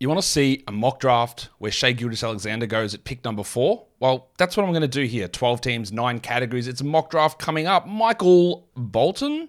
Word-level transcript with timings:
You 0.00 0.08
want 0.08 0.20
to 0.20 0.26
see 0.26 0.62
a 0.68 0.72
mock 0.72 1.00
draft 1.00 1.48
where 1.58 1.72
Shai 1.72 1.90
Gilgeous-Alexander 1.90 2.66
goes 2.66 2.94
at 2.94 3.02
pick 3.02 3.24
number 3.24 3.42
four? 3.42 3.86
Well, 3.98 4.28
that's 4.38 4.56
what 4.56 4.62
I'm 4.62 4.70
going 4.70 4.82
to 4.82 4.86
do 4.88 5.02
here. 5.06 5.26
12 5.26 5.60
teams, 5.60 5.90
nine 5.90 6.20
categories. 6.20 6.68
It's 6.68 6.80
a 6.80 6.84
mock 6.84 7.10
draft 7.10 7.40
coming 7.40 7.66
up. 7.66 7.84
Michael 7.88 8.68
Bolton? 8.76 9.48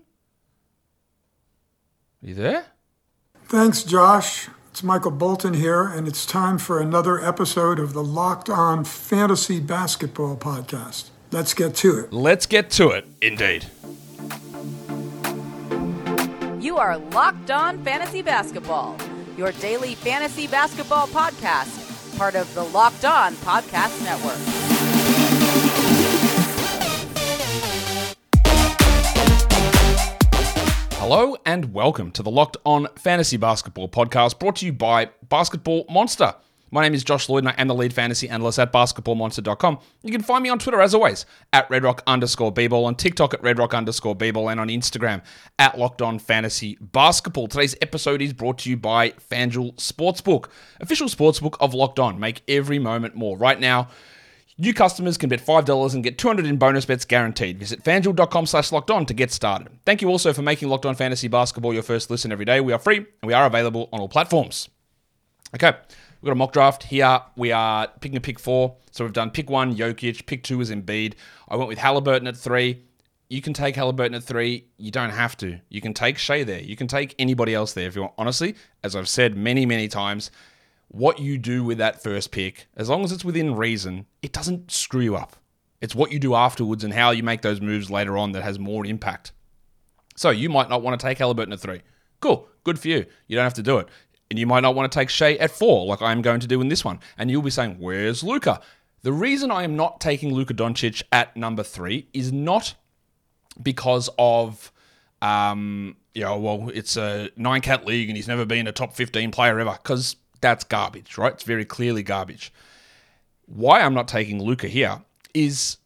Are 2.23 2.27
You 2.27 2.33
there? 2.33 2.65
Thanks, 3.45 3.83
Josh. 3.83 4.49
It's 4.71 4.81
Michael 4.81 5.11
Bolton 5.11 5.53
here, 5.53 5.83
and 5.83 6.07
it's 6.07 6.25
time 6.25 6.57
for 6.57 6.81
another 6.81 7.23
episode 7.23 7.79
of 7.79 7.93
the 7.93 8.03
Locked 8.03 8.49
On 8.49 8.83
Fantasy 8.83 9.59
Basketball 9.59 10.35
Podcast. 10.35 11.09
Let's 11.31 11.53
get 11.53 11.75
to 11.75 11.99
it. 11.99 12.11
Let's 12.11 12.47
get 12.47 12.71
to 12.71 12.89
it, 12.89 13.05
indeed. 13.21 13.67
You 16.59 16.77
are 16.77 16.97
Locked 16.97 17.51
On 17.51 17.83
Fantasy 17.83 18.23
Basketball, 18.23 18.97
your 19.39 19.53
daily 19.53 19.95
fantasy 19.95 20.47
basketball 20.47 21.07
podcast, 21.07 22.17
part 22.17 22.35
of 22.35 22.53
the 22.55 22.63
Locked 22.65 23.05
On 23.05 23.33
Podcast 23.35 24.03
Network. 24.03 24.35
Hello 30.99 31.37
and 31.45 31.73
welcome 31.73 32.11
to 32.11 32.21
the 32.21 32.29
Locked 32.29 32.57
On 32.65 32.89
Fantasy 32.97 33.37
Basketball 33.37 33.87
podcast 33.87 34.37
brought 34.39 34.57
to 34.57 34.65
you 34.65 34.73
by 34.73 35.09
Basketball 35.29 35.85
Monster. 35.89 36.35
My 36.71 36.83
name 36.83 36.93
is 36.93 37.03
Josh 37.03 37.29
Lloyd 37.29 37.43
and 37.43 37.49
I 37.49 37.55
am 37.57 37.67
the 37.67 37.75
lead 37.75 37.93
fantasy 37.93 38.29
analyst 38.29 38.59
at 38.59 38.71
basketballmonster.com. 38.71 39.79
You 40.03 40.11
can 40.11 40.21
find 40.21 40.43
me 40.43 40.49
on 40.49 40.59
Twitter 40.59 40.81
as 40.81 40.93
always 40.93 41.25
at 41.51 41.67
redrock 41.69 41.99
underscore 42.05 42.53
bball, 42.53 42.85
on 42.85 42.95
TikTok 42.95 43.33
at 43.33 43.41
redrock 43.41 43.73
underscore 43.75 44.15
bball, 44.15 44.51
and 44.51 44.59
on 44.59 44.67
Instagram 44.67 45.21
at 45.57 45.77
Locked 45.77 46.01
On 46.01 46.19
Fantasy 46.19 46.77
Basketball. 46.79 47.47
Today's 47.47 47.75
episode 47.81 48.21
is 48.21 48.33
brought 48.33 48.59
to 48.59 48.69
you 48.69 48.77
by 48.77 49.11
FanDuel 49.11 49.75
Sportsbook, 49.75 50.49
official 50.79 51.07
sportsbook 51.07 51.55
of 51.59 51.73
Locked 51.73 51.99
On. 51.99 52.19
Make 52.19 52.43
every 52.47 52.79
moment 52.79 53.15
more. 53.15 53.37
Right 53.37 53.59
now, 53.59 53.89
New 54.61 54.73
customers 54.73 55.17
can 55.17 55.29
bet 55.29 55.39
$5 55.39 55.93
and 55.93 56.03
get 56.03 56.17
200 56.17 56.45
in 56.45 56.57
bonus 56.57 56.83
bets 56.83 57.05
guaranteed. 57.05 57.57
Visit 57.57 57.81
fanduel.com 57.81 58.45
slash 58.45 58.73
locked 58.73 58.91
on 58.91 59.05
to 59.05 59.13
get 59.13 59.31
started. 59.31 59.69
Thank 59.85 60.01
you 60.01 60.09
also 60.09 60.33
for 60.33 60.41
making 60.41 60.67
Locked 60.67 60.85
On 60.85 60.95
Fantasy 60.95 61.29
Basketball 61.29 61.73
your 61.73 61.81
first 61.81 62.11
listen 62.11 62.29
every 62.29 62.43
day. 62.43 62.59
We 62.59 62.73
are 62.73 62.77
free 62.77 62.97
and 62.97 63.07
we 63.23 63.31
are 63.31 63.45
available 63.45 63.87
on 63.93 64.01
all 64.01 64.09
platforms. 64.09 64.67
Okay, 65.55 65.71
we've 66.21 66.27
got 66.27 66.33
a 66.33 66.35
mock 66.35 66.53
draft 66.53 66.83
here. 66.83 67.21
We 67.35 67.51
are 67.51 67.87
picking 67.99 68.17
a 68.17 68.21
pick 68.21 68.39
four. 68.39 68.75
So 68.91 69.03
we've 69.03 69.13
done 69.13 69.31
pick 69.31 69.49
one, 69.49 69.75
Jokic. 69.75 70.25
Pick 70.25 70.43
two 70.43 70.59
is 70.61 70.71
Embiid. 70.71 71.13
I 71.47 71.55
went 71.55 71.69
with 71.69 71.77
Halliburton 71.77 72.27
at 72.27 72.37
three. 72.37 72.83
You 73.29 73.41
can 73.41 73.53
take 73.53 73.75
Halliburton 73.75 74.15
at 74.15 74.23
three. 74.23 74.67
You 74.77 74.91
don't 74.91 75.11
have 75.11 75.37
to. 75.37 75.59
You 75.69 75.81
can 75.81 75.93
take 75.93 76.17
Shai 76.17 76.43
there. 76.43 76.61
You 76.61 76.75
can 76.75 76.87
take 76.87 77.13
anybody 77.19 77.53
else 77.53 77.73
there 77.73 77.87
if 77.87 77.95
you 77.95 78.01
want. 78.01 78.13
Honestly, 78.17 78.55
as 78.83 78.95
I've 78.95 79.07
said 79.07 79.37
many, 79.37 79.65
many 79.65 79.87
times, 79.87 80.31
what 80.87 81.19
you 81.19 81.37
do 81.37 81.63
with 81.63 81.77
that 81.77 82.01
first 82.01 82.31
pick, 82.31 82.67
as 82.75 82.89
long 82.89 83.03
as 83.03 83.11
it's 83.11 83.23
within 83.23 83.55
reason, 83.55 84.07
it 84.23 84.33
doesn't 84.33 84.71
screw 84.71 85.01
you 85.01 85.15
up. 85.15 85.35
It's 85.79 85.95
what 85.95 86.11
you 86.11 86.19
do 86.19 86.33
afterwards 86.33 86.83
and 86.83 86.93
how 86.93 87.11
you 87.11 87.23
make 87.23 87.41
those 87.41 87.61
moves 87.61 87.91
later 87.91 88.17
on 88.17 88.31
that 88.33 88.43
has 88.43 88.57
more 88.57 88.85
impact. 88.85 89.31
So 90.15 90.31
you 90.31 90.49
might 90.49 90.67
not 90.67 90.81
want 90.81 90.99
to 90.99 91.05
take 91.05 91.19
Halliburton 91.19 91.53
at 91.53 91.59
three. 91.59 91.81
Cool, 92.19 92.49
good 92.63 92.79
for 92.79 92.89
you. 92.89 93.05
You 93.27 93.35
don't 93.35 93.45
have 93.45 93.53
to 93.53 93.63
do 93.63 93.77
it. 93.77 93.87
And 94.29 94.37
you 94.37 94.45
might 94.45 94.61
not 94.61 94.75
want 94.75 94.91
to 94.91 94.95
take 94.95 95.09
Shai 95.09 95.33
at 95.33 95.51
four, 95.51 95.85
like 95.87 96.01
I 96.01 96.11
am 96.11 96.21
going 96.21 96.39
to 96.39 96.47
do 96.47 96.61
in 96.61 96.69
this 96.69 96.85
one. 96.85 96.99
And 97.17 97.31
you'll 97.31 97.41
be 97.41 97.49
saying, 97.49 97.77
Where's 97.79 98.23
Luka? 98.23 98.61
The 99.01 99.13
reason 99.13 99.49
I 99.49 99.63
am 99.63 99.75
not 99.75 99.99
taking 100.01 100.33
Luka 100.33 100.53
Doncic 100.53 101.01
at 101.11 101.35
number 101.35 101.63
three 101.63 102.07
is 102.13 102.31
not 102.31 102.75
because 103.61 104.09
of 104.17 104.71
um, 105.21 105.95
you 106.13 106.21
know, 106.21 106.37
well, 106.37 106.69
it's 106.73 106.97
a 106.97 107.29
nine 107.35 107.61
cat 107.61 107.85
league 107.85 108.09
and 108.09 108.17
he's 108.17 108.27
never 108.27 108.45
been 108.45 108.67
a 108.67 108.71
top 108.71 108.93
15 108.93 109.31
player 109.31 109.59
ever, 109.59 109.77
because 109.81 110.15
that's 110.41 110.63
garbage, 110.63 111.17
right? 111.17 111.33
It's 111.33 111.43
very 111.43 111.65
clearly 111.65 112.03
garbage. 112.03 112.51
Why 113.45 113.81
I'm 113.81 113.93
not 113.93 114.07
taking 114.07 114.41
Luka 114.41 114.67
here 114.67 115.01
is 115.33 115.77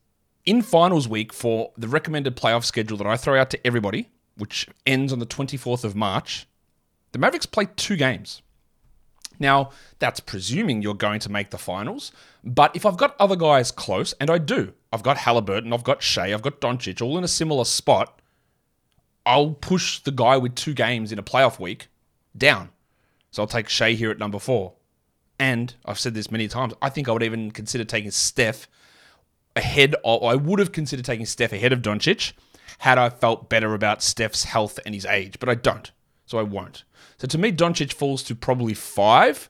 in 0.45 0.61
finals 0.61 1.07
week 1.07 1.33
for 1.33 1.71
the 1.77 1.87
recommended 1.87 2.35
playoff 2.35 2.63
schedule 2.65 2.97
that 2.97 3.07
I 3.07 3.17
throw 3.17 3.39
out 3.39 3.49
to 3.51 3.67
everybody, 3.67 4.09
which 4.35 4.67
ends 4.85 5.13
on 5.13 5.19
the 5.19 5.25
24th 5.25 5.83
of 5.83 5.95
March, 5.95 6.47
the 7.13 7.19
Mavericks 7.19 7.45
play 7.45 7.67
two 7.77 7.95
games. 7.95 8.41
Now, 9.39 9.71
that's 9.99 10.19
presuming 10.19 10.81
you're 10.81 10.93
going 10.93 11.19
to 11.21 11.31
make 11.31 11.49
the 11.49 11.57
finals, 11.57 12.11
but 12.43 12.75
if 12.75 12.85
I've 12.85 12.97
got 12.97 13.15
other 13.19 13.35
guys 13.35 13.71
close, 13.71 14.13
and 14.19 14.29
I 14.29 14.37
do, 14.37 14.73
I've 14.91 15.03
got 15.03 15.17
Halliburton, 15.17 15.73
I've 15.73 15.83
got 15.83 16.03
Shai, 16.03 16.33
I've 16.33 16.41
got 16.41 16.61
Doncic, 16.61 17.01
all 17.01 17.17
in 17.17 17.23
a 17.23 17.27
similar 17.27 17.65
spot, 17.65 18.21
I'll 19.25 19.51
push 19.51 19.99
the 19.99 20.11
guy 20.11 20.37
with 20.37 20.55
two 20.55 20.73
games 20.73 21.11
in 21.11 21.17
a 21.17 21.23
playoff 21.23 21.59
week 21.59 21.87
down. 22.37 22.69
So 23.31 23.41
I'll 23.41 23.47
take 23.47 23.69
Shai 23.69 23.93
here 23.93 24.11
at 24.11 24.19
number 24.19 24.39
four. 24.39 24.73
And 25.39 25.73
I've 25.85 25.99
said 25.99 26.13
this 26.13 26.29
many 26.29 26.47
times, 26.47 26.73
I 26.81 26.89
think 26.89 27.09
I 27.09 27.11
would 27.11 27.23
even 27.23 27.51
consider 27.51 27.83
taking 27.83 28.11
Steph 28.11 28.67
ahead 29.55 29.95
of, 30.05 30.23
I 30.23 30.35
would 30.35 30.59
have 30.59 30.71
considered 30.71 31.05
taking 31.05 31.25
Steph 31.25 31.53
ahead 31.53 31.73
of 31.73 31.81
Doncic 31.81 32.33
had 32.79 32.97
I 32.97 33.09
felt 33.09 33.49
better 33.49 33.73
about 33.73 34.03
Steph's 34.03 34.43
health 34.43 34.79
and 34.85 34.93
his 34.93 35.05
age, 35.05 35.39
but 35.39 35.49
I 35.49 35.55
don't. 35.55 35.91
So 36.25 36.37
I 36.37 36.43
won't. 36.43 36.83
So 37.17 37.27
to 37.27 37.37
me, 37.37 37.51
Doncic 37.51 37.93
falls 37.93 38.23
to 38.23 38.35
probably 38.35 38.73
five, 38.73 39.49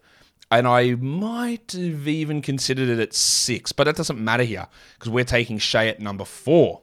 and 0.51 0.67
I 0.67 0.95
might 0.95 1.71
have 1.71 2.07
even 2.07 2.41
considered 2.41 2.89
it 2.89 2.99
at 2.99 3.13
six, 3.13 3.71
but 3.71 3.85
that 3.85 3.95
doesn't 3.95 4.19
matter 4.19 4.43
here 4.43 4.67
because 4.97 5.09
we're 5.09 5.23
taking 5.23 5.57
Shai 5.57 5.87
at 5.87 5.99
number 5.99 6.25
four. 6.25 6.81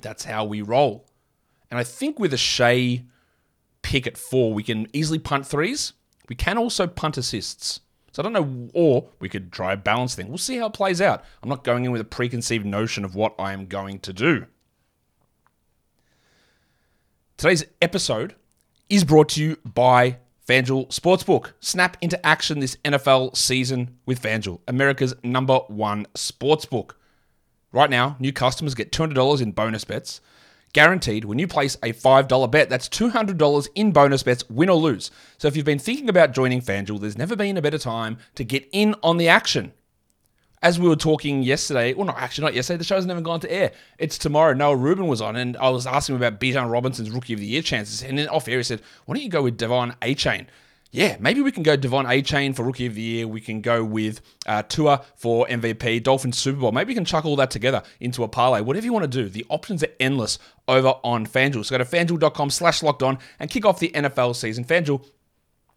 That's 0.00 0.24
how 0.24 0.44
we 0.44 0.62
roll. 0.62 1.06
And 1.70 1.78
I 1.78 1.84
think 1.84 2.18
with 2.18 2.32
a 2.32 2.38
Shai 2.38 3.04
pick 3.82 4.06
at 4.06 4.16
four, 4.16 4.54
we 4.54 4.62
can 4.62 4.86
easily 4.92 5.18
punt 5.18 5.46
threes. 5.46 5.92
We 6.28 6.36
can 6.36 6.58
also 6.58 6.86
punt 6.86 7.18
assists. 7.18 7.80
So 8.12 8.22
I 8.22 8.24
don't 8.24 8.32
know, 8.32 8.70
or 8.74 9.08
we 9.20 9.28
could 9.28 9.52
try 9.52 9.72
a 9.72 9.76
balance 9.76 10.14
thing. 10.14 10.28
We'll 10.28 10.38
see 10.38 10.56
how 10.56 10.66
it 10.66 10.72
plays 10.72 11.00
out. 11.00 11.24
I'm 11.42 11.48
not 11.48 11.64
going 11.64 11.84
in 11.84 11.92
with 11.92 12.00
a 12.00 12.04
preconceived 12.04 12.64
notion 12.64 13.04
of 13.04 13.14
what 13.14 13.34
I 13.38 13.52
am 13.52 13.66
going 13.66 14.00
to 14.00 14.12
do. 14.12 14.46
Today's 17.36 17.64
episode 17.80 18.34
is 18.88 19.04
brought 19.04 19.30
to 19.30 19.42
you 19.42 19.56
by 19.64 20.18
FanDuel 20.48 20.88
Sportsbook. 20.88 21.52
Snap 21.60 21.96
into 22.00 22.24
action 22.26 22.60
this 22.60 22.76
NFL 22.84 23.36
season 23.36 23.98
with 24.06 24.22
FanDuel, 24.22 24.60
America's 24.66 25.14
number 25.22 25.58
one 25.68 26.06
sportsbook. 26.14 26.92
Right 27.70 27.90
now, 27.90 28.16
new 28.18 28.32
customers 28.32 28.74
get 28.74 28.92
$200 28.92 29.42
in 29.42 29.52
bonus 29.52 29.84
bets 29.84 30.20
guaranteed 30.72 31.24
when 31.24 31.38
you 31.38 31.46
place 31.46 31.76
a 31.82 31.92
$5 31.92 32.50
bet. 32.50 32.68
That's 32.68 32.88
$200 32.88 33.68
in 33.74 33.92
bonus 33.92 34.22
bets, 34.22 34.48
win 34.48 34.70
or 34.70 34.76
lose. 34.76 35.10
So 35.38 35.48
if 35.48 35.56
you've 35.56 35.66
been 35.66 35.78
thinking 35.78 36.08
about 36.08 36.32
joining 36.32 36.60
FanDuel, 36.60 37.00
there's 37.00 37.18
never 37.18 37.36
been 37.36 37.56
a 37.56 37.62
better 37.62 37.78
time 37.78 38.18
to 38.36 38.44
get 38.44 38.68
in 38.72 38.94
on 39.02 39.16
the 39.16 39.28
action. 39.28 39.72
As 40.62 40.78
we 40.78 40.88
were 40.88 40.96
talking 40.96 41.42
yesterday, 41.42 41.94
well, 41.94 42.06
not 42.06 42.18
actually 42.18 42.44
not 42.44 42.54
yesterday, 42.54 42.78
the 42.78 42.84
show's 42.84 43.06
never 43.06 43.20
gone 43.20 43.40
to 43.40 43.52
air. 43.52 43.72
It's 43.98 44.18
tomorrow. 44.18 44.54
Noah 44.54 44.76
Rubin 44.76 45.06
was 45.06 45.20
on, 45.20 45.36
and 45.36 45.56
I 45.56 45.70
was 45.70 45.86
asking 45.86 46.16
him 46.16 46.22
about 46.22 46.40
Bijan 46.40 46.70
Robinson's 46.70 47.10
Rookie 47.10 47.34
of 47.34 47.40
the 47.40 47.46
Year 47.46 47.62
chances. 47.62 48.02
And 48.02 48.18
then 48.18 48.28
off 48.28 48.48
air, 48.48 48.58
he 48.58 48.62
said, 48.64 48.82
Why 49.06 49.14
don't 49.14 49.22
you 49.22 49.30
go 49.30 49.42
with 49.42 49.58
De'Von 49.58 49.96
Achane? 50.00 50.46
yeah, 50.90 51.16
maybe 51.20 51.42
we 51.42 51.52
can 51.52 51.62
go 51.62 51.76
De'Von 51.76 52.06
Achane 52.06 52.56
for 52.56 52.62
Rookie 52.62 52.86
of 52.86 52.94
the 52.94 53.02
Year. 53.02 53.28
We 53.28 53.42
can 53.42 53.60
go 53.60 53.84
with 53.84 54.22
uh, 54.46 54.62
Tua 54.62 55.04
for 55.16 55.46
MVP, 55.46 56.02
Dolphins 56.02 56.38
Super 56.38 56.60
Bowl. 56.60 56.72
Maybe 56.72 56.88
we 56.88 56.94
can 56.94 57.04
chuck 57.04 57.26
all 57.26 57.36
that 57.36 57.50
together 57.50 57.82
into 58.00 58.24
a 58.24 58.28
parlay. 58.28 58.62
Whatever 58.62 58.86
you 58.86 58.92
want 58.92 59.02
to 59.02 59.22
do, 59.22 59.28
the 59.28 59.44
options 59.50 59.82
are 59.84 59.92
endless 60.00 60.38
over 60.66 60.94
on 61.04 61.26
FanDuel. 61.26 61.64
So 61.66 61.76
go 61.76 61.84
to 61.84 61.84
fanduel.com 61.84 62.48
slash 62.50 62.82
locked 62.82 63.02
on 63.02 63.18
and 63.38 63.50
kick 63.50 63.66
off 63.66 63.80
the 63.80 63.90
NFL 63.90 64.34
season. 64.34 64.64
FanDuel 64.64 65.04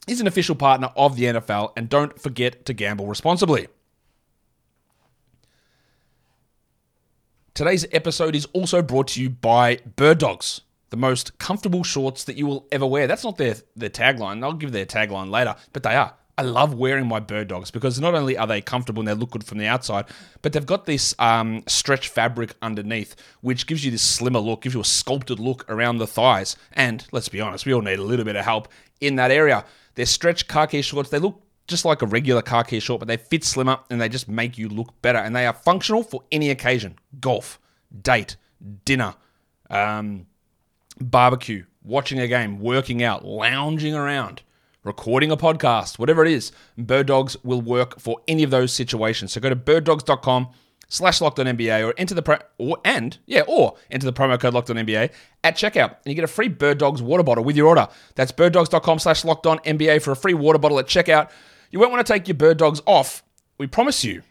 is 0.07 0.21
an 0.21 0.27
official 0.27 0.55
partner 0.55 0.91
of 0.95 1.17
the 1.17 1.25
NFL, 1.25 1.73
and 1.75 1.89
don't 1.89 2.17
forget 2.19 2.65
to 2.65 2.73
gamble 2.73 3.07
responsibly. 3.07 3.67
Today's 7.53 7.85
episode 7.91 8.33
is 8.33 8.45
also 8.53 8.81
brought 8.81 9.09
to 9.09 9.21
you 9.21 9.29
by 9.29 9.79
Bird 9.97 10.19
Dogs 10.19 10.61
the 10.89 10.95
most 10.95 11.37
comfortable 11.37 11.83
shorts 11.83 12.23
that 12.23 12.37
you 12.37 12.47
will 12.47 12.65
ever 12.71 12.85
wear. 12.85 13.07
That's 13.07 13.25
not 13.25 13.37
their 13.37 13.55
their 13.75 13.89
tagline. 13.89 14.41
I'll 14.41 14.53
give 14.53 14.71
their 14.71 14.85
tagline 14.85 15.29
later, 15.29 15.57
but 15.73 15.83
they 15.83 15.95
are. 15.95 16.13
I 16.37 16.43
love 16.43 16.73
wearing 16.73 17.07
my 17.07 17.19
bird 17.19 17.49
dogs 17.49 17.69
because 17.69 17.99
not 17.99 18.15
only 18.15 18.37
are 18.37 18.47
they 18.47 18.61
comfortable 18.61 19.01
and 19.01 19.07
they 19.07 19.13
look 19.13 19.31
good 19.31 19.43
from 19.43 19.57
the 19.57 19.67
outside, 19.67 20.05
but 20.41 20.53
they've 20.53 20.65
got 20.65 20.85
this 20.85 21.13
um, 21.19 21.61
stretch 21.67 22.07
fabric 22.07 22.55
underneath, 22.61 23.17
which 23.41 23.67
gives 23.67 23.83
you 23.83 23.91
this 23.91 24.01
slimmer 24.01 24.39
look, 24.39 24.61
gives 24.61 24.73
you 24.73 24.81
a 24.81 24.85
sculpted 24.85 25.39
look 25.39 25.69
around 25.69 25.97
the 25.97 26.07
thighs. 26.07 26.55
And 26.71 27.05
let's 27.11 27.29
be 27.29 27.41
honest, 27.41 27.65
we 27.65 27.73
all 27.73 27.81
need 27.81 27.99
a 27.99 28.03
little 28.03 28.25
bit 28.25 28.37
of 28.37 28.45
help 28.45 28.69
in 29.01 29.17
that 29.17 29.29
area. 29.29 29.65
They're 29.95 30.05
stretch 30.05 30.47
khaki 30.47 30.81
shorts. 30.81 31.09
They 31.09 31.19
look 31.19 31.41
just 31.71 31.85
like 31.85 32.01
a 32.01 32.05
regular 32.05 32.41
car 32.41 32.63
khaki 32.63 32.79
short, 32.79 32.99
but 32.99 33.07
they 33.07 33.17
fit 33.17 33.43
slimmer 33.43 33.79
and 33.89 33.99
they 33.99 34.09
just 34.09 34.27
make 34.27 34.57
you 34.57 34.69
look 34.69 35.01
better. 35.01 35.17
And 35.17 35.35
they 35.35 35.47
are 35.47 35.53
functional 35.53 36.03
for 36.03 36.23
any 36.31 36.49
occasion 36.49 36.99
golf, 37.19 37.59
date, 38.01 38.35
dinner, 38.85 39.15
um, 39.69 40.27
barbecue, 40.99 41.65
watching 41.83 42.19
a 42.19 42.27
game, 42.27 42.59
working 42.59 43.01
out, 43.01 43.25
lounging 43.25 43.95
around, 43.95 44.43
recording 44.83 45.31
a 45.31 45.37
podcast, 45.37 45.97
whatever 45.97 46.23
it 46.23 46.31
is, 46.31 46.51
Bird 46.77 47.07
Dogs 47.07 47.35
will 47.43 47.61
work 47.61 47.99
for 47.99 48.19
any 48.27 48.43
of 48.43 48.51
those 48.51 48.71
situations. 48.71 49.31
So 49.31 49.41
go 49.41 49.49
to 49.49 49.55
birddogs.com 49.55 50.49
slash 50.91 51.21
locked 51.21 51.39
on 51.39 51.45
NBA 51.45 51.87
or 51.87 51.93
enter 51.97 52.13
the 52.13 52.21
pro 52.21 52.37
or 52.57 52.77
and 52.83 53.17
yeah, 53.25 53.43
or 53.47 53.75
enter 53.89 54.05
the 54.05 54.13
promo 54.13 54.39
code 54.39 54.53
locked 54.53 54.69
on 54.69 54.75
NBA 54.75 55.09
at 55.43 55.55
checkout 55.55 55.89
and 55.89 56.05
you 56.05 56.15
get 56.15 56.25
a 56.25 56.27
free 56.27 56.49
Bird 56.49 56.77
Dogs 56.77 57.01
water 57.01 57.23
bottle 57.23 57.43
with 57.43 57.55
your 57.55 57.67
order. 57.67 57.87
That's 58.15 58.31
birddogs.com 58.31 58.99
slash 58.99 59.23
locked 59.23 59.47
on 59.47 59.59
NBA 59.59 60.01
for 60.01 60.11
a 60.11 60.15
free 60.15 60.33
water 60.33 60.59
bottle 60.59 60.79
at 60.79 60.87
checkout. 60.87 61.31
You 61.71 61.79
won't 61.79 61.91
want 61.91 62.05
to 62.05 62.13
take 62.13 62.27
your 62.27 62.35
bird 62.35 62.57
dogs 62.57 62.81
off. 62.85 63.23
We 63.57 63.67
promise 63.67 64.03
you. 64.03 64.23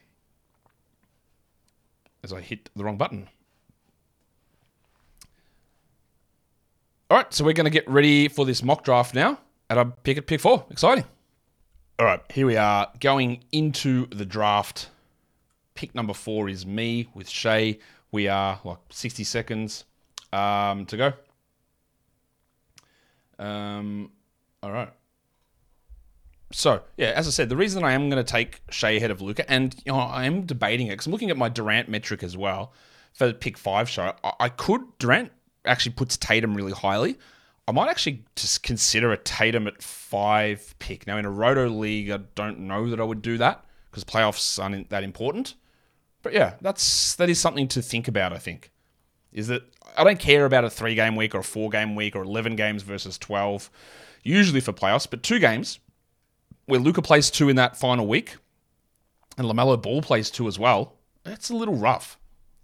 As 2.22 2.32
I 2.32 2.40
hit 2.40 2.68
the 2.76 2.84
wrong 2.84 2.98
button. 2.98 3.28
All 7.08 7.16
right, 7.16 7.32
so 7.32 7.44
we're 7.44 7.54
going 7.54 7.64
to 7.64 7.70
get 7.70 7.88
ready 7.88 8.28
for 8.28 8.44
this 8.44 8.62
mock 8.62 8.84
draft 8.84 9.14
now 9.14 9.38
at 9.68 9.78
a 9.78 9.86
pick 9.86 10.18
at 10.18 10.26
pick 10.26 10.40
four. 10.40 10.66
Exciting. 10.70 11.04
All 11.98 12.06
right, 12.06 12.20
here 12.30 12.46
we 12.46 12.56
are 12.56 12.88
going 13.00 13.42
into 13.52 14.06
the 14.06 14.24
draft. 14.24 14.90
Pick 15.74 15.94
number 15.94 16.14
four 16.14 16.48
is 16.48 16.66
me 16.66 17.08
with 17.14 17.28
Shai. 17.28 17.78
We 18.12 18.28
are 18.28 18.60
like 18.64 18.78
60 18.90 19.24
seconds 19.24 19.84
um, 20.32 20.86
to 20.86 20.96
go. 20.96 21.12
Um, 23.38 24.10
all 24.62 24.70
right. 24.70 24.92
So 26.52 26.82
yeah, 26.96 27.08
as 27.08 27.26
I 27.26 27.30
said, 27.30 27.48
the 27.48 27.56
reason 27.56 27.84
I 27.84 27.92
am 27.92 28.10
going 28.10 28.22
to 28.22 28.30
take 28.30 28.60
Shai 28.70 28.90
ahead 28.90 29.10
of 29.10 29.20
Luka, 29.20 29.48
and 29.50 29.74
you 29.84 29.92
know, 29.92 29.98
I 29.98 30.24
am 30.24 30.42
debating 30.42 30.88
it 30.88 30.90
because 30.90 31.06
I'm 31.06 31.12
looking 31.12 31.30
at 31.30 31.36
my 31.36 31.48
Durant 31.48 31.88
metric 31.88 32.22
as 32.22 32.36
well 32.36 32.72
for 33.12 33.26
the 33.26 33.34
pick 33.34 33.56
five 33.56 33.88
show. 33.88 34.14
I, 34.24 34.32
I 34.40 34.48
could 34.48 34.82
Durant 34.98 35.30
actually 35.64 35.92
puts 35.92 36.16
Tatum 36.16 36.54
really 36.54 36.72
highly. 36.72 37.18
I 37.68 37.72
might 37.72 37.88
actually 37.88 38.24
just 38.34 38.64
consider 38.64 39.12
a 39.12 39.16
Tatum 39.16 39.68
at 39.68 39.80
five 39.80 40.74
pick. 40.80 41.06
Now 41.06 41.18
in 41.18 41.24
a 41.24 41.30
Roto 41.30 41.68
league, 41.68 42.10
I 42.10 42.18
don't 42.34 42.60
know 42.60 42.90
that 42.90 43.00
I 43.00 43.04
would 43.04 43.22
do 43.22 43.38
that 43.38 43.64
because 43.90 44.02
playoffs 44.02 44.60
aren't 44.60 44.90
that 44.90 45.04
important. 45.04 45.54
But 46.22 46.32
yeah, 46.32 46.54
that's 46.60 47.14
that 47.14 47.30
is 47.30 47.38
something 47.38 47.68
to 47.68 47.80
think 47.80 48.08
about. 48.08 48.32
I 48.32 48.38
think 48.38 48.72
is 49.32 49.46
that 49.46 49.62
I 49.96 50.02
don't 50.02 50.18
care 50.18 50.44
about 50.44 50.64
a 50.64 50.70
three 50.70 50.96
game 50.96 51.14
week 51.14 51.32
or 51.34 51.38
a 51.38 51.44
four 51.44 51.70
game 51.70 51.94
week 51.94 52.16
or 52.16 52.22
eleven 52.22 52.56
games 52.56 52.82
versus 52.82 53.18
twelve, 53.18 53.70
usually 54.24 54.60
for 54.60 54.72
playoffs, 54.72 55.08
but 55.08 55.22
two 55.22 55.38
games 55.38 55.78
where 56.70 56.80
Luka 56.80 57.02
plays 57.02 57.30
two 57.30 57.48
in 57.48 57.56
that 57.56 57.76
final 57.76 58.06
week, 58.06 58.36
and 59.36 59.46
LaMelo 59.46 59.80
Ball 59.80 60.00
plays 60.00 60.30
two 60.30 60.48
as 60.48 60.58
well, 60.58 60.94
that's 61.24 61.50
a 61.50 61.56
little 61.56 61.74
rough. 61.74 62.18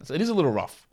It 0.09 0.21
is 0.21 0.29
a 0.29 0.35
little 0.35 0.53
rough. 0.53 0.89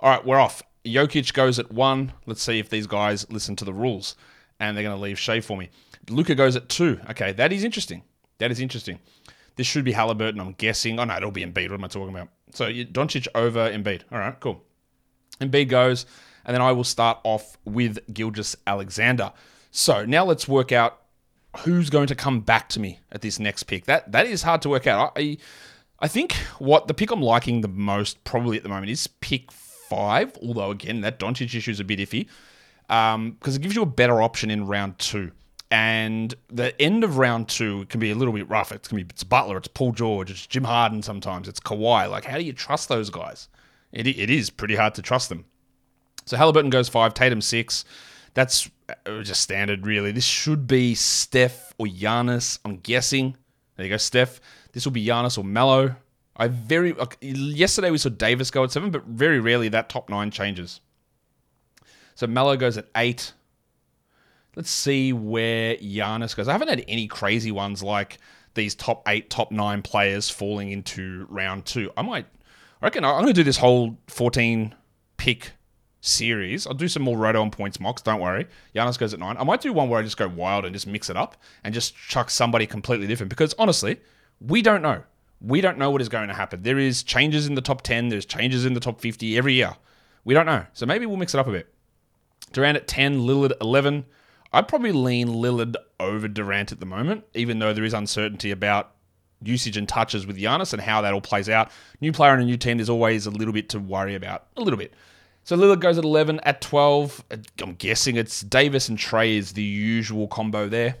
All 0.00 0.10
right, 0.10 0.24
we're 0.24 0.38
off. 0.38 0.62
Jokic 0.84 1.32
goes 1.32 1.58
at 1.58 1.72
one. 1.72 2.12
Let's 2.26 2.42
see 2.42 2.58
if 2.58 2.68
these 2.68 2.86
guys 2.86 3.30
listen 3.30 3.56
to 3.56 3.64
the 3.64 3.72
rules, 3.72 4.16
and 4.60 4.76
they're 4.76 4.84
going 4.84 4.96
to 4.96 5.02
leave 5.02 5.18
Shai 5.18 5.40
for 5.40 5.56
me. 5.56 5.70
Luka 6.08 6.34
goes 6.34 6.56
at 6.56 6.68
two. 6.68 7.00
Okay, 7.10 7.32
that 7.32 7.52
is 7.52 7.64
interesting. 7.64 8.02
That 8.38 8.50
is 8.50 8.60
interesting. 8.60 8.98
This 9.56 9.66
should 9.66 9.84
be 9.84 9.92
Halliburton, 9.92 10.40
I'm 10.40 10.52
guessing. 10.52 10.98
Oh, 10.98 11.04
no, 11.04 11.16
it'll 11.16 11.30
be 11.30 11.44
Embiid. 11.44 11.70
What 11.70 11.78
am 11.78 11.84
I 11.84 11.88
talking 11.88 12.14
about? 12.14 12.28
So 12.52 12.66
Doncic 12.70 13.26
over 13.34 13.70
Embiid. 13.70 14.02
All 14.12 14.18
right, 14.18 14.38
cool. 14.40 14.62
Embiid 15.40 15.68
goes, 15.68 16.04
and 16.44 16.54
then 16.54 16.60
I 16.60 16.72
will 16.72 16.84
start 16.84 17.18
off 17.24 17.56
with 17.64 17.98
Gilgeous-Alexander. 18.12 19.32
So 19.70 20.04
now 20.04 20.24
let's 20.24 20.46
work 20.46 20.70
out 20.72 21.00
who's 21.58 21.90
going 21.90 22.06
to 22.08 22.14
come 22.14 22.40
back 22.40 22.68
to 22.70 22.80
me 22.80 23.00
at 23.12 23.20
this 23.20 23.38
next 23.38 23.64
pick. 23.64 23.84
That 23.86 24.12
that 24.12 24.26
is 24.26 24.42
hard 24.42 24.62
to 24.62 24.68
work 24.68 24.86
out. 24.86 25.12
I 25.16 25.38
I 26.00 26.08
think 26.08 26.34
what 26.58 26.88
the 26.88 26.94
pick 26.94 27.10
I'm 27.10 27.22
liking 27.22 27.60
the 27.60 27.68
most 27.68 28.22
probably 28.24 28.56
at 28.56 28.62
the 28.62 28.68
moment 28.68 28.90
is 28.90 29.06
pick 29.06 29.50
five. 29.52 30.36
Although 30.42 30.70
again, 30.70 31.00
that 31.02 31.18
Doncic 31.18 31.54
issue 31.54 31.70
is 31.70 31.80
a 31.80 31.84
bit 31.84 31.98
iffy 31.98 32.28
because 32.88 33.14
um, 33.14 33.36
it 33.42 33.60
gives 33.60 33.74
you 33.74 33.82
a 33.82 33.86
better 33.86 34.20
option 34.20 34.50
in 34.50 34.66
round 34.66 34.98
two. 34.98 35.32
And 35.70 36.34
the 36.48 36.80
end 36.80 37.02
of 37.02 37.16
round 37.18 37.48
two 37.48 37.86
can 37.86 37.98
be 37.98 38.10
a 38.10 38.14
little 38.14 38.34
bit 38.34 38.48
rough. 38.48 38.70
It's 38.70 38.86
gonna 38.88 39.02
be 39.02 39.10
it's 39.10 39.24
Butler, 39.24 39.56
it's 39.56 39.68
Paul 39.68 39.92
George, 39.92 40.30
it's 40.30 40.46
Jim 40.46 40.64
Harden. 40.64 41.02
Sometimes 41.02 41.48
it's 41.48 41.60
Kawhi. 41.60 42.10
Like, 42.10 42.24
how 42.24 42.38
do 42.38 42.44
you 42.44 42.52
trust 42.52 42.88
those 42.88 43.10
guys? 43.10 43.48
It, 43.92 44.06
it 44.06 44.30
is 44.30 44.50
pretty 44.50 44.76
hard 44.76 44.94
to 44.94 45.02
trust 45.02 45.28
them. 45.28 45.44
So 46.26 46.36
Halliburton 46.36 46.70
goes 46.70 46.88
five, 46.88 47.14
Tatum 47.14 47.40
six. 47.40 47.84
That's 48.34 48.68
uh, 48.88 49.22
just 49.22 49.40
standard, 49.40 49.86
really. 49.86 50.12
This 50.12 50.24
should 50.24 50.66
be 50.66 50.94
Steph 50.94 51.72
or 51.78 51.86
Giannis. 51.86 52.58
I'm 52.64 52.78
guessing. 52.78 53.36
There 53.76 53.86
you 53.86 53.90
go, 53.90 53.96
Steph. 53.96 54.40
This 54.72 54.84
will 54.84 54.92
be 54.92 55.06
Giannis 55.06 55.38
or 55.38 55.44
Melo. 55.44 55.96
I 56.36 56.48
very 56.48 56.92
like, 56.92 57.16
yesterday 57.20 57.90
we 57.92 57.98
saw 57.98 58.08
Davis 58.08 58.50
go 58.50 58.64
at 58.64 58.72
seven, 58.72 58.90
but 58.90 59.04
very 59.04 59.38
rarely 59.38 59.68
that 59.68 59.88
top 59.88 60.08
nine 60.08 60.32
changes. 60.32 60.80
So 62.16 62.26
Melo 62.26 62.56
goes 62.56 62.76
at 62.76 62.88
eight. 62.96 63.32
Let's 64.56 64.70
see 64.70 65.12
where 65.12 65.76
Giannis 65.76 66.36
goes. 66.36 66.48
I 66.48 66.52
haven't 66.52 66.68
had 66.68 66.84
any 66.88 67.06
crazy 67.06 67.52
ones 67.52 67.82
like 67.82 68.18
these 68.54 68.74
top 68.74 69.08
eight, 69.08 69.30
top 69.30 69.50
nine 69.52 69.82
players 69.82 70.30
falling 70.30 70.70
into 70.70 71.26
round 71.28 71.66
two. 71.66 71.90
I 71.96 72.02
might, 72.02 72.26
I 72.80 72.86
reckon 72.86 73.04
I'm 73.04 73.14
going 73.22 73.26
to 73.26 73.32
do 73.32 73.44
this 73.44 73.58
whole 73.58 73.96
14 74.08 74.74
pick 75.16 75.52
series. 76.04 76.66
I'll 76.66 76.74
do 76.74 76.88
some 76.88 77.02
more 77.02 77.16
roto 77.16 77.40
on 77.40 77.50
points 77.50 77.80
mocks. 77.80 78.02
Don't 78.02 78.20
worry. 78.20 78.46
Giannis 78.74 78.98
goes 78.98 79.14
at 79.14 79.20
nine. 79.20 79.36
I 79.38 79.44
might 79.44 79.60
do 79.60 79.72
one 79.72 79.88
where 79.88 79.98
I 79.98 80.02
just 80.02 80.16
go 80.16 80.28
wild 80.28 80.64
and 80.64 80.74
just 80.74 80.86
mix 80.86 81.08
it 81.08 81.16
up 81.16 81.36
and 81.64 81.72
just 81.72 81.96
chuck 81.96 82.30
somebody 82.30 82.66
completely 82.66 83.06
different 83.06 83.30
because 83.30 83.54
honestly, 83.58 84.00
we 84.40 84.62
don't 84.62 84.82
know. 84.82 85.02
We 85.40 85.60
don't 85.60 85.78
know 85.78 85.90
what 85.90 86.00
is 86.00 86.08
going 86.08 86.28
to 86.28 86.34
happen. 86.34 86.62
There 86.62 86.78
is 86.78 87.02
changes 87.02 87.46
in 87.46 87.54
the 87.54 87.60
top 87.60 87.82
10, 87.82 88.08
there's 88.08 88.26
changes 88.26 88.64
in 88.64 88.74
the 88.74 88.80
top 88.80 89.00
50 89.00 89.36
every 89.36 89.54
year. 89.54 89.76
We 90.24 90.34
don't 90.34 90.46
know. 90.46 90.66
So 90.72 90.86
maybe 90.86 91.06
we'll 91.06 91.16
mix 91.16 91.34
it 91.34 91.38
up 91.38 91.46
a 91.46 91.52
bit. 91.52 91.72
Durant 92.52 92.76
at 92.76 92.86
10, 92.86 93.20
Lillard 93.20 93.52
11. 93.60 94.06
I'd 94.52 94.68
probably 94.68 94.92
lean 94.92 95.28
Lillard 95.28 95.74
over 95.98 96.28
Durant 96.28 96.70
at 96.70 96.80
the 96.80 96.86
moment, 96.86 97.24
even 97.34 97.58
though 97.58 97.72
there 97.72 97.84
is 97.84 97.92
uncertainty 97.92 98.50
about 98.50 98.92
usage 99.42 99.76
and 99.76 99.88
touches 99.88 100.26
with 100.26 100.38
Giannis 100.38 100.72
and 100.72 100.80
how 100.80 101.00
that 101.02 101.12
all 101.12 101.20
plays 101.20 101.48
out. 101.48 101.70
New 102.00 102.12
player 102.12 102.32
and 102.32 102.42
a 102.42 102.44
new 102.46 102.56
team, 102.56 102.78
there's 102.78 102.88
always 102.88 103.26
a 103.26 103.30
little 103.30 103.52
bit 103.52 103.68
to 103.70 103.78
worry 103.78 104.14
about. 104.14 104.46
A 104.56 104.60
little 104.60 104.78
bit. 104.78 104.94
So 105.44 105.56
Lillard 105.58 105.80
goes 105.80 105.98
at 105.98 106.04
11. 106.04 106.40
At 106.42 106.62
12, 106.62 107.24
uh, 107.30 107.36
I'm 107.62 107.74
guessing 107.74 108.16
it's 108.16 108.40
Davis 108.40 108.88
and 108.88 108.98
Trae 108.98 109.36
is 109.36 109.52
the 109.52 109.62
usual 109.62 110.26
combo 110.26 110.68
there. 110.68 110.96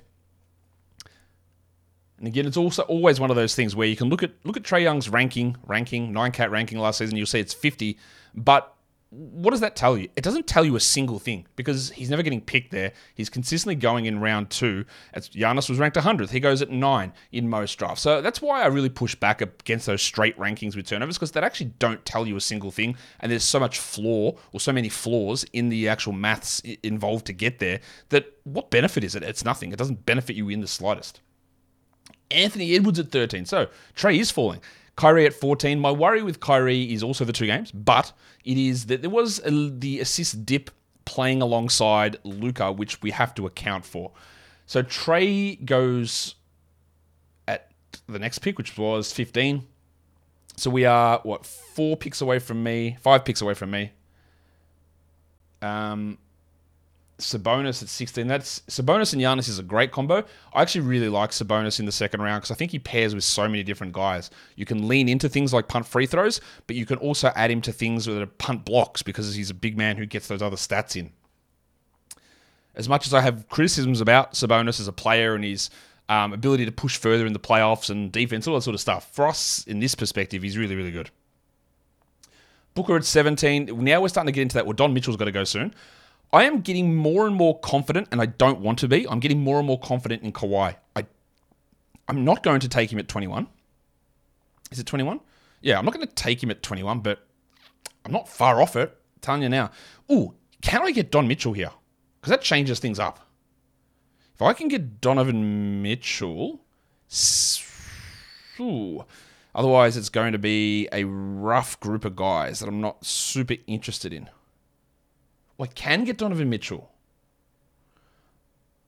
And 2.18 2.28
again, 2.28 2.46
it's 2.46 2.56
also 2.56 2.82
always 2.82 3.18
one 3.18 3.30
of 3.30 3.36
those 3.36 3.54
things 3.54 3.74
where 3.74 3.88
you 3.88 3.96
can 3.96 4.08
look 4.08 4.22
at 4.22 4.32
look 4.44 4.56
at 4.56 4.62
Trae 4.62 4.82
Young's 4.82 5.08
ranking, 5.08 5.56
ranking, 5.66 6.12
nine 6.12 6.30
cat 6.30 6.50
ranking 6.50 6.78
last 6.78 6.98
season. 6.98 7.16
You'll 7.16 7.26
see 7.26 7.40
it's 7.40 7.54
50, 7.54 7.98
but 8.34 8.73
what 9.14 9.52
does 9.52 9.60
that 9.60 9.76
tell 9.76 9.96
you? 9.96 10.08
It 10.16 10.24
doesn't 10.24 10.46
tell 10.46 10.64
you 10.64 10.74
a 10.76 10.80
single 10.80 11.18
thing 11.18 11.46
because 11.54 11.90
he's 11.90 12.10
never 12.10 12.22
getting 12.22 12.40
picked 12.40 12.72
there. 12.72 12.92
He's 13.14 13.30
consistently 13.30 13.76
going 13.76 14.06
in 14.06 14.20
round 14.20 14.50
two. 14.50 14.84
As 15.12 15.28
Giannis 15.28 15.68
was 15.68 15.78
ranked 15.78 15.96
100th, 15.96 16.30
he 16.30 16.40
goes 16.40 16.62
at 16.62 16.70
nine 16.70 17.12
in 17.30 17.48
most 17.48 17.78
drafts. 17.78 18.02
So 18.02 18.20
that's 18.20 18.42
why 18.42 18.62
I 18.62 18.66
really 18.66 18.88
push 18.88 19.14
back 19.14 19.40
against 19.40 19.86
those 19.86 20.02
straight 20.02 20.36
rankings 20.38 20.74
with 20.74 20.86
turnovers 20.86 21.16
because 21.16 21.30
they 21.30 21.40
actually 21.40 21.72
don't 21.78 22.04
tell 22.04 22.26
you 22.26 22.36
a 22.36 22.40
single 22.40 22.70
thing, 22.70 22.96
and 23.20 23.30
there's 23.30 23.44
so 23.44 23.60
much 23.60 23.78
flaw 23.78 24.32
or 24.52 24.60
so 24.60 24.72
many 24.72 24.88
flaws 24.88 25.44
in 25.52 25.68
the 25.68 25.88
actual 25.88 26.12
maths 26.12 26.60
involved 26.82 27.26
to 27.26 27.32
get 27.32 27.58
there 27.60 27.80
that 28.08 28.26
what 28.44 28.70
benefit 28.70 29.04
is 29.04 29.14
it? 29.14 29.22
It's 29.22 29.44
nothing. 29.44 29.72
It 29.72 29.78
doesn't 29.78 30.04
benefit 30.06 30.34
you 30.36 30.48
in 30.48 30.60
the 30.60 30.66
slightest. 30.66 31.20
Anthony 32.30 32.74
Edwards 32.74 32.98
at 32.98 33.10
13. 33.10 33.44
So 33.46 33.68
Trae 33.94 34.18
is 34.18 34.30
falling. 34.30 34.60
Kyrie 34.96 35.26
at 35.26 35.34
14. 35.34 35.78
My 35.78 35.90
worry 35.90 36.22
with 36.22 36.40
Kyrie 36.40 36.92
is 36.92 37.02
also 37.02 37.24
the 37.24 37.32
two 37.32 37.46
games, 37.46 37.72
but 37.72 38.12
it 38.44 38.56
is 38.56 38.86
that 38.86 39.00
there 39.00 39.10
was 39.10 39.40
a, 39.44 39.50
the 39.70 40.00
assist 40.00 40.46
dip 40.46 40.70
playing 41.04 41.42
alongside 41.42 42.16
Luka, 42.24 42.72
which 42.72 43.02
we 43.02 43.10
have 43.10 43.34
to 43.34 43.46
account 43.46 43.84
for. 43.84 44.12
So 44.66 44.82
Trae 44.82 45.62
goes 45.64 46.36
at 47.46 47.70
the 48.08 48.18
next 48.18 48.38
pick, 48.38 48.56
which 48.56 48.78
was 48.78 49.12
15. 49.12 49.66
So 50.56 50.70
we 50.70 50.84
are, 50.84 51.20
what, 51.24 51.44
four 51.44 51.96
picks 51.96 52.20
away 52.20 52.38
from 52.38 52.62
me, 52.62 52.96
five 53.00 53.24
picks 53.24 53.40
away 53.40 53.54
from 53.54 53.72
me. 53.72 53.92
Um, 55.60 56.18
Sabonis 57.18 57.82
at 57.82 57.88
16. 57.88 58.26
That's 58.26 58.60
Sabonis 58.60 59.12
and 59.12 59.22
Giannis 59.22 59.48
is 59.48 59.58
a 59.58 59.62
great 59.62 59.92
combo. 59.92 60.24
I 60.52 60.62
actually 60.62 60.80
really 60.82 61.08
like 61.08 61.30
Sabonis 61.30 61.78
in 61.78 61.86
the 61.86 61.92
second 61.92 62.22
round 62.22 62.42
because 62.42 62.50
I 62.50 62.56
think 62.56 62.72
he 62.72 62.78
pairs 62.78 63.14
with 63.14 63.24
so 63.24 63.48
many 63.48 63.62
different 63.62 63.92
guys. 63.92 64.30
You 64.56 64.66
can 64.66 64.88
lean 64.88 65.08
into 65.08 65.28
things 65.28 65.52
like 65.52 65.68
punt 65.68 65.86
free 65.86 66.06
throws, 66.06 66.40
but 66.66 66.74
you 66.74 66.86
can 66.86 66.98
also 66.98 67.30
add 67.36 67.50
him 67.50 67.60
to 67.62 67.72
things 67.72 68.06
that 68.06 68.20
are 68.20 68.26
punt 68.26 68.64
blocks 68.64 69.02
because 69.02 69.34
he's 69.34 69.50
a 69.50 69.54
big 69.54 69.78
man 69.78 69.96
who 69.96 70.06
gets 70.06 70.26
those 70.26 70.42
other 70.42 70.56
stats 70.56 70.96
in. 70.96 71.12
As 72.74 72.88
much 72.88 73.06
as 73.06 73.14
I 73.14 73.20
have 73.20 73.48
criticisms 73.48 74.00
about 74.00 74.32
Sabonis 74.32 74.80
as 74.80 74.88
a 74.88 74.92
player 74.92 75.36
and 75.36 75.44
his 75.44 75.70
um, 76.08 76.32
ability 76.32 76.64
to 76.64 76.72
push 76.72 76.96
further 76.96 77.26
in 77.26 77.32
the 77.32 77.38
playoffs 77.38 77.90
and 77.90 78.10
defense, 78.10 78.48
all 78.48 78.56
that 78.56 78.62
sort 78.62 78.74
of 78.74 78.80
stuff, 78.80 79.08
for 79.12 79.28
us 79.28 79.64
in 79.68 79.78
this 79.78 79.94
perspective, 79.94 80.42
he's 80.42 80.58
really, 80.58 80.74
really 80.74 80.90
good. 80.90 81.10
Booker 82.74 82.96
at 82.96 83.04
17. 83.04 83.84
Now 83.84 84.00
we're 84.00 84.08
starting 84.08 84.32
to 84.32 84.32
get 84.32 84.42
into 84.42 84.54
that. 84.54 84.66
Well, 84.66 84.72
Don 84.72 84.92
Mitchell's 84.92 85.16
got 85.16 85.26
to 85.26 85.32
go 85.32 85.44
soon. 85.44 85.72
I 86.34 86.42
am 86.44 86.62
getting 86.62 86.96
more 86.96 87.28
and 87.28 87.36
more 87.36 87.60
confident, 87.60 88.08
and 88.10 88.20
I 88.20 88.26
don't 88.26 88.58
want 88.58 88.80
to 88.80 88.88
be. 88.88 89.06
I'm 89.08 89.20
getting 89.20 89.40
more 89.40 89.58
and 89.58 89.66
more 89.68 89.78
confident 89.78 90.24
in 90.24 90.32
Kawhi. 90.32 90.74
I, 90.96 91.06
I'm 92.08 92.24
not 92.24 92.42
going 92.42 92.58
to 92.58 92.68
take 92.68 92.92
him 92.92 92.98
at 92.98 93.06
21. 93.06 93.46
Is 94.72 94.80
it 94.80 94.86
21? 94.86 95.20
Yeah, 95.62 95.78
I'm 95.78 95.84
not 95.84 95.94
going 95.94 96.04
to 96.04 96.12
take 96.12 96.42
him 96.42 96.50
at 96.50 96.60
21, 96.60 97.00
but 97.00 97.24
I'm 98.04 98.10
not 98.10 98.28
far 98.28 98.60
off 98.60 98.74
it. 98.74 98.90
I'm 98.90 99.20
telling 99.20 99.42
you 99.42 99.48
now. 99.48 99.70
Ooh, 100.10 100.34
can 100.60 100.82
I 100.82 100.90
get 100.90 101.12
Don 101.12 101.28
Mitchell 101.28 101.52
here? 101.52 101.70
Because 102.20 102.30
that 102.30 102.42
changes 102.42 102.80
things 102.80 102.98
up. 102.98 103.20
If 104.34 104.42
I 104.42 104.54
can 104.54 104.66
get 104.66 105.00
Donovan 105.00 105.82
Mitchell, 105.82 106.64
ooh, 108.58 109.04
otherwise 109.54 109.96
it's 109.96 110.08
going 110.08 110.32
to 110.32 110.38
be 110.38 110.88
a 110.90 111.04
rough 111.04 111.78
group 111.78 112.04
of 112.04 112.16
guys 112.16 112.58
that 112.58 112.68
I'm 112.68 112.80
not 112.80 113.04
super 113.06 113.54
interested 113.68 114.12
in. 114.12 114.28
I 115.60 115.66
can 115.66 116.04
get 116.04 116.18
Donovan 116.18 116.50
Mitchell. 116.50 116.90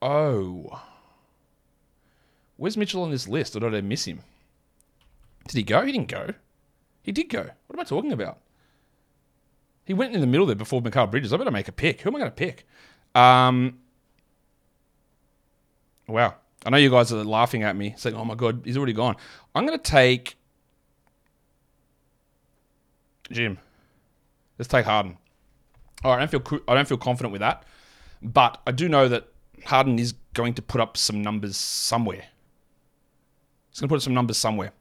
Oh. 0.03 0.83
Where's 2.57 2.77
Mitchell 2.77 3.03
on 3.03 3.11
this 3.11 3.29
list? 3.29 3.55
Or 3.57 3.61
did 3.61 3.75
I 3.75 3.81
miss 3.81 4.05
him? 4.05 4.21
Did 5.49 5.57
he 5.57 5.63
go? 5.63 5.85
He 5.85 5.93
didn't 5.93 6.09
go. 6.09 6.35
He 7.03 7.13
did 7.13 7.29
go. 7.29 7.43
What 7.43 7.77
am 7.77 7.81
I 7.81 7.85
talking 7.85 8.13
about? 8.13 8.39
He 9.85 9.95
went 9.95 10.15
in 10.15 10.21
the 10.21 10.27
middle 10.27 10.47
there 10.47 10.57
before 10.57 10.83
Mikal 10.83 11.11
Bridges. 11.11 11.33
I 11.33 11.37
better 11.37 11.53
make 11.53 11.69
a 11.69 11.73
pick. 11.73 12.01
Who 12.01 12.11
am 12.11 12.17
I 12.17 12.19
going 12.19 12.31
to 12.31 12.35
pick? 12.35 12.67
Um, 13.15 13.79
wow. 16.09 16.35
I 16.65 16.71
know 16.71 16.79
you 16.79 16.91
guys 16.91 17.13
are 17.13 17.23
laughing 17.23 17.63
at 17.63 17.77
me, 17.77 17.95
saying, 17.97 18.17
"Oh 18.17 18.25
my 18.25 18.35
god, 18.35 18.63
he's 18.65 18.77
already 18.77 18.93
gone." 18.93 19.15
I'm 19.55 19.65
going 19.65 19.79
to 19.79 19.91
take 19.91 20.37
Jim. 23.31 23.59
Let's 24.59 24.69
take 24.69 24.85
Harden. 24.85 25.17
All 26.05 26.11
right, 26.11 26.23
I 26.23 26.27
don't 26.27 26.49
feel 26.49 26.61
I 26.69 26.75
don't 26.75 26.89
feel 26.89 26.99
confident 26.99 27.33
with 27.33 27.41
that, 27.41 27.65
but 28.23 28.61
I 28.67 28.73
do 28.73 28.89
know 28.89 29.09
that 29.09 29.29
Harden 29.65 29.99
is 29.99 30.15
going 30.35 30.55
to 30.55 30.63
put 30.63 30.81
up 30.81 30.97
some 30.97 31.23
numbers 31.23 31.57
somewhere. 31.57 32.25
He's 33.71 33.81
going 33.81 33.89
to 33.89 33.93
put 33.93 33.97
up 33.97 34.03
some 34.03 34.15
numbers 34.15 34.37
somewhere. 34.37 34.73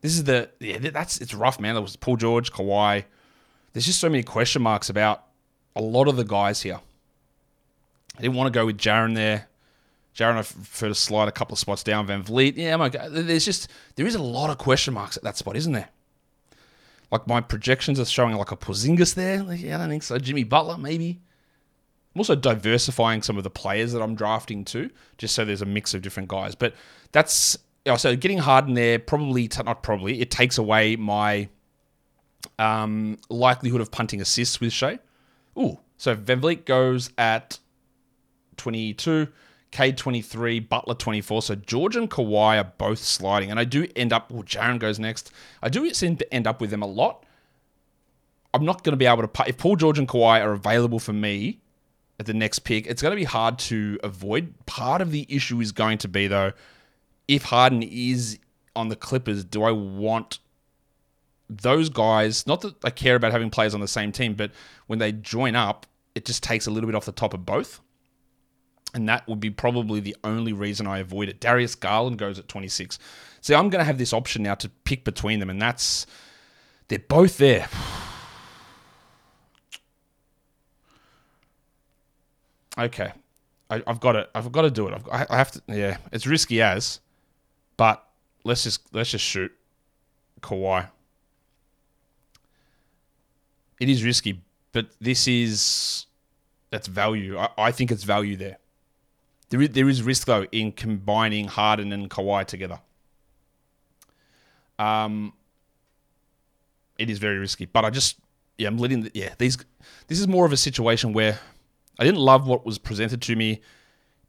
This 0.00 0.14
is 0.14 0.24
the 0.24 0.50
yeah, 0.60 0.78
that's 0.78 1.18
it's 1.18 1.32
rough, 1.32 1.58
man. 1.58 1.74
There 1.74 1.82
was 1.82 1.96
Paul 1.96 2.16
George, 2.16 2.52
Kawhi. 2.52 3.04
There's 3.72 3.86
just 3.86 4.00
so 4.00 4.08
many 4.08 4.22
question 4.22 4.62
marks 4.62 4.90
about 4.90 5.24
a 5.74 5.80
lot 5.80 6.08
of 6.08 6.16
the 6.16 6.24
guys 6.24 6.62
here. 6.62 6.80
I 8.16 8.20
didn't 8.20 8.34
want 8.34 8.52
to 8.52 8.56
go 8.56 8.66
with 8.66 8.78
Jaren 8.78 9.14
there. 9.14 9.48
Jaren, 10.14 10.34
I 10.34 10.42
prefer 10.42 10.88
to 10.88 10.94
slide 10.94 11.26
a 11.26 11.32
couple 11.32 11.54
of 11.54 11.58
spots 11.58 11.82
down. 11.82 12.06
VanVleet, 12.06 12.56
yeah, 12.56 12.76
my 12.76 12.88
God. 12.88 13.10
There's 13.12 13.44
just 13.44 13.68
there 13.96 14.06
is 14.06 14.14
a 14.14 14.22
lot 14.22 14.50
of 14.50 14.58
question 14.58 14.94
marks 14.94 15.16
at 15.16 15.24
that 15.24 15.36
spot, 15.36 15.56
isn't 15.56 15.72
there? 15.72 15.88
Like 17.10 17.26
my 17.26 17.40
projections 17.40 18.00
are 18.00 18.04
showing 18.04 18.34
like 18.36 18.50
a 18.50 18.56
Porzingis 18.56 19.14
there. 19.14 19.42
Like, 19.42 19.60
yeah, 19.60 19.76
I 19.76 19.78
don't 19.78 19.90
think 19.90 20.02
so. 20.02 20.18
Jimmy 20.18 20.44
Butler, 20.44 20.78
maybe. 20.78 21.20
I'm 22.14 22.20
also 22.20 22.34
diversifying 22.36 23.22
some 23.22 23.36
of 23.36 23.44
the 23.44 23.50
players 23.50 23.92
that 23.92 24.00
I'm 24.00 24.14
drafting 24.14 24.64
too, 24.64 24.90
just 25.18 25.34
so 25.34 25.44
there's 25.44 25.62
a 25.62 25.66
mix 25.66 25.94
of 25.94 26.02
different 26.02 26.28
guys. 26.28 26.54
But 26.54 26.74
that's 27.12 27.58
so 27.96 28.16
getting 28.16 28.38
Harden 28.38 28.74
there 28.74 28.98
probably 28.98 29.48
not 29.64 29.82
probably 29.82 30.20
it 30.20 30.30
takes 30.30 30.56
away 30.58 30.96
my 30.96 31.48
um, 32.58 33.18
likelihood 33.28 33.80
of 33.80 33.90
punting 33.90 34.20
assists 34.20 34.60
with 34.60 34.72
Shai. 34.72 34.98
Ooh, 35.58 35.78
so 35.96 36.16
VanVleet 36.16 36.64
goes 36.64 37.10
at 37.18 37.58
22. 38.56 39.28
Cade 39.74 39.98
23, 39.98 40.60
Butler 40.60 40.94
24. 40.94 41.42
So 41.42 41.56
George 41.56 41.96
and 41.96 42.08
Kawhi 42.08 42.58
are 42.58 42.72
both 42.78 43.00
sliding. 43.00 43.50
And 43.50 43.58
I 43.58 43.64
do 43.64 43.88
end 43.96 44.12
up, 44.12 44.30
well, 44.30 44.44
Jaren 44.44 44.78
goes 44.78 45.00
next. 45.00 45.32
I 45.62 45.68
do 45.68 45.92
seem 45.92 46.16
to 46.16 46.32
end 46.32 46.46
up 46.46 46.60
with 46.60 46.70
them 46.70 46.80
a 46.80 46.86
lot. 46.86 47.26
I'm 48.54 48.64
not 48.64 48.84
going 48.84 48.92
to 48.92 48.96
be 48.96 49.06
able 49.06 49.26
to, 49.26 49.44
if 49.48 49.58
Paul 49.58 49.74
George 49.74 49.98
and 49.98 50.06
Kawhi 50.06 50.40
are 50.40 50.52
available 50.52 51.00
for 51.00 51.12
me 51.12 51.58
at 52.20 52.26
the 52.26 52.32
next 52.32 52.60
pick, 52.60 52.86
it's 52.86 53.02
going 53.02 53.10
to 53.10 53.16
be 53.16 53.24
hard 53.24 53.58
to 53.58 53.98
avoid. 54.04 54.54
Part 54.66 55.02
of 55.02 55.10
the 55.10 55.26
issue 55.28 55.60
is 55.60 55.72
going 55.72 55.98
to 55.98 56.08
be, 56.08 56.28
though, 56.28 56.52
if 57.26 57.42
Harden 57.42 57.82
is 57.82 58.38
on 58.76 58.90
the 58.90 58.96
Clippers, 58.96 59.44
do 59.44 59.64
I 59.64 59.72
want 59.72 60.38
those 61.50 61.88
guys? 61.88 62.46
Not 62.46 62.60
that 62.60 62.76
I 62.84 62.90
care 62.90 63.16
about 63.16 63.32
having 63.32 63.50
players 63.50 63.74
on 63.74 63.80
the 63.80 63.88
same 63.88 64.12
team, 64.12 64.34
but 64.34 64.52
when 64.86 65.00
they 65.00 65.10
join 65.10 65.56
up, 65.56 65.86
it 66.14 66.24
just 66.24 66.44
takes 66.44 66.68
a 66.68 66.70
little 66.70 66.86
bit 66.86 66.94
off 66.94 67.06
the 67.06 67.12
top 67.12 67.34
of 67.34 67.44
both. 67.44 67.80
And 68.94 69.08
that 69.08 69.28
would 69.28 69.40
be 69.40 69.50
probably 69.50 70.00
the 70.00 70.16
only 70.22 70.52
reason 70.52 70.86
I 70.86 70.98
avoid 70.98 71.28
it. 71.28 71.40
Darius 71.40 71.74
Garland 71.74 72.16
goes 72.16 72.38
at 72.38 72.48
26. 72.48 72.98
See, 73.40 73.54
I'm 73.54 73.68
going 73.68 73.80
to 73.80 73.84
have 73.84 73.98
this 73.98 74.12
option 74.12 74.44
now 74.44 74.54
to 74.54 74.68
pick 74.68 75.04
between 75.04 75.40
them, 75.40 75.50
and 75.50 75.60
that's 75.60 76.06
they're 76.88 76.98
both 76.98 77.36
there. 77.38 77.68
okay, 82.78 83.12
I, 83.70 83.82
have 83.86 84.00
got 84.00 84.16
it. 84.16 84.30
I've 84.34 84.52
got 84.52 84.62
to 84.62 84.70
do 84.70 84.88
it. 84.88 84.94
I've, 84.94 85.28
I 85.30 85.36
have 85.36 85.50
to. 85.52 85.62
Yeah, 85.68 85.96
it's 86.12 86.26
risky 86.26 86.62
as, 86.62 87.00
but 87.76 88.06
let's 88.44 88.64
just 88.64 88.80
let's 88.94 89.10
just 89.10 89.24
shoot 89.24 89.52
Kawhi. 90.40 90.88
It 93.80 93.88
is 93.88 94.04
risky, 94.04 94.40
but 94.72 94.86
this 95.00 95.26
is 95.26 96.06
that's 96.70 96.86
value. 96.86 97.38
I, 97.38 97.48
I 97.58 97.72
think 97.72 97.90
it's 97.90 98.04
value 98.04 98.36
there. 98.36 98.58
There 99.50 99.62
is, 99.62 99.70
there 99.70 99.88
is 99.88 100.02
risk 100.02 100.26
though 100.26 100.46
in 100.52 100.72
combining 100.72 101.48
Harden 101.48 101.92
and 101.92 102.10
Kawhi 102.10 102.44
together. 102.46 102.80
Um, 104.78 105.32
it 106.98 107.10
is 107.10 107.18
very 107.18 107.38
risky, 107.38 107.66
but 107.66 107.84
I 107.84 107.90
just 107.90 108.18
yeah 108.58 108.68
I'm 108.68 108.78
letting 108.78 109.02
the, 109.02 109.10
yeah 109.14 109.34
these 109.38 109.56
this 110.08 110.20
is 110.20 110.28
more 110.28 110.46
of 110.46 110.52
a 110.52 110.56
situation 110.56 111.12
where 111.12 111.38
I 111.98 112.04
didn't 112.04 112.20
love 112.20 112.46
what 112.46 112.64
was 112.64 112.78
presented 112.78 113.22
to 113.22 113.36
me 113.36 113.60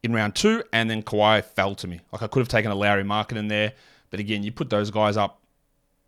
in 0.02 0.12
round 0.12 0.34
two, 0.34 0.62
and 0.72 0.88
then 0.88 1.02
Kawhi 1.02 1.44
fell 1.44 1.74
to 1.76 1.88
me. 1.88 2.00
Like 2.12 2.22
I 2.22 2.26
could 2.28 2.40
have 2.40 2.48
taken 2.48 2.70
a 2.70 2.74
Lauri 2.74 3.02
Markkanen 3.02 3.48
there, 3.48 3.72
but 4.10 4.20
again, 4.20 4.42
you 4.42 4.52
put 4.52 4.70
those 4.70 4.90
guys 4.90 5.16
up 5.16 5.42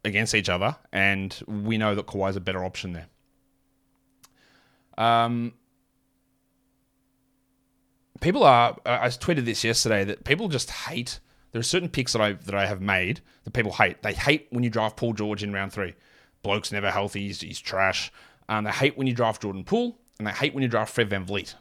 against 0.04 0.34
each 0.34 0.48
other, 0.48 0.76
and 0.92 1.36
we 1.46 1.78
know 1.78 1.94
that 1.94 2.06
Kawhi's 2.06 2.36
a 2.36 2.40
better 2.40 2.64
option 2.64 2.92
there. 2.92 3.06
Um, 4.96 5.54
people 8.20 8.44
are. 8.44 8.76
I 8.84 9.08
tweeted 9.08 9.44
this 9.44 9.64
yesterday 9.64 10.04
that 10.04 10.24
people 10.24 10.48
just 10.48 10.70
hate. 10.70 11.20
There 11.52 11.60
are 11.60 11.64
certain 11.64 11.88
picks 11.88 12.12
that 12.12 12.22
I 12.22 12.32
that 12.32 12.54
I 12.54 12.66
have 12.66 12.80
made 12.80 13.20
that 13.44 13.52
people 13.52 13.72
hate. 13.72 14.02
They 14.02 14.14
hate 14.14 14.48
when 14.50 14.64
you 14.64 14.70
draft 14.70 14.96
Paul 14.96 15.12
George 15.12 15.42
in 15.42 15.52
round 15.52 15.72
three. 15.72 15.94
Bloke's 16.42 16.72
never 16.72 16.90
healthy. 16.90 17.26
He's, 17.26 17.40
he's 17.40 17.60
trash. 17.60 18.12
Um, 18.48 18.64
they 18.64 18.70
hate 18.70 18.96
when 18.96 19.06
you 19.06 19.14
draft 19.14 19.42
Jordan 19.42 19.64
Poole, 19.64 19.98
and 20.18 20.26
they 20.26 20.32
hate 20.32 20.54
when 20.54 20.62
you 20.62 20.68
draft 20.68 20.94
Fred 20.94 21.10
VanVleet. 21.10 21.54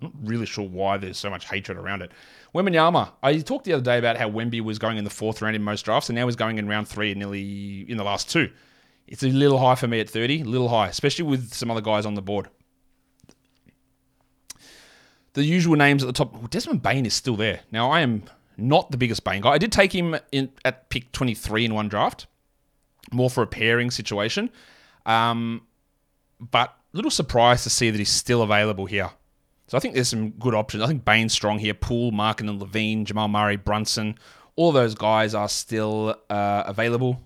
I'm 0.00 0.06
not 0.06 0.12
really 0.22 0.46
sure 0.46 0.66
why 0.66 0.96
there's 0.96 1.18
so 1.18 1.30
much 1.30 1.48
hatred 1.48 1.78
around 1.78 2.02
it. 2.02 2.12
Wembanyama, 2.54 3.12
I 3.22 3.38
talked 3.38 3.64
the 3.64 3.72
other 3.72 3.82
day 3.82 3.98
about 3.98 4.16
how 4.16 4.30
Wemby 4.30 4.60
was 4.60 4.78
going 4.78 4.96
in 4.96 5.04
the 5.04 5.10
fourth 5.10 5.42
round 5.42 5.56
in 5.56 5.62
most 5.62 5.84
drafts, 5.84 6.08
and 6.08 6.16
now 6.16 6.26
he's 6.26 6.36
going 6.36 6.58
in 6.58 6.68
round 6.68 6.88
three, 6.88 7.10
and 7.10 7.18
nearly 7.18 7.82
in 7.88 7.96
the 7.96 8.04
last 8.04 8.30
two. 8.30 8.50
It's 9.06 9.22
a 9.22 9.28
little 9.28 9.58
high 9.58 9.74
for 9.74 9.86
me 9.86 10.00
at 10.00 10.08
30, 10.08 10.42
a 10.42 10.44
little 10.44 10.68
high, 10.68 10.88
especially 10.88 11.24
with 11.24 11.52
some 11.52 11.70
other 11.70 11.82
guys 11.82 12.06
on 12.06 12.14
the 12.14 12.22
board 12.22 12.48
the 15.34 15.44
usual 15.44 15.76
names 15.76 16.02
at 16.02 16.06
the 16.06 16.12
top. 16.12 16.50
Desmond 16.50 16.82
Bane 16.82 17.06
is 17.06 17.14
still 17.14 17.36
there. 17.36 17.60
Now, 17.70 17.90
I 17.90 18.00
am 18.00 18.24
not 18.56 18.90
the 18.90 18.96
biggest 18.96 19.24
Bane 19.24 19.42
guy. 19.42 19.50
I 19.50 19.58
did 19.58 19.72
take 19.72 19.94
him 19.94 20.16
in 20.32 20.50
at 20.64 20.88
pick 20.88 21.12
23 21.12 21.66
in 21.66 21.74
one 21.74 21.88
draft, 21.88 22.26
more 23.12 23.28
for 23.28 23.42
a 23.42 23.46
pairing 23.46 23.90
situation. 23.90 24.50
Um, 25.06 25.62
but 26.40 26.76
a 26.92 26.96
little 26.96 27.10
surprised 27.10 27.64
to 27.64 27.70
see 27.70 27.90
that 27.90 27.98
he's 27.98 28.10
still 28.10 28.42
available 28.42 28.86
here. 28.86 29.10
So 29.66 29.76
I 29.76 29.80
think 29.80 29.94
there's 29.94 30.08
some 30.08 30.30
good 30.30 30.54
options. 30.54 30.82
I 30.82 30.86
think 30.86 31.04
Bane's 31.04 31.32
strong 31.32 31.58
here. 31.58 31.74
Poole, 31.74 32.12
Markkanen 32.12 32.50
and 32.50 32.60
LaVine, 32.60 33.04
Jamal 33.04 33.28
Murray, 33.28 33.56
Brunson, 33.56 34.18
all 34.56 34.72
those 34.72 34.94
guys 34.94 35.34
are 35.34 35.48
still 35.48 36.16
uh, 36.30 36.62
available. 36.66 37.20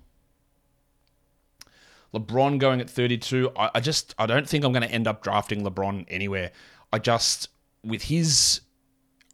LeBron 2.15 2.59
going 2.59 2.81
at 2.81 2.89
32. 2.89 3.51
I, 3.57 3.71
I 3.75 3.81
just 3.81 4.15
I 4.19 4.27
don't 4.27 4.49
think 4.49 4.65
I'm 4.65 4.73
going 4.73 4.83
to 4.83 4.91
end 4.91 5.07
up 5.07 5.23
drafting 5.23 5.63
LeBron 5.63 6.07
anywhere. 6.09 6.53
I 6.93 6.99
just 6.99 7.51
with 7.85 8.03
his 8.03 8.61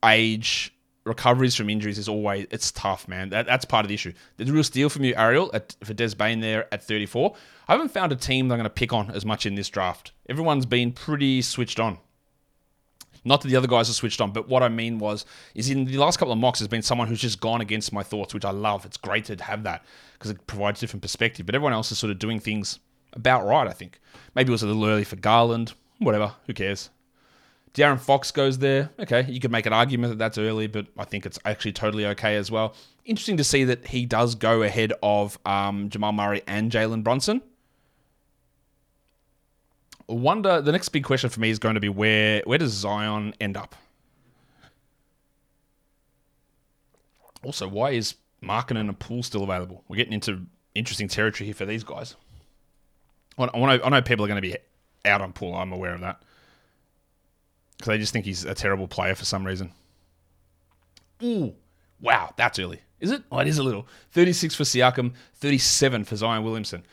age, 0.04 0.74
recoveries 1.04 1.54
from 1.54 1.68
injuries 1.68 1.98
is 1.98 2.08
always 2.08 2.46
it's 2.50 2.72
tough, 2.72 3.06
man. 3.08 3.30
That, 3.30 3.46
that's 3.46 3.64
part 3.64 3.84
of 3.84 3.88
the 3.88 3.94
issue. 3.94 4.12
The 4.36 4.44
real 4.46 4.64
steal 4.64 4.88
from 4.88 5.04
you, 5.04 5.14
Ariel, 5.16 5.50
at, 5.54 5.76
for 5.84 5.94
Des 5.94 6.14
Bane 6.14 6.40
there 6.40 6.72
at 6.72 6.82
34. 6.82 7.34
I 7.68 7.72
haven't 7.72 7.90
found 7.90 8.12
a 8.12 8.16
team 8.16 8.48
that 8.48 8.54
I'm 8.54 8.58
going 8.58 8.64
to 8.64 8.70
pick 8.70 8.92
on 8.92 9.10
as 9.10 9.24
much 9.24 9.46
in 9.46 9.54
this 9.54 9.68
draft. 9.68 10.12
Everyone's 10.28 10.66
been 10.66 10.92
pretty 10.92 11.42
switched 11.42 11.80
on. 11.80 11.98
Not 13.26 13.40
that 13.40 13.48
the 13.48 13.56
other 13.56 13.68
guys 13.68 13.88
are 13.88 13.94
switched 13.94 14.20
on, 14.20 14.32
but 14.32 14.48
what 14.48 14.62
I 14.62 14.68
mean 14.68 14.98
was, 14.98 15.24
is 15.54 15.70
in 15.70 15.86
the 15.86 15.96
last 15.96 16.18
couple 16.18 16.32
of 16.32 16.38
mocks, 16.38 16.58
has 16.58 16.68
been 16.68 16.82
someone 16.82 17.08
who's 17.08 17.20
just 17.20 17.40
gone 17.40 17.62
against 17.62 17.90
my 17.90 18.02
thoughts, 18.02 18.34
which 18.34 18.44
I 18.44 18.50
love. 18.50 18.84
It's 18.84 18.98
great 18.98 19.24
to 19.26 19.42
have 19.42 19.62
that 19.62 19.82
because 20.12 20.30
it 20.30 20.46
provides 20.46 20.80
different 20.80 21.00
perspective. 21.02 21.46
But 21.46 21.54
everyone 21.54 21.72
else 21.72 21.90
is 21.90 21.98
sort 21.98 22.10
of 22.10 22.18
doing 22.18 22.38
things 22.38 22.80
about 23.14 23.46
right, 23.46 23.66
I 23.66 23.72
think. 23.72 23.98
Maybe 24.34 24.50
it 24.50 24.52
was 24.52 24.62
a 24.62 24.66
little 24.66 24.84
early 24.84 25.04
for 25.04 25.16
Garland. 25.16 25.72
Whatever. 25.98 26.34
Who 26.46 26.52
cares? 26.52 26.90
De'Aaron 27.74 27.98
Fox 27.98 28.30
goes 28.30 28.58
there. 28.58 28.90
Okay, 29.00 29.26
you 29.28 29.40
could 29.40 29.50
make 29.50 29.66
an 29.66 29.72
argument 29.72 30.12
that 30.12 30.18
that's 30.18 30.38
early, 30.38 30.68
but 30.68 30.86
I 30.96 31.04
think 31.04 31.26
it's 31.26 31.40
actually 31.44 31.72
totally 31.72 32.06
okay 32.06 32.36
as 32.36 32.50
well. 32.50 32.74
Interesting 33.04 33.36
to 33.36 33.44
see 33.44 33.64
that 33.64 33.88
he 33.88 34.06
does 34.06 34.36
go 34.36 34.62
ahead 34.62 34.92
of 35.02 35.38
um, 35.44 35.90
Jamal 35.90 36.12
Murray 36.12 36.42
and 36.46 36.70
Jalen 36.70 37.02
Brunson. 37.02 37.42
Wonder 40.06 40.60
the 40.60 40.70
next 40.70 40.90
big 40.90 41.02
question 41.02 41.30
for 41.30 41.40
me 41.40 41.50
is 41.50 41.58
going 41.58 41.74
to 41.74 41.80
be 41.80 41.88
where 41.88 42.42
where 42.44 42.58
does 42.58 42.72
Zion 42.72 43.34
end 43.40 43.56
up? 43.56 43.74
Also, 47.42 47.66
why 47.66 47.90
is 47.90 48.14
Markkanen 48.42 48.80
and 48.80 48.98
Poole 48.98 49.22
still 49.22 49.42
available? 49.42 49.82
We're 49.88 49.96
getting 49.96 50.12
into 50.12 50.46
interesting 50.74 51.08
territory 51.08 51.46
here 51.46 51.54
for 51.54 51.66
these 51.66 51.82
guys. 51.82 52.16
I 53.36 53.46
know, 53.46 53.80
I 53.82 53.88
know 53.88 54.02
people 54.02 54.24
are 54.24 54.28
going 54.28 54.40
to 54.40 54.48
be 54.48 54.56
out 55.04 55.20
on 55.20 55.32
Poole. 55.32 55.54
I'm 55.56 55.72
aware 55.72 55.94
of 55.94 56.02
that 56.02 56.22
because 57.78 57.90
I 57.90 57.98
just 57.98 58.12
think 58.12 58.24
he's 58.24 58.44
a 58.44 58.54
terrible 58.54 58.88
player 58.88 59.14
for 59.14 59.24
some 59.24 59.46
reason. 59.46 59.72
Ooh, 61.22 61.54
wow, 62.00 62.32
that's 62.36 62.58
early. 62.58 62.80
Is 63.00 63.10
it? 63.10 63.22
Oh, 63.30 63.38
it 63.38 63.48
is 63.48 63.58
a 63.58 63.62
little. 63.62 63.86
36 64.12 64.54
for 64.54 64.64
Siakam, 64.64 65.12
37 65.36 66.04
for 66.04 66.16
Zion 66.16 66.44
Williamson. 66.44 66.84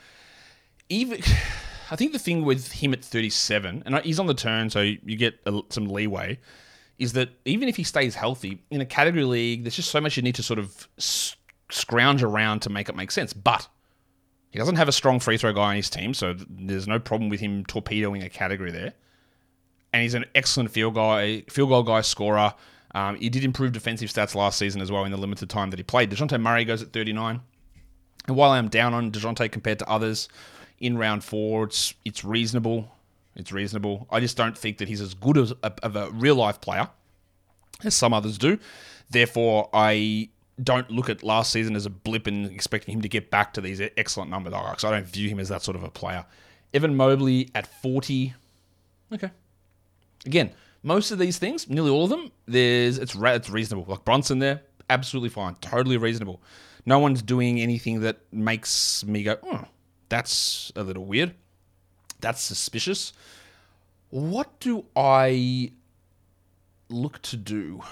Even, 0.88 1.20
I 1.90 1.96
think 1.96 2.12
the 2.12 2.18
thing 2.18 2.44
with 2.44 2.72
him 2.72 2.92
at 2.92 3.04
37, 3.04 3.82
and 3.86 3.98
he's 4.00 4.18
on 4.18 4.26
the 4.26 4.34
turn, 4.34 4.70
so 4.70 4.80
you 4.80 5.16
get 5.16 5.38
some 5.70 5.86
leeway, 5.88 6.38
is 6.98 7.14
that 7.14 7.30
even 7.44 7.68
if 7.68 7.76
he 7.76 7.84
stays 7.84 8.14
healthy 8.14 8.62
in 8.70 8.80
a 8.80 8.86
category 8.86 9.24
league, 9.24 9.64
there's 9.64 9.76
just 9.76 9.90
so 9.90 10.00
much 10.00 10.16
you 10.16 10.22
need 10.22 10.34
to 10.36 10.42
sort 10.42 10.58
of 10.58 10.88
scrounge 11.70 12.22
around 12.22 12.60
to 12.60 12.70
make 12.70 12.88
it 12.88 12.96
make 12.96 13.10
sense. 13.10 13.32
But 13.32 13.68
he 14.50 14.58
doesn't 14.58 14.76
have 14.76 14.88
a 14.88 14.92
strong 14.92 15.18
free 15.18 15.38
throw 15.38 15.52
guy 15.52 15.70
on 15.70 15.76
his 15.76 15.90
team, 15.90 16.12
so 16.14 16.36
there's 16.48 16.86
no 16.86 16.98
problem 16.98 17.30
with 17.30 17.40
him 17.40 17.64
torpedoing 17.64 18.22
a 18.22 18.28
category 18.28 18.70
there. 18.70 18.92
And 19.92 20.02
he's 20.02 20.14
an 20.14 20.24
excellent 20.34 20.70
field 20.70 20.94
guy, 20.94 21.42
field 21.50 21.68
goal 21.68 21.82
guy, 21.82 22.00
scorer. 22.00 22.54
Um, 22.94 23.16
he 23.16 23.28
did 23.28 23.44
improve 23.44 23.72
defensive 23.72 24.10
stats 24.10 24.34
last 24.34 24.58
season 24.58 24.80
as 24.80 24.90
well 24.90 25.04
in 25.04 25.12
the 25.12 25.18
limited 25.18 25.48
time 25.48 25.70
that 25.70 25.78
he 25.78 25.82
played. 25.82 26.10
Dejounte 26.10 26.40
Murray 26.40 26.64
goes 26.64 26.82
at 26.82 26.92
39. 26.92 27.40
And 28.28 28.36
while 28.36 28.50
I'm 28.50 28.68
down 28.68 28.94
on 28.94 29.10
Dejounte 29.10 29.50
compared 29.50 29.78
to 29.80 29.88
others 29.88 30.28
in 30.78 30.96
round 30.98 31.24
four, 31.24 31.64
it's 31.64 31.94
it's 32.04 32.24
reasonable. 32.24 32.90
It's 33.34 33.52
reasonable. 33.52 34.06
I 34.10 34.20
just 34.20 34.36
don't 34.36 34.56
think 34.56 34.78
that 34.78 34.88
he's 34.88 35.00
as 35.00 35.14
good 35.14 35.38
as 35.38 35.52
a, 35.62 35.72
of 35.82 35.96
a 35.96 36.10
real 36.10 36.34
life 36.34 36.60
player 36.60 36.88
as 37.82 37.94
some 37.94 38.12
others 38.12 38.38
do. 38.38 38.58
Therefore, 39.10 39.70
I 39.72 40.28
don't 40.62 40.90
look 40.90 41.08
at 41.08 41.22
last 41.22 41.50
season 41.50 41.74
as 41.76 41.86
a 41.86 41.90
blip 41.90 42.26
and 42.26 42.50
expecting 42.50 42.94
him 42.94 43.02
to 43.02 43.08
get 43.08 43.30
back 43.30 43.54
to 43.54 43.60
these 43.60 43.80
excellent 43.96 44.30
numbers. 44.30 44.52
I 44.54 44.90
don't 44.90 45.06
view 45.06 45.28
him 45.28 45.40
as 45.40 45.48
that 45.48 45.62
sort 45.62 45.76
of 45.76 45.82
a 45.82 45.90
player. 45.90 46.24
Evan 46.74 46.94
Mobley 46.96 47.48
at 47.54 47.66
40. 47.66 48.34
Okay. 49.12 49.30
Again, 50.26 50.52
most 50.82 51.10
of 51.10 51.18
these 51.18 51.38
things, 51.38 51.68
nearly 51.68 51.90
all 51.90 52.04
of 52.04 52.10
them, 52.10 52.30
there's 52.46 52.98
it's 52.98 53.14
it's 53.16 53.50
reasonable. 53.50 53.84
Like 53.88 54.04
Brunson 54.04 54.38
there, 54.38 54.62
absolutely 54.90 55.28
fine, 55.28 55.54
totally 55.56 55.96
reasonable. 55.96 56.42
No 56.84 56.98
one's 56.98 57.22
doing 57.22 57.60
anything 57.60 58.00
that 58.00 58.18
makes 58.32 59.04
me 59.04 59.22
go, 59.22 59.36
oh, 59.44 59.64
that's 60.08 60.72
a 60.74 60.82
little 60.82 61.04
weird. 61.04 61.34
That's 62.20 62.40
suspicious. 62.40 63.12
What 64.10 64.60
do 64.60 64.84
I 64.94 65.72
look 66.88 67.22
to 67.22 67.36
do? 67.36 67.82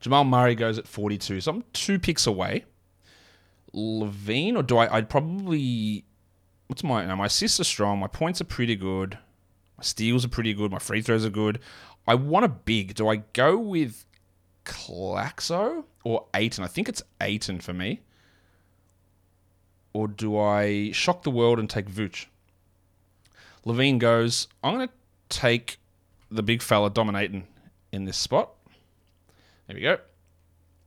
Jamal 0.00 0.24
Murray 0.24 0.54
goes 0.54 0.78
at 0.78 0.88
42, 0.88 1.42
so 1.42 1.52
I'm 1.52 1.64
two 1.72 1.98
picks 1.98 2.26
away. 2.26 2.64
LaVine, 3.74 4.56
or 4.56 4.62
do 4.62 4.78
I? 4.78 4.96
I'd 4.96 5.08
probably. 5.08 6.04
What's 6.66 6.82
my. 6.82 7.04
No, 7.04 7.16
my 7.16 7.26
assists 7.26 7.60
are 7.60 7.64
strong. 7.64 7.98
My 7.98 8.06
points 8.06 8.40
are 8.40 8.44
pretty 8.44 8.76
good. 8.76 9.18
Steals 9.80 10.24
are 10.24 10.28
pretty 10.28 10.54
good. 10.54 10.70
My 10.70 10.78
free 10.78 11.02
throws 11.02 11.24
are 11.24 11.30
good. 11.30 11.60
I 12.06 12.14
want 12.14 12.44
a 12.44 12.48
big. 12.48 12.94
Do 12.94 13.08
I 13.08 13.16
go 13.32 13.58
with 13.58 14.04
Claxo 14.64 15.84
or 16.04 16.26
Ayton? 16.34 16.64
I 16.64 16.66
think 16.66 16.88
it's 16.88 17.02
Ayton 17.20 17.60
for 17.60 17.72
me. 17.72 18.00
Or 19.92 20.06
do 20.08 20.38
I 20.38 20.92
shock 20.92 21.22
the 21.22 21.30
world 21.30 21.58
and 21.58 21.68
take 21.68 21.90
Vooch? 21.90 22.26
LaVine 23.66 23.98
goes, 23.98 24.48
I'm 24.62 24.74
going 24.74 24.88
to 24.88 24.94
take 25.28 25.78
the 26.30 26.42
big 26.42 26.62
fella 26.62 26.90
dominating 26.90 27.46
in 27.92 28.04
this 28.04 28.16
spot. 28.16 28.50
There 29.66 29.76
we 29.76 29.82
go. 29.82 29.98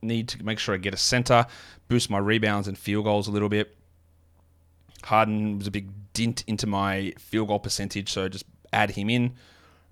Need 0.02 0.28
to 0.28 0.44
make 0.44 0.58
sure 0.58 0.74
I 0.74 0.78
get 0.78 0.94
a 0.94 0.98
center, 0.98 1.46
boost 1.88 2.10
my 2.10 2.18
rebounds 2.18 2.68
and 2.68 2.76
field 2.76 3.04
goals 3.04 3.28
a 3.28 3.30
little 3.30 3.48
bit. 3.48 3.76
Harden 5.04 5.58
was 5.58 5.66
a 5.66 5.70
big 5.70 5.90
dint 6.12 6.44
into 6.46 6.66
my 6.66 7.12
field 7.18 7.48
goal 7.48 7.58
percentage, 7.58 8.10
so 8.10 8.28
just 8.28 8.44
add 8.74 8.92
him 8.92 9.08
in. 9.08 9.34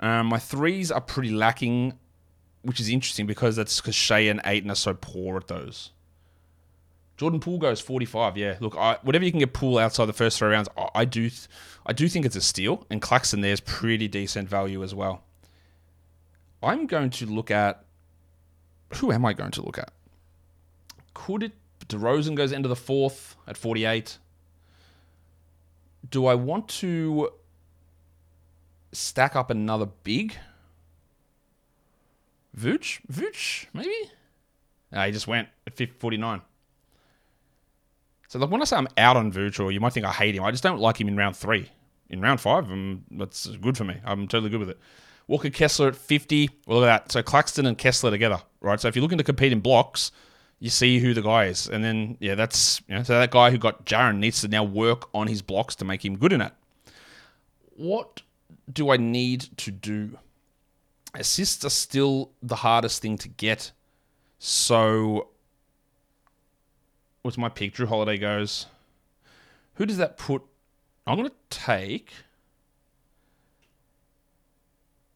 Um, 0.00 0.26
my 0.26 0.38
threes 0.38 0.90
are 0.90 1.00
pretty 1.00 1.30
lacking, 1.30 1.98
which 2.62 2.80
is 2.80 2.88
interesting 2.88 3.26
because 3.26 3.56
that's 3.56 3.80
because 3.80 3.94
Shai 3.94 4.20
and 4.20 4.40
Ayton 4.44 4.70
are 4.70 4.76
so 4.76 4.94
poor 4.94 5.36
at 5.36 5.48
those. 5.48 5.90
Jordan 7.16 7.40
Poole 7.40 7.58
goes 7.58 7.80
45. 7.80 8.36
Yeah, 8.36 8.56
look, 8.60 8.76
I, 8.76 8.98
whatever 9.02 9.24
you 9.24 9.30
can 9.30 9.40
get 9.40 9.52
Poole 9.52 9.78
outside 9.78 10.06
the 10.06 10.12
first 10.12 10.38
three 10.38 10.48
rounds, 10.48 10.68
I, 10.76 10.88
I 10.94 11.04
do, 11.04 11.30
I 11.86 11.92
do 11.92 12.08
think 12.08 12.26
it's 12.26 12.36
a 12.36 12.40
steal. 12.40 12.84
And 12.90 13.00
Claxton 13.00 13.42
there's 13.42 13.60
pretty 13.60 14.08
decent 14.08 14.48
value 14.48 14.82
as 14.82 14.94
well. 14.94 15.22
I'm 16.62 16.86
going 16.86 17.10
to 17.10 17.26
look 17.26 17.50
at. 17.50 17.84
Who 18.96 19.10
am 19.10 19.24
I 19.24 19.32
going 19.32 19.52
to 19.52 19.62
look 19.62 19.78
at? 19.78 19.92
Could 21.14 21.44
it? 21.44 21.52
DeRozan 21.86 22.34
goes 22.34 22.52
into 22.52 22.68
the 22.68 22.76
fourth 22.76 23.36
at 23.46 23.56
48. 23.56 24.18
Do 26.10 26.26
I 26.26 26.34
want 26.34 26.68
to 26.68 27.30
stack 28.92 29.36
up 29.36 29.50
another 29.50 29.86
big? 29.86 30.36
Vooch? 32.56 33.00
Vooch? 33.10 33.66
Maybe? 33.72 34.10
He 34.92 35.10
just 35.10 35.26
went 35.26 35.48
at 35.66 35.78
49. 35.98 36.42
So 38.28 38.38
like 38.38 38.50
when 38.50 38.62
I 38.62 38.64
say 38.64 38.76
I'm 38.76 38.88
out 38.96 39.16
on 39.16 39.32
Vooch, 39.32 39.60
or 39.60 39.72
you 39.72 39.80
might 39.80 39.92
think 39.92 40.06
I 40.06 40.12
hate 40.12 40.34
him, 40.34 40.44
I 40.44 40.50
just 40.50 40.62
don't 40.62 40.80
like 40.80 41.00
him 41.00 41.08
in 41.08 41.16
round 41.16 41.36
three. 41.36 41.70
In 42.10 42.20
round 42.20 42.40
five, 42.40 42.70
um, 42.70 43.04
that's 43.10 43.46
good 43.46 43.76
for 43.76 43.84
me. 43.84 43.96
I'm 44.04 44.28
totally 44.28 44.50
good 44.50 44.60
with 44.60 44.70
it. 44.70 44.78
Walker 45.28 45.50
Kessler 45.50 45.88
at 45.88 45.96
50. 45.96 46.50
Well, 46.66 46.80
look 46.80 46.88
at 46.88 47.04
that. 47.04 47.12
So 47.12 47.22
Claxton 47.22 47.64
and 47.64 47.78
Kessler 47.78 48.10
together, 48.10 48.40
right? 48.60 48.78
So 48.80 48.88
if 48.88 48.96
you're 48.96 49.02
looking 49.02 49.18
to 49.18 49.24
compete 49.24 49.52
in 49.52 49.60
blocks, 49.60 50.12
you 50.60 50.68
see 50.68 50.98
who 50.98 51.14
the 51.14 51.22
guy 51.22 51.46
is. 51.46 51.68
And 51.68 51.82
then, 51.82 52.16
yeah, 52.20 52.34
that's, 52.34 52.82
you 52.86 52.94
know, 52.94 53.02
so 53.02 53.18
that 53.18 53.30
guy 53.30 53.50
who 53.50 53.58
got 53.58 53.86
Jaren 53.86 54.18
needs 54.18 54.42
to 54.42 54.48
now 54.48 54.62
work 54.62 55.08
on 55.14 55.26
his 55.26 55.40
blocks 55.42 55.74
to 55.76 55.84
make 55.84 56.04
him 56.04 56.16
good 56.18 56.32
in 56.32 56.40
it. 56.40 56.52
What 57.76 58.22
do 58.70 58.90
I 58.90 58.96
need 58.96 59.56
to 59.58 59.70
do? 59.70 60.18
Assists 61.14 61.64
are 61.64 61.70
still 61.70 62.30
the 62.42 62.56
hardest 62.56 63.02
thing 63.02 63.18
to 63.18 63.28
get. 63.28 63.72
So 64.38 65.28
what's 67.22 67.38
my 67.38 67.48
pick? 67.48 67.74
Jrue 67.74 67.86
Holiday 67.86 68.18
goes. 68.18 68.66
Who 69.74 69.86
does 69.86 69.96
that 69.98 70.16
put? 70.16 70.42
I'm 71.06 71.16
going 71.16 71.28
to 71.28 71.34
take. 71.50 72.12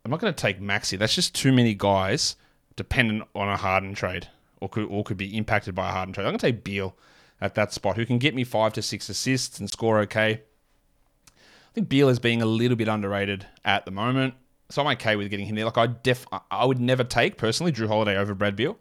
I'm 0.04 0.10
not 0.10 0.20
going 0.20 0.32
to 0.32 0.40
take 0.40 0.60
Maxi. 0.60 0.98
That's 0.98 1.14
just 1.14 1.34
too 1.34 1.52
many 1.52 1.74
guys 1.74 2.36
dependent 2.76 3.24
on 3.34 3.48
a 3.48 3.56
Harden 3.56 3.94
trade 3.94 4.28
or 4.60 4.68
could, 4.68 4.86
or 4.88 5.02
could 5.02 5.16
be 5.16 5.36
impacted 5.36 5.74
by 5.74 5.88
a 5.88 5.92
Harden 5.92 6.12
trade. 6.12 6.24
I'm 6.24 6.30
going 6.30 6.38
to 6.38 6.46
take 6.46 6.64
Beal 6.64 6.94
at 7.40 7.54
that 7.54 7.72
spot 7.72 7.96
who 7.96 8.06
can 8.06 8.18
get 8.18 8.34
me 8.34 8.44
five 8.44 8.72
to 8.74 8.82
six 8.82 9.08
assists 9.08 9.58
and 9.58 9.68
score 9.70 9.98
okay. 10.00 10.42
I 11.76 11.80
think 11.80 11.90
Beal 11.90 12.08
is 12.08 12.18
being 12.18 12.40
a 12.40 12.46
little 12.46 12.74
bit 12.74 12.88
underrated 12.88 13.44
at 13.62 13.84
the 13.84 13.90
moment. 13.90 14.32
So 14.70 14.80
I'm 14.80 14.88
okay 14.96 15.14
with 15.14 15.28
getting 15.28 15.44
him 15.44 15.56
there. 15.56 15.66
Like 15.66 15.76
I 15.76 15.88
def 15.88 16.26
I 16.50 16.64
would 16.64 16.80
never 16.80 17.04
take 17.04 17.36
personally 17.36 17.70
Jrue 17.70 17.86
Holiday 17.86 18.16
over 18.16 18.34
Brad 18.34 18.56
Beal. 18.56 18.78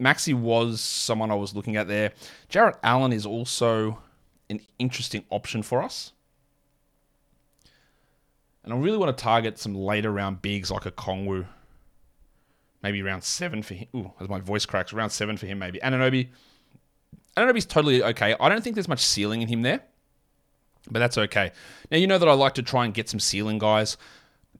Maxi 0.00 0.32
was 0.32 0.80
someone 0.80 1.30
I 1.30 1.34
was 1.34 1.54
looking 1.54 1.76
at 1.76 1.88
there. 1.88 2.12
Jarrett 2.48 2.76
Allen 2.82 3.12
is 3.12 3.26
also 3.26 3.98
an 4.48 4.60
interesting 4.78 5.26
option 5.28 5.62
for 5.62 5.82
us. 5.82 6.14
And 8.64 8.72
I 8.72 8.76
really 8.78 8.96
want 8.96 9.14
to 9.14 9.22
target 9.22 9.58
some 9.58 9.74
later 9.74 10.10
round 10.10 10.40
bigs 10.40 10.70
like 10.70 10.84
Okongwu. 10.84 11.44
Maybe 12.82 13.02
round 13.02 13.24
seven 13.24 13.62
for 13.62 13.74
him. 13.74 13.88
Ooh, 13.94 14.12
as 14.20 14.30
my 14.30 14.40
voice 14.40 14.64
cracks, 14.64 14.94
round 14.94 15.12
seven 15.12 15.36
for 15.36 15.44
him 15.44 15.58
maybe. 15.58 15.80
Anunoby. 15.80 16.30
Anunoby's 17.36 17.66
totally 17.66 18.02
okay. 18.02 18.34
I 18.40 18.48
don't 18.48 18.64
think 18.64 18.74
there's 18.74 18.88
much 18.88 19.04
ceiling 19.04 19.42
in 19.42 19.48
him 19.48 19.60
there. 19.60 19.82
But 20.90 20.98
that's 20.98 21.18
okay. 21.18 21.52
Now, 21.90 21.98
you 21.98 22.06
know 22.06 22.18
that 22.18 22.28
I 22.28 22.32
like 22.32 22.54
to 22.54 22.62
try 22.62 22.84
and 22.84 22.92
get 22.92 23.08
some 23.08 23.20
ceiling 23.20 23.58
guys. 23.58 23.96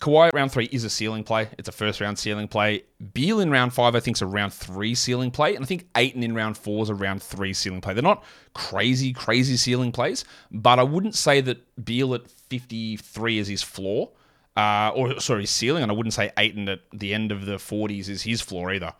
Kawhi 0.00 0.32
round 0.32 0.50
three 0.50 0.68
is 0.72 0.84
a 0.84 0.90
ceiling 0.90 1.22
play. 1.22 1.48
It's 1.58 1.68
a 1.68 1.72
first 1.72 2.00
round 2.00 2.18
ceiling 2.18 2.48
play. 2.48 2.84
Beal 3.12 3.40
in 3.40 3.50
round 3.50 3.72
five, 3.72 3.94
I 3.94 4.00
think, 4.00 4.16
is 4.16 4.22
a 4.22 4.26
round 4.26 4.52
three 4.52 4.94
ceiling 4.94 5.30
play. 5.30 5.54
And 5.54 5.64
I 5.64 5.66
think 5.66 5.86
Ayton 5.96 6.22
in 6.22 6.34
round 6.34 6.56
four 6.56 6.82
is 6.82 6.88
a 6.88 6.94
round 6.94 7.22
three 7.22 7.52
ceiling 7.52 7.80
play. 7.80 7.94
They're 7.94 8.02
not 8.02 8.24
crazy, 8.54 9.12
crazy 9.12 9.56
ceiling 9.56 9.92
plays, 9.92 10.24
but 10.50 10.78
I 10.78 10.82
wouldn't 10.82 11.14
say 11.14 11.40
that 11.42 11.84
Beal 11.84 12.14
at 12.14 12.28
53 12.28 13.38
is 13.38 13.48
his 13.48 13.62
floor. 13.62 14.10
Uh, 14.56 14.90
or 14.94 15.18
sorry, 15.20 15.42
his 15.42 15.50
ceiling, 15.50 15.82
and 15.82 15.90
I 15.90 15.94
wouldn't 15.94 16.12
say 16.12 16.30
Ayton 16.36 16.68
at 16.68 16.80
the 16.92 17.14
end 17.14 17.32
of 17.32 17.46
the 17.46 17.56
40s 17.56 18.08
is 18.08 18.22
his 18.22 18.40
floor 18.40 18.72
either. 18.72 18.92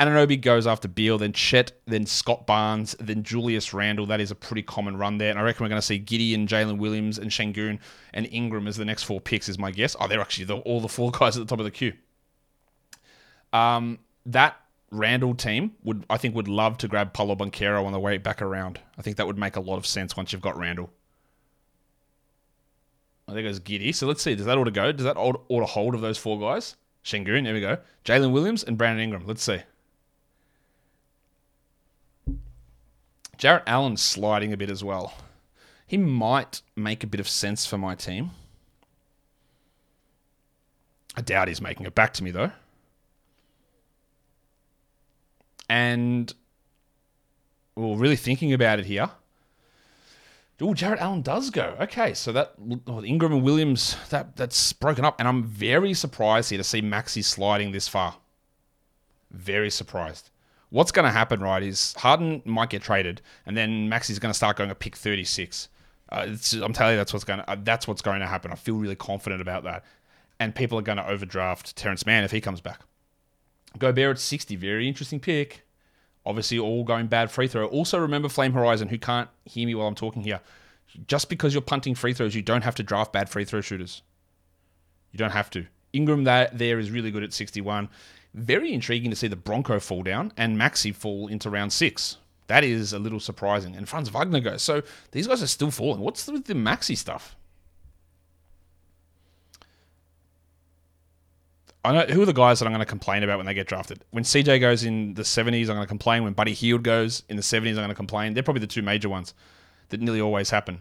Anunoby 0.00 0.40
goes 0.40 0.66
after 0.66 0.88
Beal, 0.88 1.18
then 1.18 1.32
Chet, 1.32 1.72
then 1.86 2.06
Scott 2.06 2.46
Barnes, 2.46 2.96
then 2.98 3.22
Julius 3.22 3.72
Randle. 3.72 4.06
That 4.06 4.20
is 4.20 4.30
a 4.30 4.34
pretty 4.34 4.62
common 4.62 4.96
run 4.96 5.18
there. 5.18 5.30
And 5.30 5.38
I 5.38 5.42
reckon 5.42 5.64
we're 5.64 5.68
going 5.68 5.80
to 5.80 5.86
see 5.86 6.00
Giddey 6.00 6.34
and 6.34 6.48
Jalen 6.48 6.78
Williams 6.78 7.18
and 7.18 7.30
Sengun 7.30 7.78
and 8.12 8.28
Ingram 8.32 8.66
as 8.66 8.76
the 8.76 8.84
next 8.84 9.04
four 9.04 9.20
picks, 9.20 9.48
is 9.48 9.58
my 9.58 9.70
guess. 9.70 9.94
Oh, 10.00 10.08
they're 10.08 10.20
actually 10.20 10.46
the, 10.46 10.56
all 10.56 10.80
the 10.80 10.88
four 10.88 11.10
guys 11.18 11.36
at 11.36 11.40
the 11.40 11.46
top 11.46 11.60
of 11.60 11.64
the 11.64 11.70
queue. 11.70 11.92
Um, 13.52 13.98
that 14.26 14.56
Randle 14.90 15.34
team 15.34 15.72
would, 15.84 16.04
I 16.10 16.16
think, 16.16 16.34
would 16.34 16.48
love 16.48 16.78
to 16.78 16.88
grab 16.88 17.12
Paolo 17.12 17.36
Banchero 17.36 17.84
on 17.84 17.92
the 17.92 18.00
way 18.00 18.18
back 18.18 18.42
around. 18.42 18.80
I 18.98 19.02
think 19.02 19.18
that 19.18 19.26
would 19.26 19.38
make 19.38 19.56
a 19.56 19.60
lot 19.60 19.76
of 19.76 19.86
sense 19.86 20.16
once 20.16 20.32
you've 20.32 20.42
got 20.42 20.58
Randle. 20.58 20.90
Think 23.32 23.46
it 23.46 23.48
goes 23.48 23.60
Giddey. 23.60 23.94
So 23.94 24.06
let's 24.06 24.22
see. 24.22 24.34
Does 24.34 24.46
that 24.46 24.58
order 24.58 24.70
go? 24.70 24.92
Does 24.92 25.04
that 25.04 25.16
order 25.16 25.66
hold 25.66 25.94
of 25.94 26.00
those 26.00 26.18
four 26.18 26.38
guys? 26.38 26.76
Sengun, 27.04 27.44
there 27.44 27.54
we 27.54 27.60
go. 27.60 27.78
Jalen 28.04 28.32
Williams 28.32 28.62
and 28.62 28.76
Brandon 28.78 29.02
Ingram. 29.02 29.26
Let's 29.26 29.42
see. 29.42 29.60
Jarrett 33.42 33.64
Allen's 33.66 34.00
sliding 34.00 34.52
a 34.52 34.56
bit 34.56 34.70
as 34.70 34.84
well. 34.84 35.14
He 35.84 35.96
might 35.96 36.62
make 36.76 37.02
a 37.02 37.08
bit 37.08 37.18
of 37.18 37.28
sense 37.28 37.66
for 37.66 37.76
my 37.76 37.96
team. 37.96 38.30
I 41.16 41.22
doubt 41.22 41.48
he's 41.48 41.60
making 41.60 41.84
it 41.84 41.92
back 41.92 42.12
to 42.12 42.22
me 42.22 42.30
though. 42.30 42.52
And 45.68 46.32
well, 47.74 47.96
really 47.96 48.14
thinking 48.14 48.52
about 48.52 48.78
it 48.78 48.86
here. 48.86 49.10
Oh, 50.60 50.72
Jarrett 50.72 51.00
Allen 51.00 51.22
does 51.22 51.50
go. 51.50 51.76
Okay, 51.80 52.14
so 52.14 52.30
that 52.30 52.54
oh, 52.86 53.02
Ingram 53.02 53.32
and 53.32 53.42
Williams 53.42 53.96
that 54.10 54.36
that's 54.36 54.72
broken 54.72 55.04
up, 55.04 55.18
and 55.18 55.26
I'm 55.26 55.42
very 55.42 55.94
surprised 55.94 56.50
here 56.50 56.58
to 56.58 56.64
see 56.64 56.80
Maxi 56.80 57.24
sliding 57.24 57.72
this 57.72 57.88
far. 57.88 58.18
Very 59.32 59.68
surprised. 59.68 60.30
What's 60.72 60.90
going 60.90 61.04
to 61.04 61.10
happen, 61.10 61.40
right? 61.40 61.62
Is 61.62 61.92
Harden 61.98 62.40
might 62.46 62.70
get 62.70 62.80
traded, 62.80 63.20
and 63.44 63.54
then 63.56 63.90
Maxi's 63.90 64.18
going 64.18 64.30
to 64.30 64.36
start 64.36 64.56
going 64.56 64.70
to 64.70 64.74
pick 64.74 64.96
36. 64.96 65.68
Uh, 66.08 66.34
I'm 66.62 66.72
telling 66.72 66.92
you, 66.92 66.96
that's 66.96 67.12
what's 67.12 67.24
going 67.24 67.40
to 67.40 67.50
uh, 67.50 67.56
that's 67.62 67.86
what's 67.86 68.00
going 68.00 68.20
to 68.20 68.26
happen. 68.26 68.50
I 68.50 68.54
feel 68.54 68.76
really 68.76 68.96
confident 68.96 69.42
about 69.42 69.64
that, 69.64 69.84
and 70.40 70.54
people 70.54 70.78
are 70.78 70.82
going 70.82 70.96
to 70.96 71.06
overdraft 71.06 71.76
Terance 71.76 72.06
Mann 72.06 72.24
if 72.24 72.30
he 72.30 72.40
comes 72.40 72.62
back. 72.62 72.80
Gobert 73.78 74.16
at 74.16 74.18
60, 74.18 74.56
very 74.56 74.88
interesting 74.88 75.20
pick. 75.20 75.66
Obviously, 76.24 76.58
all 76.58 76.84
going 76.84 77.06
bad 77.06 77.30
free 77.30 77.48
throw. 77.48 77.66
Also, 77.66 77.98
remember 77.98 78.30
Flame 78.30 78.52
Horizon, 78.54 78.88
who 78.88 78.98
can't 78.98 79.28
hear 79.44 79.66
me 79.66 79.74
while 79.74 79.88
I'm 79.88 79.94
talking 79.94 80.22
here. 80.22 80.40
Just 81.06 81.28
because 81.28 81.52
you're 81.52 81.60
punting 81.60 81.94
free 81.94 82.14
throws, 82.14 82.34
you 82.34 82.42
don't 82.42 82.62
have 82.62 82.74
to 82.76 82.82
draft 82.82 83.12
bad 83.12 83.28
free 83.28 83.44
throw 83.44 83.60
shooters. 83.60 84.02
You 85.10 85.18
don't 85.18 85.32
have 85.32 85.50
to. 85.50 85.66
Ingram 85.92 86.24
that 86.24 86.56
there 86.56 86.78
is 86.78 86.90
really 86.90 87.10
good 87.10 87.22
at 87.22 87.32
61. 87.32 87.88
Very 88.34 88.72
intriguing 88.72 89.10
to 89.10 89.16
see 89.16 89.28
the 89.28 89.36
Bronco 89.36 89.78
fall 89.78 90.02
down 90.02 90.32
and 90.36 90.56
Maxi 90.56 90.94
fall 90.94 91.28
into 91.28 91.50
round 91.50 91.72
six. 91.72 92.16
That 92.46 92.64
is 92.64 92.92
a 92.92 92.98
little 92.98 93.20
surprising. 93.20 93.76
And 93.76 93.88
Franz 93.88 94.08
Wagner 94.08 94.40
goes. 94.40 94.62
So 94.62 94.82
these 95.10 95.26
guys 95.26 95.42
are 95.42 95.46
still 95.46 95.70
falling. 95.70 96.00
What's 96.00 96.26
with 96.26 96.46
the 96.46 96.54
Maxi 96.54 96.96
stuff? 96.96 97.36
I 101.84 101.92
know 101.92 102.14
who 102.14 102.22
are 102.22 102.26
the 102.26 102.32
guys 102.32 102.60
that 102.60 102.66
I'm 102.66 102.72
going 102.72 102.80
to 102.80 102.86
complain 102.86 103.24
about 103.24 103.38
when 103.38 103.46
they 103.46 103.54
get 103.54 103.66
drafted. 103.66 104.04
When 104.12 104.22
CJ 104.22 104.60
goes 104.60 104.84
in 104.84 105.14
the 105.14 105.22
70s, 105.22 105.62
I'm 105.62 105.74
going 105.74 105.80
to 105.80 105.86
complain. 105.86 106.22
When 106.22 106.32
Buddy 106.32 106.54
Hield 106.54 106.84
goes 106.84 107.24
in 107.28 107.36
the 107.36 107.42
70s, 107.42 107.70
I'm 107.70 107.76
going 107.76 107.88
to 107.88 107.94
complain. 107.94 108.34
They're 108.34 108.44
probably 108.44 108.60
the 108.60 108.68
two 108.68 108.82
major 108.82 109.08
ones 109.08 109.34
that 109.88 110.00
nearly 110.00 110.20
always 110.20 110.50
happen. 110.50 110.80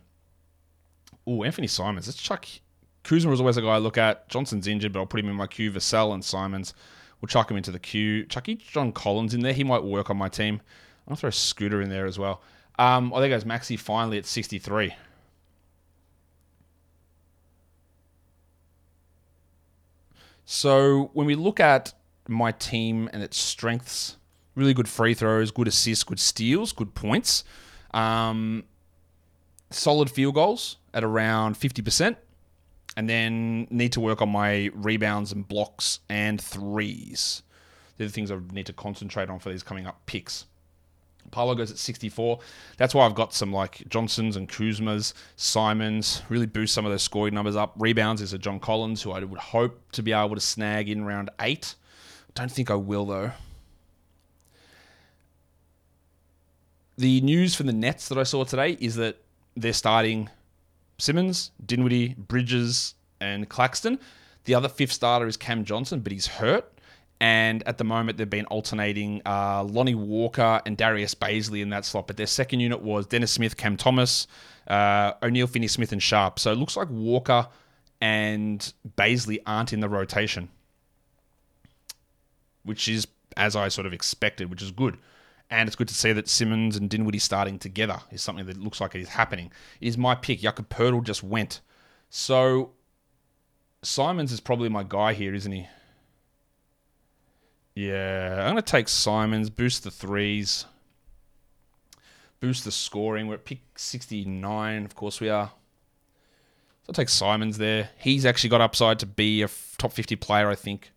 Oh, 1.26 1.44
Anthony 1.44 1.68
Simons. 1.68 2.08
Let's 2.08 2.22
chuck. 2.22 2.46
Kuzma 3.04 3.32
is 3.32 3.40
always 3.40 3.58
a 3.58 3.62
guy 3.62 3.70
I 3.70 3.78
look 3.80 3.98
at. 3.98 4.30
Johnson's 4.30 4.68
injured, 4.68 4.94
but 4.94 5.00
I'll 5.00 5.08
put 5.08 5.20
him 5.20 5.30
in 5.30 5.36
my 5.36 5.48
queue. 5.48 5.72
Vassell 5.72 6.14
and 6.14 6.24
Simons. 6.24 6.76
We'll 7.22 7.28
chuck 7.28 7.52
him 7.52 7.58
into 7.58 7.72
the 7.72 7.80
queue. 7.80 8.26
Chuck 8.26 8.48
John 8.58 8.92
Collins 8.92 9.34
in 9.34 9.42
there. 9.42 9.54
He 9.54 9.64
might 9.64 9.84
work 9.84 10.10
on 10.10 10.18
my 10.18 10.28
team. 10.28 10.62
I'll 11.08 11.16
throw 11.16 11.30
a 11.30 11.32
Scooter 11.32 11.82
in 11.82 11.90
there 11.90 12.06
as 12.06 12.18
well. 12.18 12.42
Um, 12.80 13.14
oh, 13.14 13.20
there 13.20 13.30
goes 13.30 13.44
Maxi 13.44 13.78
finally 13.78 14.18
at 14.18 14.26
63. 14.26 14.96
So 20.46 21.12
when 21.14 21.28
we 21.28 21.36
look 21.36 21.60
at 21.60 21.94
my 22.28 22.52
team 22.52 23.10
and 23.14 23.22
its 23.22 23.38
strengths, 23.38 24.18
really 24.56 24.74
good 24.74 24.90
free 24.90 25.14
throws, 25.14 25.52
good 25.52 25.68
assists, 25.68 26.04
good 26.04 26.20
steals, 26.20 26.74
good 26.74 26.96
points, 26.96 27.44
um, 27.94 28.64
solid 29.70 30.10
field 30.10 30.36
goals 30.36 30.78
at 30.94 31.04
around 31.04 31.56
50%, 31.56 32.16
and 33.02 33.10
then 33.10 33.66
need 33.72 33.92
to 33.94 34.00
work 34.00 34.22
on 34.22 34.30
my 34.30 34.70
rebounds 34.76 35.32
and 35.32 35.48
blocks 35.48 36.02
and 36.08 36.40
threes. 36.40 37.42
They're 37.98 38.06
the 38.06 38.14
things 38.14 38.30
I 38.30 38.38
need 38.52 38.68
to 38.68 38.74
concentrate 38.74 39.28
on 39.28 39.40
for 39.40 39.50
these 39.50 39.64
coming 39.64 39.88
up 39.88 40.06
picks. 40.06 40.46
Paolo 41.32 41.56
goes 41.56 41.72
at 41.72 41.80
64. 41.80 42.38
That's 42.78 42.94
why 42.94 43.08
I've 43.08 43.16
got 43.16 43.34
some 43.34 43.52
like 43.52 43.90
Johnsons 43.90 44.36
and 44.36 44.48
Kuzmas, 44.48 45.14
Simons, 45.36 46.22
really 46.30 46.46
boost 46.46 46.76
some 46.76 46.86
of 46.86 46.92
those 46.92 47.02
scoring 47.02 47.34
numbers 47.34 47.56
up. 47.56 47.74
Rebounds 47.76 48.22
is 48.22 48.34
a 48.34 48.38
John 48.38 48.60
Collins, 48.60 49.02
who 49.02 49.14
I 49.14 49.24
would 49.24 49.40
hope 49.40 49.92
to 49.94 50.04
be 50.04 50.14
able 50.14 50.36
to 50.36 50.40
snag 50.42 50.88
in 50.88 51.04
round 51.04 51.32
eight. 51.40 51.74
Don't 52.36 52.52
think 52.52 52.70
I 52.70 52.76
will 52.76 53.08
though. 53.08 53.32
The 57.00 57.20
news 57.22 57.56
from 57.56 57.66
the 57.66 57.74
Nets 57.74 58.10
that 58.10 58.20
I 58.20 58.24
saw 58.24 58.44
today 58.44 58.78
is 58.80 58.94
that 58.98 59.18
they're 59.58 59.74
starting 59.74 60.30
Simmons, 61.02 61.52
Dinwiddie, 61.66 62.16
Bridges, 62.18 62.96
and 63.20 63.50
Claxton. 63.50 64.00
The 64.46 64.56
other 64.56 64.70
fifth 64.70 64.92
starter 64.92 65.28
is 65.28 65.38
Cam 65.38 65.66
Johnson, 65.66 66.00
but 66.02 66.12
he's 66.12 66.28
hurt. 66.28 66.72
And 67.20 67.62
at 67.68 67.78
the 67.78 67.84
moment, 67.84 68.18
they've 68.18 68.30
been 68.30 68.48
alternating 68.48 69.22
uh, 69.26 69.64
Lonnie 69.64 69.94
Walker 69.96 70.62
and 70.66 70.76
Darius 70.76 71.14
Bazley 71.14 71.62
in 71.62 71.70
that 71.70 71.86
slot. 71.86 72.08
But 72.08 72.18
their 72.18 72.26
second 72.26 72.62
unit 72.62 72.82
was 72.82 73.06
Dennis 73.06 73.32
Smith, 73.32 73.58
Cam 73.58 73.78
Thomas, 73.78 74.26
uh, 74.68 75.14
O'Neale, 75.22 75.48
Finney 75.48 75.68
Smith, 75.68 75.92
and 75.92 76.02
Sharpe. 76.02 76.40
So 76.40 76.52
it 76.52 76.56
looks 76.56 76.76
like 76.76 76.90
Walker 76.90 77.48
and 78.02 78.74
Bazley 78.98 79.38
aren't 79.46 79.72
in 79.72 79.80
the 79.80 79.90
rotation, 79.90 80.50
which 82.64 82.88
is 82.88 83.08
as 83.38 83.56
I 83.56 83.68
sort 83.68 83.86
of 83.86 83.94
expected, 83.94 84.50
which 84.50 84.62
is 84.62 84.72
good. 84.72 84.98
And 85.52 85.68
it's 85.68 85.76
good 85.76 85.90
to 85.90 85.94
see 85.94 86.14
that 86.14 86.30
Simmons 86.30 86.78
and 86.78 86.90
Dinwiddie 86.90 87.20
starting 87.20 87.60
together 87.60 88.00
is 88.10 88.22
something 88.22 88.46
that 88.46 88.58
looks 88.58 88.80
like 88.80 88.96
it 88.96 89.02
is 89.02 89.10
happening. 89.10 89.52
It 89.82 89.90
is 89.90 89.98
my 89.98 90.16
pick. 90.16 90.40
Jakob 90.40 90.70
Poeltl 90.70 91.04
just 91.04 91.24
went. 91.24 91.60
So 92.10 92.72
Simons 93.84 94.32
is 94.32 94.40
probably 94.40 94.70
my 94.70 94.84
guy 94.84 95.14
here, 95.14 95.36
isn't 95.36 95.52
he? 95.52 95.68
Yeah, 97.76 98.38
I'm 98.40 98.54
going 98.54 98.56
to 98.56 98.62
take 98.62 98.88
Simons, 98.88 99.50
boost 99.50 99.84
the 99.84 99.92
threes, 99.92 100.66
boost 102.40 102.64
the 102.64 102.72
scoring. 102.72 103.28
We're 103.28 103.36
at 103.36 103.46
pick 103.46 103.60
69, 103.76 104.86
of 104.86 104.96
course 104.96 105.20
we 105.20 105.30
are. 105.30 105.48
So 106.84 106.90
I'll 106.90 106.94
take 106.94 107.10
Simons 107.10 107.58
there. 107.58 107.90
He's 107.98 108.26
actually 108.26 108.50
got 108.50 108.62
upside 108.62 109.00
to 109.00 109.06
be 109.06 109.42
a 109.44 109.50
top 109.78 109.92
50 109.92 110.16
player, 110.16 110.50
I 110.50 110.56
think. 110.56 110.92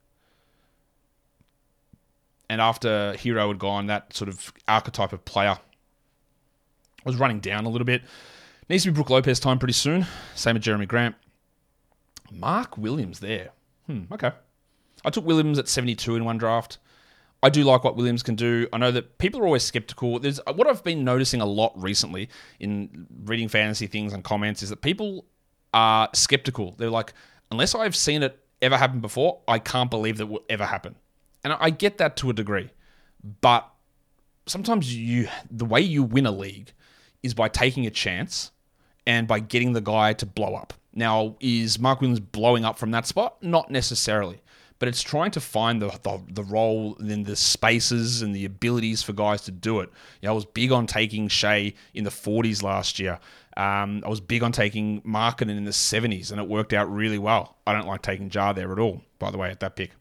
And 2.49 2.61
after 2.61 3.15
Herro 3.17 3.49
had 3.49 3.59
gone, 3.59 3.87
that 3.87 4.15
sort 4.15 4.29
of 4.29 4.53
archetype 4.69 5.13
of 5.13 5.25
player 5.25 5.59
was 7.05 7.17
running 7.17 7.41
down 7.41 7.65
a 7.65 7.69
little 7.69 7.85
bit. 7.85 8.03
Needs 8.69 8.85
to 8.85 8.91
be 8.91 8.95
Brook 8.95 9.11
Lopez 9.11 9.41
time 9.41 9.59
pretty 9.59 9.75
soon. 9.75 10.07
Same 10.35 10.55
with 10.55 10.63
Jerami 10.63 10.89
Grant. 10.89 11.15
Mark 12.31 12.79
Williams 12.79 13.21
there. 13.21 13.51
Hmm, 13.87 14.05
okay. 14.13 14.33
I 15.05 15.11
took 15.11 15.25
Williams 15.27 15.59
at 15.59 15.69
72 15.69 16.17
in 16.17 16.25
one 16.25 16.39
draft. 16.39 16.79
I 17.43 17.51
do 17.51 17.63
like 17.63 17.85
what 17.85 17.95
Williams 17.97 18.23
can 18.23 18.37
do. 18.37 18.67
I 18.73 18.79
know 18.79 18.91
that 18.91 19.19
people 19.19 19.41
are 19.43 19.45
always 19.45 19.63
skeptical. 19.63 20.19
There's 20.19 20.41
what 20.47 20.67
I've 20.67 20.83
been 20.83 21.05
noticing 21.05 21.43
a 21.43 21.47
lot 21.47 21.73
recently 21.77 22.31
in 22.59 23.07
reading 23.25 23.49
fantasy 23.49 23.87
things 23.87 24.15
and 24.15 24.25
comments 24.25 24.63
is 24.63 24.71
that 24.71 24.81
people 24.81 25.27
are 25.75 26.09
skeptical. 26.15 26.75
They're 26.79 26.89
like, 26.89 27.13
unless 27.51 27.75
I've 27.75 27.95
seen 27.95 28.23
it 28.23 28.43
ever 28.63 28.79
happen 28.79 29.01
before, 29.01 29.43
I 29.47 29.59
can't 29.59 29.91
believe 29.91 30.17
that 30.17 30.27
will 30.27 30.45
ever 30.49 30.65
happen. 30.65 30.97
And 31.45 31.53
I 31.53 31.71
get 31.71 31.99
that 31.99 32.17
to 32.19 32.31
a 32.31 32.33
degree, 32.33 32.71
but 33.41 33.69
sometimes 34.47 34.95
you 34.95 35.29
the 35.51 35.65
way 35.65 35.81
you 35.81 36.03
win 36.03 36.27
a 36.27 36.31
league 36.31 36.73
is 37.23 37.35
by 37.35 37.49
taking 37.49 37.87
a 37.87 37.91
chance 37.91 38.51
and 39.07 39.29
by 39.29 39.39
getting 39.39 39.75
the 39.75 39.81
guy 39.81 40.15
to 40.15 40.27
blow 40.27 40.55
up. 40.55 40.73
Now, 40.95 41.37
is 41.41 41.79
Mark 41.79 42.01
Williams 42.01 42.21
blowing 42.21 42.65
up 42.65 42.79
from 42.79 42.91
that 42.93 43.07
spot? 43.07 43.43
Not 43.43 43.71
necessarily 43.71 44.43
but 44.79 44.89
it's 44.89 45.03
trying 45.03 45.31
to 45.31 45.41
find 45.41 45.81
the, 45.81 45.89
the, 46.03 46.21
the 46.29 46.43
role 46.43 46.95
in 46.97 47.25
the 47.25 47.37
spaces 47.37 48.23
and 48.23 48.35
the 48.35 48.45
abilities 48.45 49.03
for 49.03 49.13
guys 49.13 49.43
to 49.43 49.51
do 49.51 49.81
it. 49.81 49.89
You 50.21 50.27
know, 50.27 50.33
I 50.33 50.35
was 50.35 50.45
big 50.45 50.73
on 50.73 50.87
taking 50.87 51.29
Shai 51.29 51.75
in 51.95 52.05
the 52.05 52.11
40s 52.11 52.63
last 52.63 52.99
year. 52.99 53.19
Um, 53.57 54.03
I 54.05 54.09
was 54.09 54.21
big 54.21 54.43
on 54.43 54.53
taking 54.53 55.01
Markkanen 55.03 55.57
in 55.57 55.65
the 55.65 55.71
70s, 55.71 56.33
and 56.33 56.41
it 56.41 56.49
worked 56.49 56.73
out 56.73 56.93
really 56.93 57.19
well. 57.19 57.57
I 57.67 57.73
don't 57.73 57.87
like 57.87 58.03
taking 58.03 58.31
Jar 58.31 58.53
there 58.53 58.73
at 58.73 58.79
all, 58.79 59.01
by 59.19 59.31
the 59.31 59.39
way, 59.39 59.49
at 59.49 59.61
that 59.61 59.77
pick. 59.77 59.93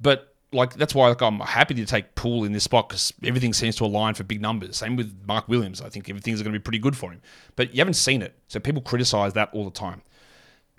But 0.00 0.34
like 0.52 0.74
that's 0.74 0.94
why 0.94 1.08
like, 1.08 1.22
I'm 1.22 1.38
happy 1.40 1.74
to 1.74 1.86
take 1.86 2.14
Poole 2.14 2.44
in 2.44 2.52
this 2.52 2.64
spot 2.64 2.88
because 2.88 3.12
everything 3.22 3.52
seems 3.52 3.76
to 3.76 3.84
align 3.84 4.14
for 4.14 4.24
big 4.24 4.40
numbers. 4.40 4.76
Same 4.76 4.96
with 4.96 5.14
Mark 5.26 5.48
Williams. 5.48 5.80
I 5.80 5.88
think 5.88 6.08
everything's 6.08 6.42
going 6.42 6.52
to 6.52 6.58
be 6.58 6.62
pretty 6.62 6.78
good 6.78 6.96
for 6.96 7.12
him. 7.12 7.20
But 7.56 7.74
you 7.74 7.80
haven't 7.80 7.94
seen 7.94 8.22
it, 8.22 8.34
so 8.48 8.58
people 8.60 8.82
criticize 8.82 9.32
that 9.34 9.50
all 9.52 9.64
the 9.64 9.70
time. 9.70 10.02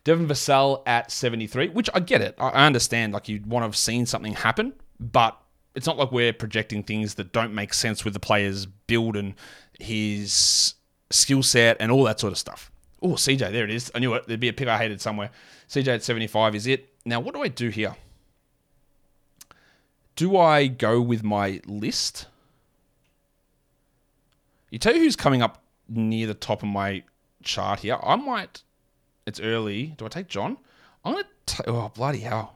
Devin 0.04 0.28
Vassell 0.28 0.82
at 0.88 1.12
73, 1.12 1.70
which 1.70 1.90
I 1.94 2.00
get 2.00 2.22
it. 2.22 2.36
I 2.40 2.66
understand, 2.66 3.14
like, 3.14 3.30
you'd 3.30 3.46
want 3.46 3.62
to 3.62 3.68
have 3.68 3.76
seen 3.76 4.08
something 4.08 4.34
happen, 4.34 4.74
but 5.00 5.38
it's 5.76 5.86
not 5.86 5.98
like 5.98 6.12
we're 6.12 6.34
projecting 6.34 6.84
things 6.84 7.16
that 7.16 7.32
don't 7.32 7.54
make 7.54 7.74
sense 7.74 8.04
with 8.04 8.14
the 8.14 8.20
player's 8.20 8.66
build 8.66 9.16
and 9.16 9.36
his 9.80 10.74
skill 11.12 11.44
set 11.44 11.78
and 11.80 11.92
all 11.92 12.04
that 12.06 12.20
sort 12.20 12.34
of 12.34 12.40
stuff. 12.40 12.72
Oh, 13.02 13.10
CJ, 13.10 13.52
there 13.52 13.64
it 13.64 13.72
is. 13.72 13.92
I 13.94 14.00
knew 14.00 14.14
it. 14.16 14.28
There'd 14.28 14.40
be 14.40 14.48
a 14.48 14.54
pick 14.54 14.68
I 14.68 14.78
hated 14.78 15.02
somewhere. 15.02 15.30
CJ 15.70 15.88
at 15.88 16.04
75 16.04 16.56
is 16.56 16.68
it. 16.68 16.90
Now, 17.06 17.20
what 17.20 17.36
do 17.36 17.42
I 17.42 17.48
do 17.48 17.70
here? 17.70 17.96
Do 20.22 20.38
I 20.38 20.68
go 20.68 21.02
with 21.02 21.24
my 21.24 21.62
list? 21.66 22.28
You 24.70 24.78
tell 24.78 24.94
you 24.94 25.00
who's 25.00 25.16
coming 25.16 25.42
up 25.42 25.64
near 25.90 26.28
the 26.28 26.36
top 26.36 26.62
of 26.62 26.70
my 26.70 27.02
chart 27.42 27.80
here. 27.80 27.98
I 28.04 28.18
might 28.18 28.62
it's 29.26 29.40
early. 29.40 29.96
Do 29.98 30.06
I 30.06 30.10
take 30.10 30.28
John? 30.28 30.60
I'm 31.04 31.14
gonna. 31.14 31.28
take. 31.48 31.68
oh 31.68 31.90
bloody 31.96 32.20
hell! 32.20 32.56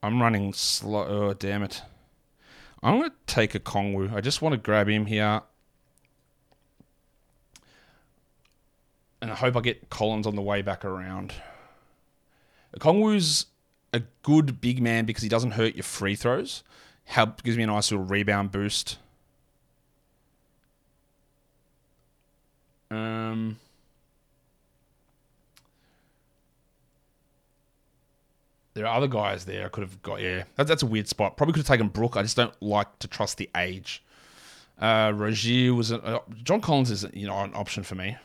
I'm 0.00 0.22
running 0.22 0.52
slow. 0.52 1.04
Oh 1.08 1.34
damn 1.34 1.64
it! 1.64 1.82
I'm 2.84 3.00
gonna 3.00 3.12
take 3.26 3.54
Okongwu. 3.54 4.14
I 4.14 4.20
just 4.20 4.40
want 4.40 4.52
to 4.52 4.58
grab 4.58 4.88
him 4.88 5.06
here, 5.06 5.42
and 9.20 9.28
I 9.28 9.34
hope 9.34 9.56
I 9.56 9.60
get 9.60 9.90
Collins 9.90 10.28
on 10.28 10.36
the 10.36 10.40
way 10.42 10.62
back 10.62 10.84
around. 10.84 11.34
Okongwu's 12.78 13.46
a 13.92 14.02
good 14.22 14.60
big 14.60 14.80
man 14.80 15.04
because 15.04 15.22
he 15.22 15.28
doesn't 15.28 15.52
hurt 15.52 15.74
your 15.74 15.84
free 15.84 16.16
throws. 16.16 16.62
Help 17.04 17.42
gives 17.42 17.56
me 17.56 17.64
a 17.64 17.66
nice 17.66 17.90
little 17.90 18.06
rebound 18.06 18.52
boost. 18.52 18.98
Um, 22.90 23.58
there 28.74 28.86
are 28.86 28.96
other 28.96 29.08
guys 29.08 29.44
there 29.44 29.66
I 29.66 29.68
could 29.68 29.82
have 29.82 30.02
got. 30.02 30.20
Yeah, 30.20 30.44
that, 30.56 30.66
that's 30.66 30.82
a 30.82 30.86
weird 30.86 31.08
spot. 31.08 31.36
Probably 31.36 31.54
could 31.54 31.60
have 31.60 31.66
taken 31.66 31.88
Brook. 31.88 32.16
I 32.16 32.22
just 32.22 32.36
don't 32.36 32.54
like 32.62 32.98
to 33.00 33.08
trust 33.08 33.38
the 33.38 33.48
age. 33.56 34.02
Uh, 34.78 35.12
Rozier 35.14 35.74
was 35.74 35.90
a, 35.90 36.02
uh, 36.02 36.18
John 36.42 36.60
Collins 36.60 36.90
is 36.90 37.06
you 37.12 37.26
know 37.26 37.38
an 37.40 37.52
option 37.54 37.82
for 37.82 37.94
me. 37.94 38.16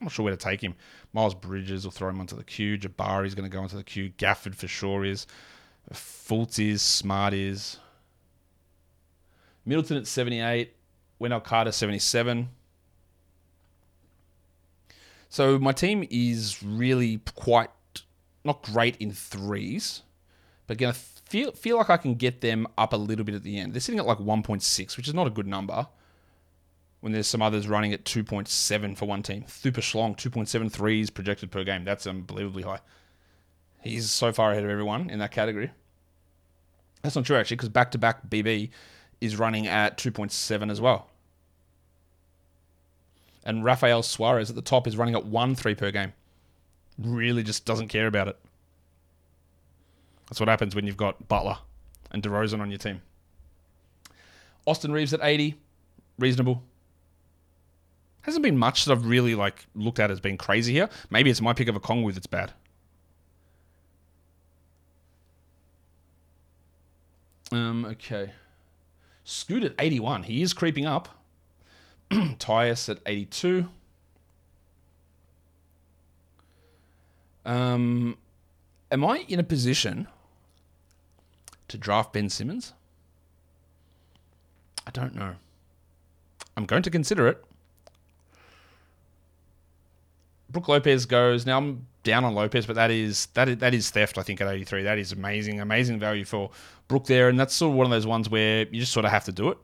I'm 0.00 0.04
not 0.04 0.12
sure 0.12 0.24
where 0.24 0.34
to 0.34 0.36
take 0.36 0.60
him. 0.60 0.74
Miles 1.12 1.34
Bridges 1.34 1.84
will 1.84 1.90
throw 1.90 2.08
him 2.08 2.20
onto 2.20 2.36
the 2.36 2.44
queue. 2.44 2.76
Jabari's 2.76 3.34
going 3.34 3.48
to 3.48 3.54
go 3.54 3.62
onto 3.62 3.76
the 3.76 3.84
queue. 3.84 4.10
Gafford 4.18 4.54
for 4.54 4.68
sure 4.68 5.04
is. 5.04 5.26
Fultz 5.92 6.58
is. 6.58 6.82
Smart 6.82 7.32
is. 7.34 7.78
Middleton 9.64 9.96
at 9.96 10.06
78. 10.06 10.74
Wendell 11.18 11.40
Carter 11.40 11.72
77. 11.72 12.48
So 15.28 15.58
my 15.58 15.72
team 15.72 16.06
is 16.10 16.62
really 16.62 17.20
quite 17.34 17.70
not 18.44 18.62
great 18.62 18.96
in 18.96 19.12
threes, 19.12 20.02
but 20.66 20.74
again, 20.74 20.90
I 20.90 20.92
feel 20.92 21.52
feel 21.52 21.76
like 21.76 21.90
I 21.90 21.96
can 21.96 22.14
get 22.14 22.40
them 22.40 22.66
up 22.78 22.92
a 22.92 22.96
little 22.96 23.24
bit 23.24 23.34
at 23.34 23.42
the 23.42 23.58
end. 23.58 23.74
They're 23.74 23.80
sitting 23.80 23.98
at 23.98 24.06
like 24.06 24.18
1.6, 24.18 24.96
which 24.96 25.08
is 25.08 25.14
not 25.14 25.26
a 25.26 25.30
good 25.30 25.46
number. 25.46 25.86
When 27.00 27.12
there's 27.12 27.28
some 27.28 27.42
others 27.42 27.68
running 27.68 27.92
at 27.92 28.04
2.7 28.04 28.96
for 28.96 29.06
one 29.06 29.22
team, 29.22 29.44
Super 29.46 29.80
Schlong 29.80 30.16
2.7 30.16 30.70
threes 30.70 31.10
projected 31.10 31.50
per 31.50 31.62
game. 31.62 31.84
That's 31.84 32.06
unbelievably 32.06 32.64
high. 32.64 32.80
He's 33.82 34.10
so 34.10 34.32
far 34.32 34.50
ahead 34.50 34.64
of 34.64 34.70
everyone 34.70 35.08
in 35.08 35.20
that 35.20 35.30
category. 35.30 35.70
That's 37.02 37.14
not 37.14 37.24
true 37.24 37.36
actually, 37.36 37.56
because 37.56 37.68
back 37.68 37.92
to 37.92 37.98
back 37.98 38.28
BB 38.28 38.70
is 39.20 39.36
running 39.36 39.68
at 39.68 39.96
2.7 39.96 40.70
as 40.70 40.80
well. 40.80 41.08
And 43.44 43.64
Rafael 43.64 44.02
Suarez 44.02 44.50
at 44.50 44.56
the 44.56 44.62
top 44.62 44.86
is 44.86 44.96
running 44.96 45.14
at 45.14 45.24
one 45.24 45.54
three 45.54 45.74
per 45.74 45.90
game. 45.90 46.12
Really 46.98 47.44
just 47.44 47.64
doesn't 47.64 47.88
care 47.88 48.08
about 48.08 48.28
it. 48.28 48.36
That's 50.28 50.40
what 50.40 50.48
happens 50.48 50.74
when 50.74 50.86
you've 50.86 50.96
got 50.96 51.28
Butler 51.28 51.58
and 52.10 52.22
DeRozan 52.22 52.60
on 52.60 52.70
your 52.70 52.78
team. 52.78 53.00
Austin 54.66 54.92
Reaves 54.92 55.14
at 55.14 55.20
80, 55.22 55.54
reasonable. 56.18 56.62
Hasn't 58.28 58.42
been 58.42 58.58
much 58.58 58.84
that 58.84 58.92
I've 58.92 59.06
really 59.06 59.34
like 59.34 59.64
looked 59.74 59.98
at 59.98 60.10
as 60.10 60.20
being 60.20 60.36
crazy 60.36 60.74
here. 60.74 60.90
Maybe 61.08 61.30
it's 61.30 61.40
my 61.40 61.54
pick 61.54 61.66
of 61.66 61.74
Okongwu 61.76 62.12
that's 62.12 62.26
bad. 62.26 62.52
Um, 67.50 67.86
okay. 67.86 68.32
Scoot 69.24 69.64
at 69.64 69.72
81. 69.78 70.24
He 70.24 70.42
is 70.42 70.52
creeping 70.52 70.84
up. 70.84 71.08
Tyus 72.10 72.90
at 72.90 72.98
82. 73.06 73.66
Um, 77.46 78.18
am 78.92 79.06
I 79.06 79.24
in 79.26 79.40
a 79.40 79.42
position 79.42 80.06
to 81.68 81.78
draft 81.78 82.12
Ben 82.12 82.28
Simmons? 82.28 82.74
I 84.86 84.90
don't 84.90 85.14
know. 85.14 85.36
I'm 86.58 86.66
going 86.66 86.82
to 86.82 86.90
consider 86.90 87.26
it. 87.26 87.42
Brook 90.50 90.68
Lopez 90.68 91.06
goes 91.06 91.44
now. 91.44 91.58
I'm 91.58 91.86
down 92.02 92.24
on 92.24 92.34
Lopez, 92.34 92.66
but 92.66 92.76
that 92.76 92.90
is 92.90 93.26
that 93.34 93.48
is, 93.48 93.58
that 93.58 93.74
is 93.74 93.90
theft. 93.90 94.18
I 94.18 94.22
think 94.22 94.40
at 94.40 94.48
83, 94.48 94.82
that 94.84 94.98
is 94.98 95.12
amazing, 95.12 95.60
amazing 95.60 95.98
value 95.98 96.24
for 96.24 96.50
Brook 96.88 97.06
there, 97.06 97.28
and 97.28 97.38
that's 97.38 97.54
sort 97.54 97.72
of 97.72 97.76
one 97.76 97.86
of 97.86 97.90
those 97.90 98.06
ones 98.06 98.30
where 98.30 98.66
you 98.68 98.80
just 98.80 98.92
sort 98.92 99.04
of 99.04 99.10
have 99.10 99.24
to 99.24 99.32
do 99.32 99.50
it 99.50 99.58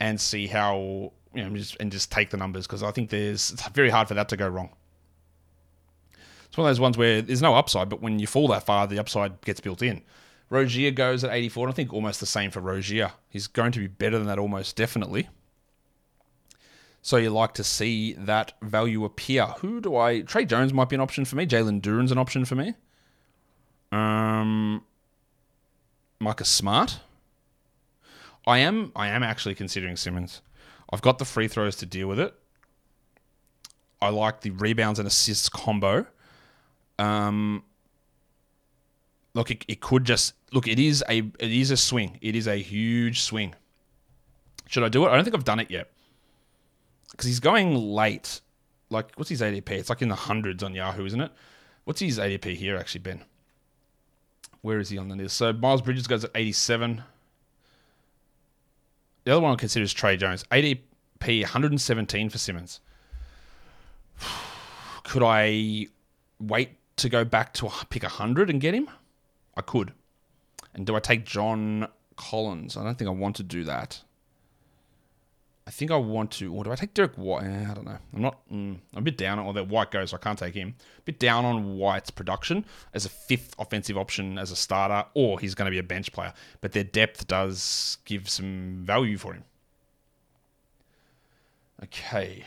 and 0.00 0.20
see 0.20 0.46
how 0.46 1.12
you 1.34 1.44
know 1.44 1.56
just 1.56 1.76
and 1.80 1.90
just 1.90 2.12
take 2.12 2.30
the 2.30 2.36
numbers 2.36 2.66
because 2.66 2.82
I 2.82 2.92
think 2.92 3.10
there's 3.10 3.50
it's 3.52 3.66
very 3.68 3.90
hard 3.90 4.08
for 4.08 4.14
that 4.14 4.28
to 4.28 4.36
go 4.36 4.48
wrong. 4.48 4.70
It's 6.46 6.56
one 6.56 6.66
of 6.66 6.70
those 6.70 6.80
ones 6.80 6.96
where 6.96 7.20
there's 7.20 7.42
no 7.42 7.54
upside, 7.54 7.88
but 7.88 8.00
when 8.00 8.18
you 8.18 8.26
fall 8.26 8.48
that 8.48 8.64
far, 8.64 8.86
the 8.86 8.98
upside 8.98 9.40
gets 9.42 9.60
built 9.60 9.82
in. 9.82 10.02
Rozier 10.50 10.90
goes 10.92 11.24
at 11.24 11.30
84, 11.30 11.66
and 11.66 11.72
I 11.72 11.76
think 11.76 11.92
almost 11.92 12.20
the 12.20 12.26
same 12.26 12.50
for 12.50 12.60
Rozier. 12.60 13.12
He's 13.28 13.46
going 13.46 13.70
to 13.72 13.80
be 13.80 13.86
better 13.86 14.16
than 14.16 14.28
that 14.28 14.38
almost 14.38 14.76
definitely. 14.76 15.28
So 17.02 17.16
you 17.16 17.30
like 17.30 17.54
to 17.54 17.64
see 17.64 18.14
that 18.14 18.52
value 18.60 19.04
appear. 19.04 19.46
Who 19.58 19.80
do 19.80 19.96
I? 19.96 20.22
Tre 20.22 20.44
Jones 20.44 20.72
might 20.72 20.88
be 20.88 20.96
an 20.96 21.00
option 21.00 21.24
for 21.24 21.36
me. 21.36 21.46
Jalen 21.46 21.80
Duren's 21.80 22.12
an 22.12 22.18
option 22.18 22.44
for 22.44 22.54
me. 22.54 22.74
Um, 23.92 24.84
Micah 26.18 26.44
Smart. 26.44 27.00
I 28.46 28.58
am. 28.58 28.92
I 28.96 29.08
am 29.08 29.22
actually 29.22 29.54
considering 29.54 29.96
Simmons. 29.96 30.42
I've 30.92 31.02
got 31.02 31.18
the 31.18 31.24
free 31.24 31.48
throws 31.48 31.76
to 31.76 31.86
deal 31.86 32.08
with 32.08 32.18
it. 32.18 32.34
I 34.00 34.10
like 34.10 34.40
the 34.40 34.50
rebounds 34.50 34.98
and 34.98 35.06
assists 35.06 35.48
combo. 35.48 36.06
Um, 36.98 37.62
look, 39.34 39.50
it, 39.50 39.64
it 39.68 39.80
could 39.80 40.04
just 40.04 40.34
look. 40.52 40.66
It 40.66 40.78
is 40.78 41.04
a. 41.08 41.18
It 41.18 41.52
is 41.52 41.70
a 41.70 41.76
swing. 41.76 42.18
It 42.20 42.34
is 42.34 42.46
a 42.46 42.56
huge 42.56 43.20
swing. 43.20 43.54
Should 44.66 44.82
I 44.82 44.88
do 44.88 45.06
it? 45.06 45.10
I 45.10 45.14
don't 45.14 45.24
think 45.24 45.36
I've 45.36 45.44
done 45.44 45.60
it 45.60 45.70
yet 45.70 45.90
because 47.10 47.26
he's 47.26 47.40
going 47.40 47.74
late. 47.74 48.40
Like, 48.90 49.12
what's 49.16 49.30
his 49.30 49.40
ADP? 49.40 49.70
It's 49.70 49.90
like 49.90 50.02
in 50.02 50.08
the 50.08 50.14
hundreds 50.14 50.62
on 50.62 50.74
Yahoo, 50.74 51.04
isn't 51.04 51.20
it? 51.20 51.32
What's 51.84 52.00
his 52.00 52.18
ADP 52.18 52.56
here, 52.56 52.76
actually, 52.76 53.00
Ben? 53.00 53.24
Where 54.62 54.78
is 54.78 54.90
he 54.90 54.98
on 54.98 55.08
the 55.08 55.16
list? 55.16 55.36
So 55.36 55.52
Miles 55.52 55.82
Bridges 55.82 56.06
goes 56.06 56.24
at 56.24 56.30
87. 56.34 57.02
The 59.24 59.32
other 59.32 59.40
one 59.40 59.52
I 59.52 59.56
consider 59.56 59.84
is 59.84 59.92
Tre 59.92 60.16
Jones. 60.16 60.44
ADP 60.50 61.42
117 61.42 62.30
for 62.30 62.38
Simmons. 62.38 62.80
Could 65.04 65.22
I 65.22 65.86
wait 66.40 66.70
to 66.96 67.08
go 67.08 67.24
back 67.24 67.52
to 67.54 67.70
pick 67.90 68.02
100 68.02 68.50
and 68.50 68.60
get 68.60 68.74
him? 68.74 68.88
I 69.56 69.62
could. 69.62 69.92
And 70.74 70.86
do 70.86 70.94
I 70.94 71.00
take 71.00 71.24
John 71.24 71.88
Collins? 72.16 72.76
I 72.76 72.84
don't 72.84 72.96
think 72.96 73.08
I 73.08 73.12
want 73.12 73.36
to 73.36 73.42
do 73.42 73.64
that. 73.64 74.02
I 75.68 75.70
think 75.70 75.90
I 75.90 75.96
want 75.96 76.30
to. 76.30 76.50
Or 76.54 76.64
do 76.64 76.72
I 76.72 76.76
take 76.76 76.94
Derrick 76.94 77.16
White? 77.16 77.44
Eh, 77.44 77.66
I 77.70 77.74
don't 77.74 77.84
know. 77.84 77.98
I'm 78.14 78.22
not. 78.22 78.48
Mm, 78.50 78.78
I'm 78.94 78.98
a 78.98 79.02
bit 79.02 79.18
down 79.18 79.38
on. 79.38 79.54
That 79.54 79.68
White 79.68 79.90
goes, 79.90 80.10
so 80.10 80.16
I 80.16 80.18
can't 80.18 80.38
take 80.38 80.54
him. 80.54 80.74
A 80.96 81.02
bit 81.02 81.18
down 81.18 81.44
on 81.44 81.76
White's 81.76 82.10
production 82.10 82.64
as 82.94 83.04
a 83.04 83.10
fifth 83.10 83.54
offensive 83.58 83.98
option 83.98 84.38
as 84.38 84.50
a 84.50 84.56
starter, 84.56 85.06
or 85.12 85.38
he's 85.38 85.54
going 85.54 85.66
to 85.66 85.70
be 85.70 85.78
a 85.78 85.82
bench 85.82 86.10
player. 86.10 86.32
But 86.62 86.72
their 86.72 86.84
depth 86.84 87.26
does 87.26 87.98
give 88.06 88.30
some 88.30 88.78
value 88.82 89.18
for 89.18 89.34
him. 89.34 89.44
Okay. 91.84 92.44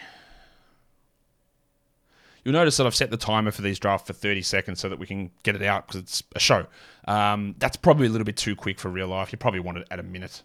You'll 2.43 2.53
notice 2.53 2.77
that 2.77 2.87
I've 2.87 2.95
set 2.95 3.11
the 3.11 3.17
timer 3.17 3.51
for 3.51 3.61
these 3.61 3.77
drafts 3.77 4.07
for 4.07 4.13
30 4.13 4.41
seconds 4.41 4.79
so 4.79 4.89
that 4.89 4.97
we 4.97 5.05
can 5.05 5.29
get 5.43 5.55
it 5.55 5.61
out 5.61 5.85
because 5.85 6.01
it's 6.01 6.23
a 6.35 6.39
show. 6.39 6.65
Um, 7.07 7.53
that's 7.59 7.77
probably 7.77 8.07
a 8.07 8.09
little 8.09 8.25
bit 8.25 8.35
too 8.35 8.55
quick 8.55 8.79
for 8.79 8.89
real 8.89 9.09
life. 9.09 9.31
You 9.31 9.37
probably 9.37 9.59
want 9.59 9.77
it 9.77 9.87
at 9.91 9.99
a 9.99 10.03
minute. 10.03 10.41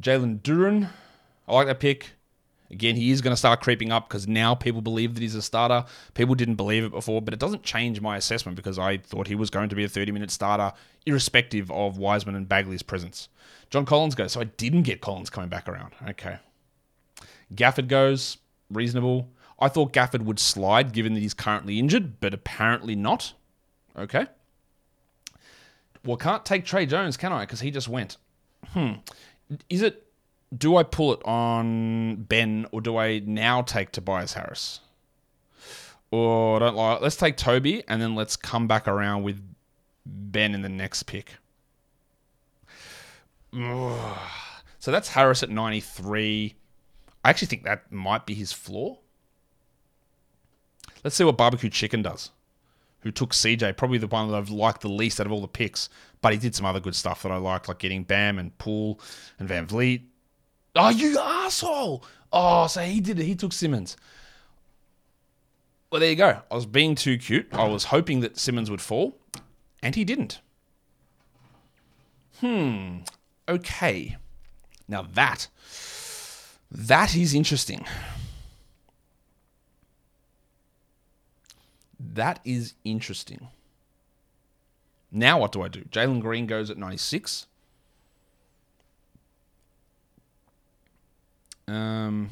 Jalen 0.00 0.40
Duren, 0.40 0.88
I 1.46 1.54
like 1.54 1.66
that 1.66 1.80
pick. 1.80 2.12
Again, 2.70 2.94
he 2.94 3.10
is 3.10 3.20
going 3.20 3.32
to 3.32 3.36
start 3.36 3.60
creeping 3.60 3.90
up 3.90 4.08
because 4.08 4.28
now 4.28 4.54
people 4.54 4.80
believe 4.80 5.14
that 5.14 5.20
he's 5.20 5.34
a 5.34 5.42
starter. 5.42 5.84
People 6.14 6.36
didn't 6.36 6.54
believe 6.54 6.84
it 6.84 6.92
before, 6.92 7.20
but 7.20 7.34
it 7.34 7.40
doesn't 7.40 7.64
change 7.64 8.00
my 8.00 8.16
assessment 8.16 8.54
because 8.54 8.78
I 8.78 8.98
thought 8.98 9.26
he 9.26 9.34
was 9.34 9.50
going 9.50 9.68
to 9.70 9.74
be 9.74 9.82
a 9.82 9.88
30 9.88 10.12
minute 10.12 10.30
starter, 10.30 10.72
irrespective 11.04 11.70
of 11.72 11.98
Wiseman 11.98 12.36
and 12.36 12.48
Bagley's 12.48 12.82
presence. 12.82 13.28
John 13.70 13.84
Collins 13.84 14.14
goes, 14.14 14.32
so 14.32 14.40
I 14.40 14.44
didn't 14.44 14.82
get 14.82 15.00
Collins 15.00 15.30
coming 15.30 15.50
back 15.50 15.68
around. 15.68 15.94
Okay. 16.08 16.38
Gafford 17.52 17.88
goes, 17.88 18.38
reasonable. 18.70 19.28
I 19.58 19.68
thought 19.68 19.92
Gafford 19.92 20.22
would 20.22 20.38
slide 20.38 20.92
given 20.92 21.14
that 21.14 21.20
he's 21.20 21.34
currently 21.34 21.80
injured, 21.80 22.20
but 22.20 22.32
apparently 22.32 22.94
not. 22.94 23.32
Okay. 23.98 24.26
Well, 26.04 26.16
can't 26.16 26.46
take 26.46 26.64
Tre 26.64 26.86
Jones, 26.86 27.16
can 27.16 27.32
I? 27.32 27.40
Because 27.40 27.60
he 27.60 27.72
just 27.72 27.88
went. 27.88 28.16
Hmm 28.68 28.92
is 29.68 29.82
it 29.82 30.06
do 30.56 30.76
I 30.76 30.82
pull 30.82 31.12
it 31.12 31.20
on 31.24 32.16
Ben 32.22 32.66
or 32.72 32.80
do 32.80 32.96
I 32.96 33.20
now 33.20 33.62
take 33.62 33.92
Tobias 33.92 34.32
Harris? 34.34 34.80
Or 36.10 36.58
don't 36.58 36.74
like 36.74 37.00
let's 37.00 37.16
take 37.16 37.36
Toby 37.36 37.84
and 37.88 38.02
then 38.02 38.14
let's 38.14 38.36
come 38.36 38.66
back 38.66 38.88
around 38.88 39.22
with 39.22 39.40
Ben 40.04 40.54
in 40.54 40.62
the 40.62 40.68
next 40.68 41.04
pick. 41.04 41.34
So 44.82 44.90
that's 44.90 45.10
Harris 45.10 45.42
at 45.42 45.50
93. 45.50 46.54
I 47.22 47.28
actually 47.28 47.48
think 47.48 47.64
that 47.64 47.92
might 47.92 48.24
be 48.24 48.32
his 48.32 48.50
floor. 48.50 48.98
Let's 51.04 51.16
see 51.16 51.24
what 51.24 51.36
Barbecue 51.36 51.68
Chicken 51.68 52.00
does. 52.00 52.30
Who 53.02 53.10
took 53.10 53.32
CJ, 53.32 53.76
probably 53.76 53.98
the 53.98 54.06
one 54.06 54.30
that 54.30 54.36
I've 54.36 54.50
liked 54.50 54.82
the 54.82 54.88
least 54.88 55.20
out 55.20 55.26
of 55.26 55.32
all 55.32 55.40
the 55.40 55.48
picks. 55.48 55.88
But 56.20 56.32
he 56.32 56.38
did 56.38 56.54
some 56.54 56.66
other 56.66 56.80
good 56.80 56.94
stuff 56.94 57.22
that 57.22 57.32
I 57.32 57.36
liked, 57.36 57.68
like 57.68 57.78
getting 57.78 58.02
Bam 58.02 58.38
and 58.38 58.56
Poole 58.58 59.00
and 59.38 59.48
VanVleet. 59.48 60.02
Oh, 60.76 60.90
you 60.90 61.18
asshole! 61.18 62.04
Oh, 62.32 62.66
so 62.66 62.82
he 62.82 63.00
did 63.00 63.18
it. 63.18 63.24
He 63.24 63.34
took 63.34 63.52
Simmons. 63.52 63.96
Well, 65.90 66.00
there 66.00 66.10
you 66.10 66.16
go. 66.16 66.40
I 66.50 66.54
was 66.54 66.66
being 66.66 66.94
too 66.94 67.18
cute. 67.18 67.48
I 67.52 67.66
was 67.66 67.84
hoping 67.84 68.20
that 68.20 68.38
Simmons 68.38 68.70
would 68.70 68.80
fall, 68.80 69.18
and 69.82 69.96
he 69.96 70.04
didn't. 70.04 70.40
Hmm. 72.40 72.98
Okay. 73.48 74.16
Now 74.86 75.02
that 75.02 75.48
that 76.70 77.16
is 77.16 77.34
interesting. 77.34 77.84
That 82.00 82.40
is 82.44 82.74
interesting. 82.82 83.48
Now 85.12 85.38
what 85.40 85.52
do 85.52 85.62
I 85.62 85.68
do? 85.68 85.82
Jalen 85.82 86.20
Green 86.20 86.46
goes 86.46 86.70
at 86.70 86.78
96. 86.78 87.46
Um, 91.68 92.30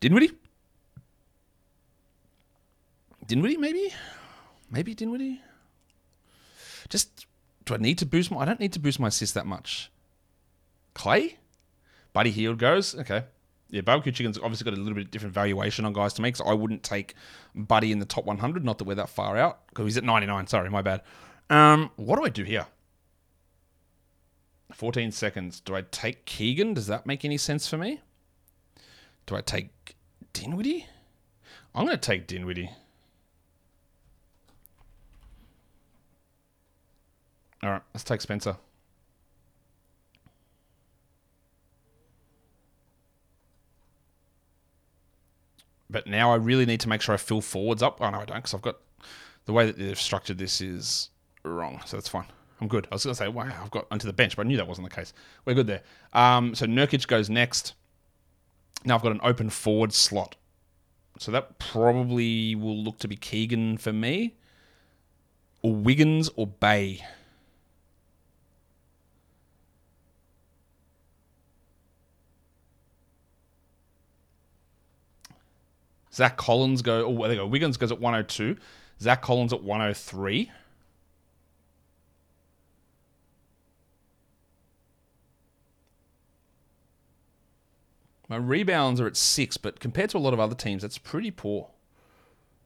Dinwiddie? 0.00 0.32
Dinwiddie, 3.26 3.56
maybe? 3.56 3.92
Maybe 4.70 4.94
Dinwiddie? 4.94 5.40
Just, 6.88 7.26
do 7.64 7.74
I 7.74 7.78
need 7.78 7.98
to 7.98 8.06
boost 8.06 8.30
my... 8.30 8.40
I 8.40 8.44
don't 8.44 8.60
need 8.60 8.72
to 8.74 8.80
boost 8.80 9.00
my 9.00 9.08
assist 9.08 9.34
that 9.34 9.46
much. 9.46 9.90
Clay? 10.94 11.38
Buddy 12.12 12.30
Hield 12.30 12.58
goes. 12.58 12.94
Okay. 12.94 13.24
Yeah, 13.70 13.82
barbecue 13.82 14.12
chicken's 14.12 14.38
obviously 14.38 14.64
got 14.64 14.76
a 14.76 14.80
little 14.80 14.94
bit 14.94 15.10
different 15.10 15.32
valuation 15.34 15.84
on 15.84 15.92
guys 15.92 16.12
to 16.14 16.22
make, 16.22 16.36
so 16.36 16.44
I 16.44 16.52
wouldn't 16.52 16.82
take 16.82 17.14
Buddy 17.54 17.92
in 17.92 18.00
the 18.00 18.04
top 18.04 18.24
100. 18.24 18.64
Not 18.64 18.78
that 18.78 18.84
we're 18.84 18.96
that 18.96 19.08
far 19.08 19.36
out, 19.36 19.66
because 19.68 19.84
he's 19.84 19.96
at 19.96 20.04
99. 20.04 20.48
Sorry, 20.48 20.68
my 20.70 20.82
bad. 20.82 21.02
Um, 21.48 21.90
what 21.96 22.18
do 22.18 22.24
I 22.24 22.28
do 22.28 22.42
here? 22.42 22.66
14 24.72 25.12
seconds. 25.12 25.60
Do 25.60 25.74
I 25.74 25.82
take 25.90 26.24
Keegan? 26.26 26.74
Does 26.74 26.86
that 26.88 27.06
make 27.06 27.24
any 27.24 27.36
sense 27.36 27.68
for 27.68 27.76
me? 27.76 28.00
Do 29.26 29.36
I 29.36 29.40
take 29.40 29.96
Dinwiddie? 30.32 30.86
I'm 31.74 31.84
going 31.84 31.96
to 31.96 32.00
take 32.00 32.26
Dinwiddie. 32.26 32.70
All 37.62 37.70
right, 37.70 37.82
let's 37.94 38.04
take 38.04 38.20
Spencer. 38.20 38.56
But 45.90 46.06
now 46.06 46.32
I 46.32 46.36
really 46.36 46.66
need 46.66 46.80
to 46.80 46.88
make 46.88 47.02
sure 47.02 47.14
I 47.14 47.18
fill 47.18 47.40
forwards 47.40 47.82
up. 47.82 47.98
Oh, 48.00 48.08
no, 48.10 48.20
I 48.20 48.24
don't, 48.24 48.36
because 48.36 48.54
I've 48.54 48.62
got 48.62 48.76
the 49.46 49.52
way 49.52 49.66
that 49.66 49.76
they've 49.76 49.98
structured 49.98 50.38
this 50.38 50.60
is 50.60 51.10
wrong. 51.42 51.80
So 51.84 51.96
that's 51.96 52.08
fine. 52.08 52.26
I'm 52.60 52.68
good. 52.68 52.86
I 52.92 52.94
was 52.94 53.04
going 53.04 53.14
to 53.14 53.18
say, 53.18 53.28
wow, 53.28 53.50
I've 53.62 53.70
got 53.70 53.86
onto 53.90 54.06
the 54.06 54.12
bench, 54.12 54.36
but 54.36 54.46
I 54.46 54.48
knew 54.48 54.56
that 54.56 54.68
wasn't 54.68 54.88
the 54.88 54.94
case. 54.94 55.12
We're 55.44 55.54
good 55.54 55.66
there. 55.66 55.82
Um, 56.12 56.54
so 56.54 56.66
Nurkic 56.66 57.06
goes 57.06 57.28
next. 57.28 57.74
Now 58.84 58.94
I've 58.94 59.02
got 59.02 59.12
an 59.12 59.20
open 59.22 59.50
forward 59.50 59.92
slot. 59.92 60.36
So 61.18 61.32
that 61.32 61.58
probably 61.58 62.54
will 62.54 62.82
look 62.82 62.98
to 63.00 63.08
be 63.08 63.16
Keegan 63.16 63.78
for 63.78 63.92
me, 63.92 64.36
or 65.60 65.74
Wiggins 65.74 66.30
or 66.36 66.46
Bey. 66.46 67.04
Zach 76.20 76.36
Collins 76.36 76.82
go. 76.82 77.06
Oh, 77.06 77.18
there 77.20 77.28
they 77.28 77.36
go. 77.36 77.46
Wiggins 77.46 77.78
goes 77.78 77.90
at 77.90 77.98
102. 77.98 78.54
Zach 79.00 79.22
Collins 79.22 79.54
at 79.54 79.62
103. 79.62 80.50
My 88.28 88.36
rebounds 88.36 89.00
are 89.00 89.06
at 89.06 89.16
six, 89.16 89.56
but 89.56 89.80
compared 89.80 90.10
to 90.10 90.18
a 90.18 90.20
lot 90.20 90.34
of 90.34 90.40
other 90.40 90.54
teams, 90.54 90.82
that's 90.82 90.98
pretty 90.98 91.30
poor. 91.30 91.68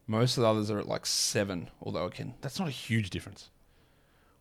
Most 0.08 0.36
of 0.36 0.42
the 0.42 0.48
others 0.48 0.68
are 0.68 0.80
at 0.80 0.88
like 0.88 1.06
seven, 1.06 1.70
although 1.80 2.06
again, 2.06 2.34
that's 2.40 2.58
not 2.58 2.66
a 2.66 2.72
huge 2.72 3.08
difference. 3.08 3.50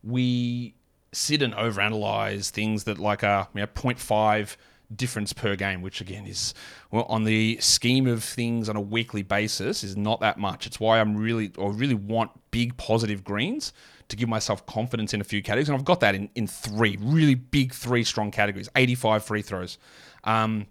We 0.03 0.73
sit 1.11 1.43
and 1.43 1.53
overanalyze 1.53 2.49
things 2.49 2.85
that 2.85 2.97
like 2.97 3.21
a 3.21 3.47
you 3.53 3.61
know, 3.61 3.67
0.5 3.67 4.55
difference 4.95 5.33
per 5.33 5.55
game, 5.55 5.81
which 5.81 6.01
again 6.01 6.25
is 6.25 6.53
well 6.91 7.03
on 7.03 7.23
the 7.23 7.57
scheme 7.59 8.07
of 8.07 8.23
things 8.23 8.69
on 8.69 8.75
a 8.75 8.81
weekly 8.81 9.21
basis 9.21 9.83
is 9.83 9.97
not 9.97 10.19
that 10.21 10.37
much. 10.37 10.65
It's 10.67 10.79
why 10.79 10.99
I'm 10.99 11.15
really 11.15 11.51
or 11.57 11.71
really 11.71 11.95
want 11.95 12.31
big 12.51 12.77
positive 12.77 13.23
greens 13.23 13.73
to 14.09 14.15
give 14.15 14.29
myself 14.29 14.65
confidence 14.65 15.13
in 15.13 15.21
a 15.21 15.23
few 15.23 15.41
categories, 15.41 15.69
and 15.69 15.77
I've 15.77 15.85
got 15.85 15.99
that 16.01 16.15
in 16.15 16.29
in 16.35 16.47
three 16.47 16.97
really 17.01 17.35
big 17.35 17.73
three 17.73 18.03
strong 18.03 18.31
categories: 18.31 18.69
85 18.75 19.23
free 19.23 19.41
throws. 19.41 19.77
Um, 20.23 20.67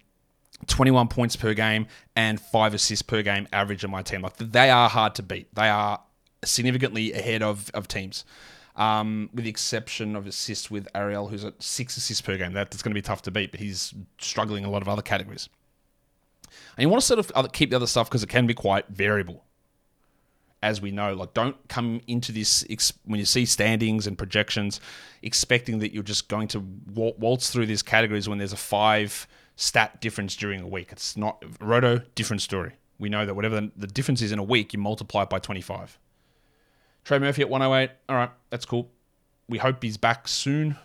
21 0.69 1.09
points 1.09 1.35
per 1.35 1.55
game 1.55 1.87
and 2.15 2.41
five 2.41 2.73
assists 2.73 3.03
per 3.03 3.23
game 3.23 3.49
average 3.53 3.83
in 3.85 3.91
my 3.91 4.03
team. 4.03 4.23
Like 4.23 4.37
they 4.37 4.71
are 4.71 4.89
hard 4.89 5.15
to 5.17 5.23
beat. 5.23 5.53
They 5.55 5.69
are 5.69 6.01
significantly 6.45 7.13
ahead 7.13 7.43
of, 7.43 7.71
of 7.75 7.89
teams. 7.89 8.25
Um, 8.75 9.29
with 9.35 9.45
the 9.45 9.51
exception 9.51 10.17
of 10.17 10.27
assists 10.27 10.71
with 10.71 10.89
Ariel, 10.95 11.29
who's 11.29 11.45
at 11.45 11.63
six 11.63 11.97
assists 11.99 12.23
per 12.23 12.39
game. 12.39 12.55
That's 12.55 12.83
going 12.83 12.93
to 12.93 12.95
be 12.95 13.03
tough 13.03 13.21
to 13.23 13.31
beat, 13.31 13.51
but 13.51 13.61
he's 13.61 13.93
struggling 14.19 14.63
in 14.63 14.69
a 14.69 14.73
lot 14.73 14.81
of 14.81 14.89
other 14.89 15.03
categories. 15.03 15.51
And 16.77 16.83
you 16.83 16.89
want 16.89 17.03
to 17.03 17.07
sort 17.07 17.31
of 17.33 17.53
keep 17.53 17.71
the 17.71 17.77
other 17.77 17.87
stuff 17.87 18.09
because 18.09 18.23
it 18.23 18.29
can 18.29 18.47
be 18.47 18.55
quite 18.55 18.89
variable. 18.89 19.45
As 20.63 20.81
we 20.81 20.93
know, 20.93 21.13
like 21.13 21.35
don't 21.35 21.57
come 21.69 22.01
into 22.07 22.31
this 22.31 22.65
when 23.05 23.19
you 23.19 23.27
see 23.27 23.45
standings 23.45 24.07
and 24.07 24.17
projections 24.17 24.81
expecting 25.21 25.81
that 25.81 25.93
you're 25.93 26.05
just 26.05 26.29
going 26.29 26.49
to 26.49 26.61
waltz 26.95 27.51
through 27.51 27.67
these 27.67 27.83
categories 27.83 28.29
when 28.29 28.39
there's 28.39 28.53
a 28.53 28.57
five 28.57 29.27
stat 29.57 30.01
difference 30.01 30.37
during 30.37 30.61
a 30.61 30.67
week. 30.67 30.89
It's 30.93 31.17
not 31.17 31.45
roto 31.61 32.03
different 32.15 32.43
story. 32.43 32.75
We 32.99 33.09
know 33.09 33.27
that 33.27 33.35
whatever 33.35 33.69
the 33.77 33.87
difference 33.89 34.23
is 34.23 34.31
in 34.31 34.39
a 34.39 34.45
week, 34.45 34.73
you 34.73 34.79
multiply 34.79 35.23
it 35.23 35.31
by 35.31 35.41
25. 35.41 35.99
Trey 37.05 37.19
Murphy 37.19 37.43
at 37.43 37.49
108. 37.49 37.95
All 38.09 38.17
right, 38.17 38.31
that's 38.51 38.65
cool. 38.65 38.91
We 39.49 39.59
hope 39.59 39.83
he's 39.83 39.97
back 39.97 40.29
soon, 40.29 40.77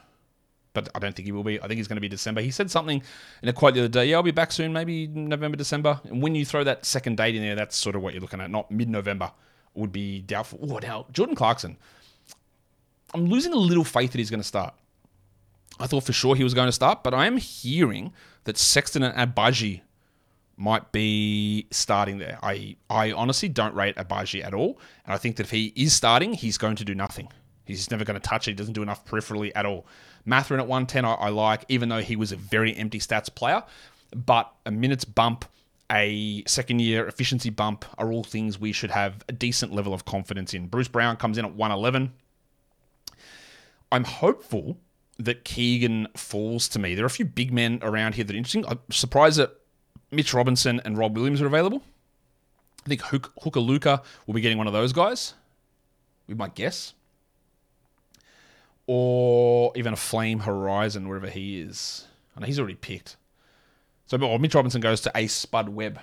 but 0.74 0.90
I 0.96 1.00
don't 1.00 1.16
think 1.16 1.26
he 1.26 1.32
will 1.32 1.44
be. 1.44 1.62
I 1.62 1.68
think 1.68 1.78
he's 1.78 1.88
going 1.88 1.98
to 1.98 2.02
be 2.02 2.10
December. 2.10 2.42
He 2.42 2.52
said 2.52 2.72
something 2.72 3.02
in 3.42 3.50
a 3.50 3.54
quote 3.54 3.76
the 3.76 3.82
other 3.82 3.88
day. 3.88 4.06
Yeah, 4.08 4.18
I'll 4.18 4.24
be 4.24 4.32
back 4.32 4.52
soon, 4.52 4.74
maybe 4.74 5.08
November, 5.08 5.58
December. 5.58 6.02
And 6.06 6.22
when 6.22 6.36
you 6.36 6.46
throw 6.46 6.64
that 6.64 6.86
second 6.86 7.18
date 7.18 7.36
in 7.36 7.42
there, 7.42 7.56
that's 7.56 7.78
sort 7.78 7.96
of 7.96 8.02
what 8.02 8.14
you're 8.14 8.22
looking 8.22 8.42
at. 8.42 8.50
Not 8.50 8.72
mid-November 8.72 9.32
would 9.74 9.92
be 9.92 10.22
doubtful. 10.22 10.60
Oh, 10.62 10.80
now 10.80 11.06
Jordan 11.12 11.36
Clarkson. 11.36 11.78
I'm 13.14 13.28
losing 13.28 13.54
a 13.54 13.58
little 13.58 13.86
faith 13.86 14.12
that 14.12 14.18
he's 14.18 14.30
going 14.30 14.42
to 14.42 14.48
start. 14.48 14.74
I 15.80 15.88
thought 15.88 16.04
for 16.04 16.14
sure 16.14 16.36
he 16.36 16.44
was 16.44 16.54
going 16.54 16.68
to 16.68 16.74
start, 16.74 17.04
but 17.04 17.14
I 17.14 17.28
am 17.28 17.38
hearing 17.38 18.12
that 18.44 18.58
Sexton 18.58 19.04
and 19.04 19.16
Agbaji 19.16 19.82
might 20.58 20.92
be 20.92 21.68
starting 21.72 22.18
there. 22.18 22.40
I, 22.42 22.76
I 22.90 23.12
honestly 23.12 23.48
don't 23.48 23.76
rate 23.76 23.96
Agbaji 23.96 24.44
at 24.44 24.54
all. 24.54 24.80
And 25.06 25.14
I 25.14 25.18
think 25.18 25.38
that 25.38 25.46
if 25.46 25.52
he 25.52 25.72
is 25.76 25.94
starting, 25.94 26.34
he's 26.34 26.58
going 26.58 26.76
to 26.78 26.86
do 26.86 26.96
nothing. 26.96 27.30
He's 27.66 27.92
never 27.92 28.04
going 28.04 28.20
to 28.20 28.28
touch 28.28 28.48
it. 28.48 28.52
He 28.52 28.56
doesn't 28.56 28.74
do 28.74 28.82
enough 28.82 29.06
peripherally 29.06 29.52
at 29.56 29.66
all. 29.66 29.86
Mathurin 30.26 30.60
at 30.60 30.68
110, 30.68 31.06
I, 31.06 31.14
I 31.14 31.30
like, 31.30 31.64
even 31.70 31.90
though 31.90 32.02
he 32.02 32.16
was 32.16 32.32
a 32.32 32.36
very 32.36 32.76
empty 32.76 33.00
stats 33.00 33.34
player. 33.34 33.64
But 34.16 34.52
a 34.66 34.72
minutes 34.72 35.06
bump, 35.06 35.46
a 35.92 36.44
second 36.48 36.82
year 36.82 37.08
efficiency 37.08 37.50
bump 37.50 37.86
are 37.98 38.12
all 38.12 38.24
things 38.24 38.60
we 38.60 38.72
should 38.72 38.92
have 38.92 39.24
a 39.30 39.34
decent 39.34 39.74
level 39.74 39.94
of 39.94 40.06
confidence 40.06 40.54
in. 40.54 40.68
Bruce 40.68 40.88
Brown 40.88 41.18
comes 41.18 41.38
in 41.38 41.46
at 41.46 41.54
111. 41.54 42.14
I'm 43.92 44.04
hopeful 44.04 44.80
that 45.20 45.46
Keegan 45.46 46.08
falls 46.16 46.68
to 46.70 46.80
me. 46.80 46.96
There 46.96 47.04
are 47.04 47.08
a 47.08 47.12
few 47.12 47.26
big 47.26 47.54
men 47.54 47.80
around 47.82 48.16
here 48.16 48.24
that 48.24 48.34
are 48.34 48.38
interesting. 48.38 48.66
I'm 48.68 48.80
surprised 48.92 49.38
that 49.40 49.57
Mitch 50.12 50.34
Robinson 50.34 50.82
and 50.86 50.98
Rob 50.98 51.16
Williams 51.16 51.42
are 51.42 51.48
available. 51.48 51.84
I 52.86 52.90
think 52.90 53.02
Hook, 53.02 53.34
Hukalaka 53.42 54.04
will 54.26 54.34
be 54.34 54.42
getting 54.42 54.58
one 54.58 54.68
of 54.68 54.74
those 54.74 54.94
guys. 54.94 55.34
We 56.28 56.36
might 56.36 56.56
guess. 56.56 56.94
Or 58.86 59.74
even 59.76 59.94
a 59.94 59.98
Flame 59.98 60.40
Horizon, 60.40 61.08
wherever 61.08 61.28
he 61.28 61.60
is. 61.60 62.06
Know 62.40 62.46
he's 62.46 62.60
already 62.60 62.76
picked. 62.76 63.18
So 64.06 64.18
Mitch 64.38 64.56
Robinson 64.56 64.80
goes 64.80 65.02
to 65.02 65.12
a 65.16 65.28
Spud 65.28 65.70
Webb 65.70 66.00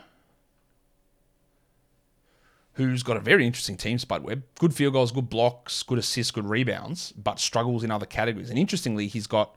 who's 2.75 3.03
got 3.03 3.17
a 3.17 3.21
very 3.21 3.47
interesting 3.47 3.77
team, 3.77 3.99
Spud 3.99 4.23
Webb. 4.23 4.43
Good 4.59 4.75
field 4.75 4.93
goals, 4.93 5.13
good 5.13 5.29
blocks, 5.29 5.83
good 5.83 5.99
assists, 5.99 6.31
good 6.31 6.49
rebounds, 6.49 7.13
but 7.13 7.39
struggles 7.39 7.85
in 7.85 7.91
other 7.91 8.07
categories. 8.07 8.51
And 8.51 8.59
interestingly, 8.59 9.07
he's 9.07 9.27
got 9.27 9.55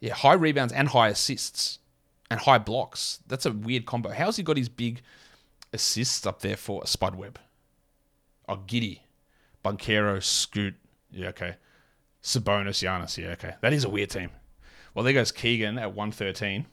yeah 0.00 0.14
high 0.14 0.34
rebounds 0.34 0.72
and 0.72 0.88
high 0.88 1.08
assists 1.08 1.78
and 2.30 2.40
high 2.40 2.58
blocks. 2.58 3.18
That's 3.26 3.46
a 3.46 3.52
weird 3.52 3.86
combo. 3.86 4.10
How's 4.10 4.36
he 4.36 4.42
got 4.42 4.56
his 4.56 4.68
big 4.68 5.02
assists 5.72 6.26
up 6.26 6.40
there 6.40 6.56
for 6.56 6.82
a 6.82 6.86
Spud 6.86 7.16
Webb? 7.16 7.38
Oh, 8.48 8.56
Giddey, 8.56 9.00
Banchero, 9.64 10.22
Scoot. 10.22 10.74
Yeah, 11.10 11.28
okay. 11.28 11.56
Sabonis, 12.22 12.82
Giannis. 12.82 13.18
Yeah, 13.18 13.30
okay. 13.30 13.54
That 13.60 13.72
is 13.72 13.84
a 13.84 13.88
weird 13.88 14.10
team. 14.10 14.30
Well, 14.94 15.04
there 15.04 15.14
goes 15.14 15.32
Keegan 15.32 15.78
at 15.78 15.94
113. 15.94 16.66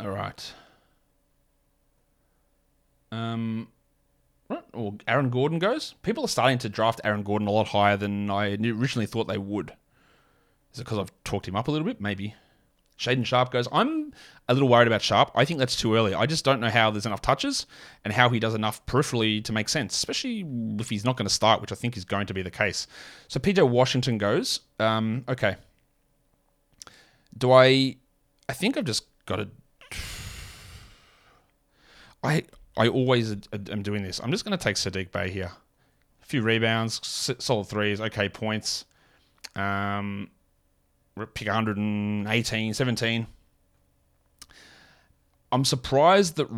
All 0.00 0.10
right. 0.10 0.52
Um, 3.10 3.68
or 4.72 4.94
Aaron 5.06 5.30
Gordon 5.30 5.58
goes. 5.58 5.94
People 6.02 6.24
are 6.24 6.28
starting 6.28 6.58
to 6.58 6.68
draft 6.68 7.00
Aaron 7.04 7.22
Gordon 7.22 7.48
a 7.48 7.52
lot 7.52 7.68
higher 7.68 7.96
than 7.96 8.30
I 8.30 8.54
originally 8.54 9.06
thought 9.06 9.28
they 9.28 9.38
would. 9.38 9.72
Is 10.72 10.80
it 10.80 10.84
because 10.84 10.98
I've 10.98 11.12
talked 11.24 11.48
him 11.48 11.56
up 11.56 11.68
a 11.68 11.70
little 11.70 11.86
bit? 11.86 12.00
Maybe. 12.00 12.34
Shaedon 12.98 13.24
Sharpe 13.24 13.52
goes. 13.52 13.68
I'm 13.72 14.12
a 14.48 14.54
little 14.54 14.68
worried 14.68 14.88
about 14.88 15.02
Sharpe. 15.02 15.30
I 15.34 15.44
think 15.44 15.60
that's 15.60 15.76
too 15.76 15.94
early. 15.94 16.14
I 16.14 16.26
just 16.26 16.44
don't 16.44 16.60
know 16.60 16.68
how 16.68 16.90
there's 16.90 17.06
enough 17.06 17.22
touches 17.22 17.66
and 18.04 18.12
how 18.12 18.28
he 18.28 18.40
does 18.40 18.54
enough 18.54 18.84
peripherally 18.86 19.42
to 19.44 19.52
make 19.52 19.68
sense, 19.68 19.94
especially 19.94 20.44
if 20.80 20.90
he's 20.90 21.04
not 21.04 21.16
going 21.16 21.28
to 21.28 21.32
start, 21.32 21.60
which 21.60 21.70
I 21.70 21.76
think 21.76 21.96
is 21.96 22.04
going 22.04 22.26
to 22.26 22.34
be 22.34 22.42
the 22.42 22.50
case. 22.50 22.88
So 23.28 23.38
PJ 23.38 23.68
Washington 23.68 24.18
goes. 24.18 24.60
Um, 24.80 25.24
okay. 25.28 25.56
Do 27.36 27.52
I? 27.52 27.96
I 28.48 28.52
think 28.52 28.76
I've 28.76 28.84
just 28.84 29.04
got 29.26 29.36
to. 29.36 29.48
I 32.24 32.42
I 32.78 32.86
always 32.86 33.34
am 33.52 33.82
doing 33.82 34.04
this. 34.04 34.20
I'm 34.20 34.30
just 34.30 34.44
going 34.44 34.56
to 34.56 34.62
take 34.62 34.76
Saddiq 34.76 35.10
Bey 35.10 35.30
here. 35.30 35.50
A 36.22 36.24
few 36.24 36.42
rebounds, 36.42 37.00
solid 37.38 37.66
threes, 37.66 38.00
okay 38.00 38.28
points. 38.28 38.84
Um, 39.56 40.30
pick 41.34 41.48
118, 41.48 42.74
17. 42.74 43.26
I'm 45.50 45.64
surprised 45.64 46.36
that 46.36 46.48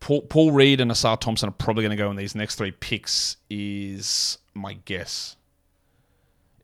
Paul, 0.00 0.52
Reed 0.52 0.80
and 0.80 0.90
Ausar 0.90 1.18
Thompson 1.18 1.48
are 1.48 1.52
probably 1.52 1.82
going 1.82 1.96
to 1.96 1.96
go 1.96 2.10
in 2.10 2.16
these 2.16 2.36
next 2.36 2.54
three 2.54 2.70
picks. 2.70 3.38
Is 3.50 4.38
my 4.54 4.74
guess. 4.84 5.36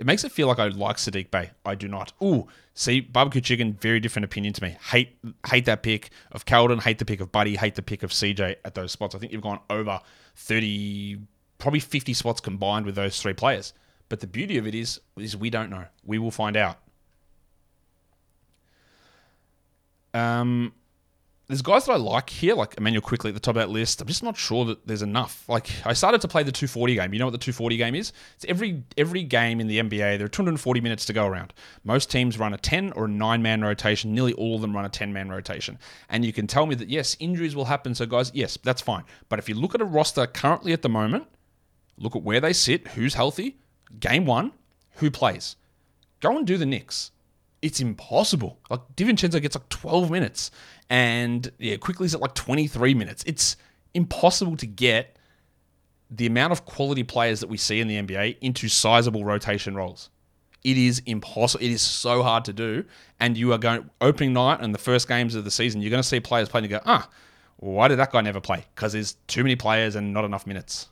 It 0.01 0.07
makes 0.07 0.25
it 0.25 0.33
feel 0.33 0.49
like 0.49 0.59
I 0.59 0.69
like 0.69 0.97
Saddiq 0.97 1.31
Bey. 1.31 1.51
I 1.67 1.75
do 1.75 1.87
not. 1.87 2.15
Ooh, 2.23 2.49
see, 2.73 3.01
barbecue 3.01 3.43
chicken, 3.43 3.75
very 3.75 4.01
different 4.01 4.25
opinion 4.25 4.55
to 4.55 4.63
me. 4.63 4.77
Hate 4.91 5.15
hate 5.47 5.67
that 5.67 5.83
pick 5.83 6.09
of 6.33 6.47
Keldon, 6.47 6.81
hate 6.81 6.99
the 6.99 7.05
pick 7.05 7.21
of 7.21 7.31
Buddy, 7.31 7.55
hate 7.55 7.75
the 7.75 7.83
pick 7.83 8.03
of 8.03 8.11
CJ 8.11 8.57
at 8.65 8.75
those 8.75 8.93
spots. 8.93 9.15
I 9.15 9.19
think 9.19 9.31
you've 9.31 9.43
gone 9.43 9.61
over 9.69 10.01
30, 10.37 11.19
probably 11.59 11.81
50 11.81 12.15
spots 12.15 12.41
combined 12.41 12.87
with 12.87 12.95
those 12.95 13.21
three 13.21 13.35
players. 13.35 13.75
But 14.09 14.21
the 14.21 14.27
beauty 14.27 14.57
of 14.57 14.67
it 14.67 14.75
is, 14.75 15.03
is 15.19 15.37
we 15.37 15.51
don't 15.51 15.69
know. 15.69 15.85
We 16.03 16.19
will 16.19 16.31
find 16.31 16.57
out. 16.57 16.79
Um, 20.15 20.73
there's 21.51 21.63
guys 21.63 21.87
that 21.87 21.93
I 21.93 21.97
like 21.97 22.31
here, 22.31 22.55
like 22.55 22.77
Immanuel 22.79 23.03
Quickley 23.03 23.31
at 23.31 23.35
the 23.35 23.41
top 23.41 23.57
of 23.57 23.61
that 23.61 23.71
list. 23.71 24.01
I'm 24.01 24.07
just 24.07 24.23
not 24.23 24.37
sure 24.37 24.65
that 24.67 24.87
there's 24.87 25.03
enough. 25.03 25.45
Like 25.49 25.69
I 25.85 25.95
started 25.95 26.21
to 26.21 26.29
play 26.29 26.45
the 26.45 26.53
240 26.53 26.95
game. 26.95 27.13
You 27.13 27.19
know 27.19 27.27
what 27.27 27.33
the 27.33 27.39
240 27.39 27.77
game 27.77 27.97
is? 27.97 28.13
It's 28.37 28.45
every 28.45 28.85
every 28.97 29.25
game 29.25 29.61
in 29.61 29.67
the 29.67 29.81
NBA. 29.81 30.19
There 30.19 30.25
are 30.25 30.29
240 30.29 30.81
minutes 30.81 31.05
to 31.07 31.13
go 31.13 31.27
around. 31.27 31.53
Most 31.83 32.09
teams 32.09 32.39
run 32.39 32.55
a 32.55 32.57
10 32.57 32.93
or 32.93 33.07
a 33.07 33.09
9 33.09 33.43
man 33.43 33.63
rotation. 33.63 34.15
Nearly 34.15 34.33
all 34.35 34.55
of 34.55 34.61
them 34.61 34.75
run 34.75 34.85
a 34.85 34.89
10 34.89 35.13
man 35.13 35.29
rotation. 35.29 35.77
And 36.09 36.25
you 36.25 36.33
can 36.33 36.47
tell 36.47 36.67
me 36.67 36.77
that 36.77 36.89
yes, 36.89 37.17
injuries 37.19 37.57
will 37.57 37.65
happen. 37.65 37.97
So 37.97 38.07
guys, 38.07 38.31
yes, 38.33 38.57
that's 38.63 38.81
fine. 38.81 39.03
But 39.29 39.41
if 39.41 39.49
you 39.49 39.57
look 39.57 39.75
at 39.75 39.81
a 39.81 39.85
roster 39.85 40.29
currently 40.29 40.73
at 40.73 40.83
the 40.83 40.89
moment, 40.89 41.27
look 41.99 42.15
at 42.15 42.23
where 42.23 42.41
they 42.41 42.53
sit, 42.53 42.87
who's 42.89 43.15
healthy, 43.15 43.59
game 43.99 44.25
one, 44.25 44.53
who 44.99 45.11
plays. 45.11 45.57
Go 46.21 46.37
and 46.37 46.47
do 46.47 46.57
the 46.57 46.67
Knicks 46.67 47.11
it's 47.63 47.81
impossible. 47.81 48.59
Like 48.71 48.81
DiVincenzo 48.97 49.41
gets 49.41 49.55
like 49.55 49.69
12 49.69 50.11
minutes, 50.11 50.51
and 50.89 51.51
yeah, 51.59 51.77
Quickley's 51.77 52.15
at 52.15 52.21
like 52.21 52.35
23 52.35 52.95
minutes. 52.95 53.23
It's 53.27 53.57
impossible 53.95 54.57
to 54.57 54.67
get 54.67 55.17
the 56.11 56.27
amount 56.27 56.53
of 56.53 56.65
quality 56.65 57.05
players 57.05 57.41
that 57.41 57.49
we 57.49 57.57
see 57.57 57.81
in 57.81 57.87
the 57.87 58.03
NBA 58.03 58.39
into 58.41 58.69
sizable 58.69 59.25
rotation 59.25 59.75
roles. 59.75 60.11
It 60.65 60.77
is 60.77 61.01
impossible. 61.07 61.65
It 61.65 61.71
is 61.71 61.83
so 61.83 62.23
hard 62.23 62.45
to 62.47 62.53
do. 62.53 62.85
And 63.19 63.37
you 63.37 63.53
are 63.53 63.59
going 63.59 63.89
opening 64.01 64.33
night 64.33 64.61
and 64.61 64.75
the 64.75 64.79
first 64.79 65.09
games 65.09 65.35
of 65.35 65.45
the 65.45 65.51
season, 65.51 65.81
you're 65.81 65.91
going 65.91 66.03
to 66.03 66.09
see 66.09 66.21
players 66.21 66.49
playing 66.49 66.65
and 66.65 66.73
go, 66.73 66.81
ah, 66.85 67.09
why 67.57 67.89
did 67.89 67.99
that 67.99 68.13
guy 68.13 68.21
never 68.21 68.41
play? 68.41 68.67
Because 68.75 68.93
there's 68.93 69.15
too 69.27 69.43
many 69.43 69.57
players 69.57 69.95
and 69.95 70.13
not 70.13 70.25
enough 70.25 70.47
minutes. 70.47 70.89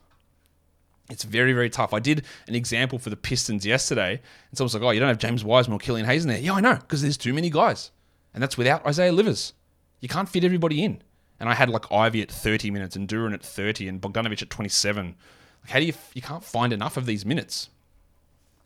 It's 1.09 1.23
very, 1.23 1.53
very 1.53 1.69
tough. 1.69 1.93
I 1.93 1.99
did 1.99 2.23
an 2.47 2.55
example 2.55 2.99
for 2.99 3.09
the 3.09 3.17
Pistons 3.17 3.65
yesterday, 3.65 4.21
and 4.49 4.57
someone's 4.57 4.73
like, 4.75 4.83
"Oh, 4.83 4.91
you 4.91 4.99
don't 4.99 5.09
have 5.09 5.17
James 5.17 5.43
Wiseman 5.43 5.75
or 5.75 5.79
Killian 5.79 6.05
Hayes 6.05 6.23
in 6.23 6.29
there." 6.29 6.39
Yeah, 6.39 6.53
I 6.53 6.61
know, 6.61 6.75
because 6.75 7.01
there's 7.01 7.17
too 7.17 7.33
many 7.33 7.49
guys, 7.49 7.91
and 8.33 8.43
that's 8.43 8.57
without 8.57 8.85
Isaiah 8.85 9.11
Livers. 9.11 9.53
You 10.01 10.07
can't 10.07 10.29
fit 10.29 10.43
everybody 10.43 10.83
in. 10.83 11.01
And 11.39 11.47
I 11.49 11.53
had 11.53 11.69
like 11.69 11.91
Ivey 11.91 12.21
at 12.21 12.31
30 12.31 12.69
minutes, 12.71 12.95
and 12.95 13.07
Duren 13.07 13.33
at 13.33 13.43
30, 13.43 13.87
and 13.87 14.01
Bogdanovic 14.01 14.41
at 14.41 14.49
27. 14.49 15.15
Like, 15.61 15.71
how 15.71 15.79
do 15.79 15.85
you? 15.85 15.93
You 16.13 16.21
can't 16.21 16.43
find 16.43 16.73
enough 16.73 16.97
of 16.97 17.05
these 17.05 17.25
minutes. 17.25 17.69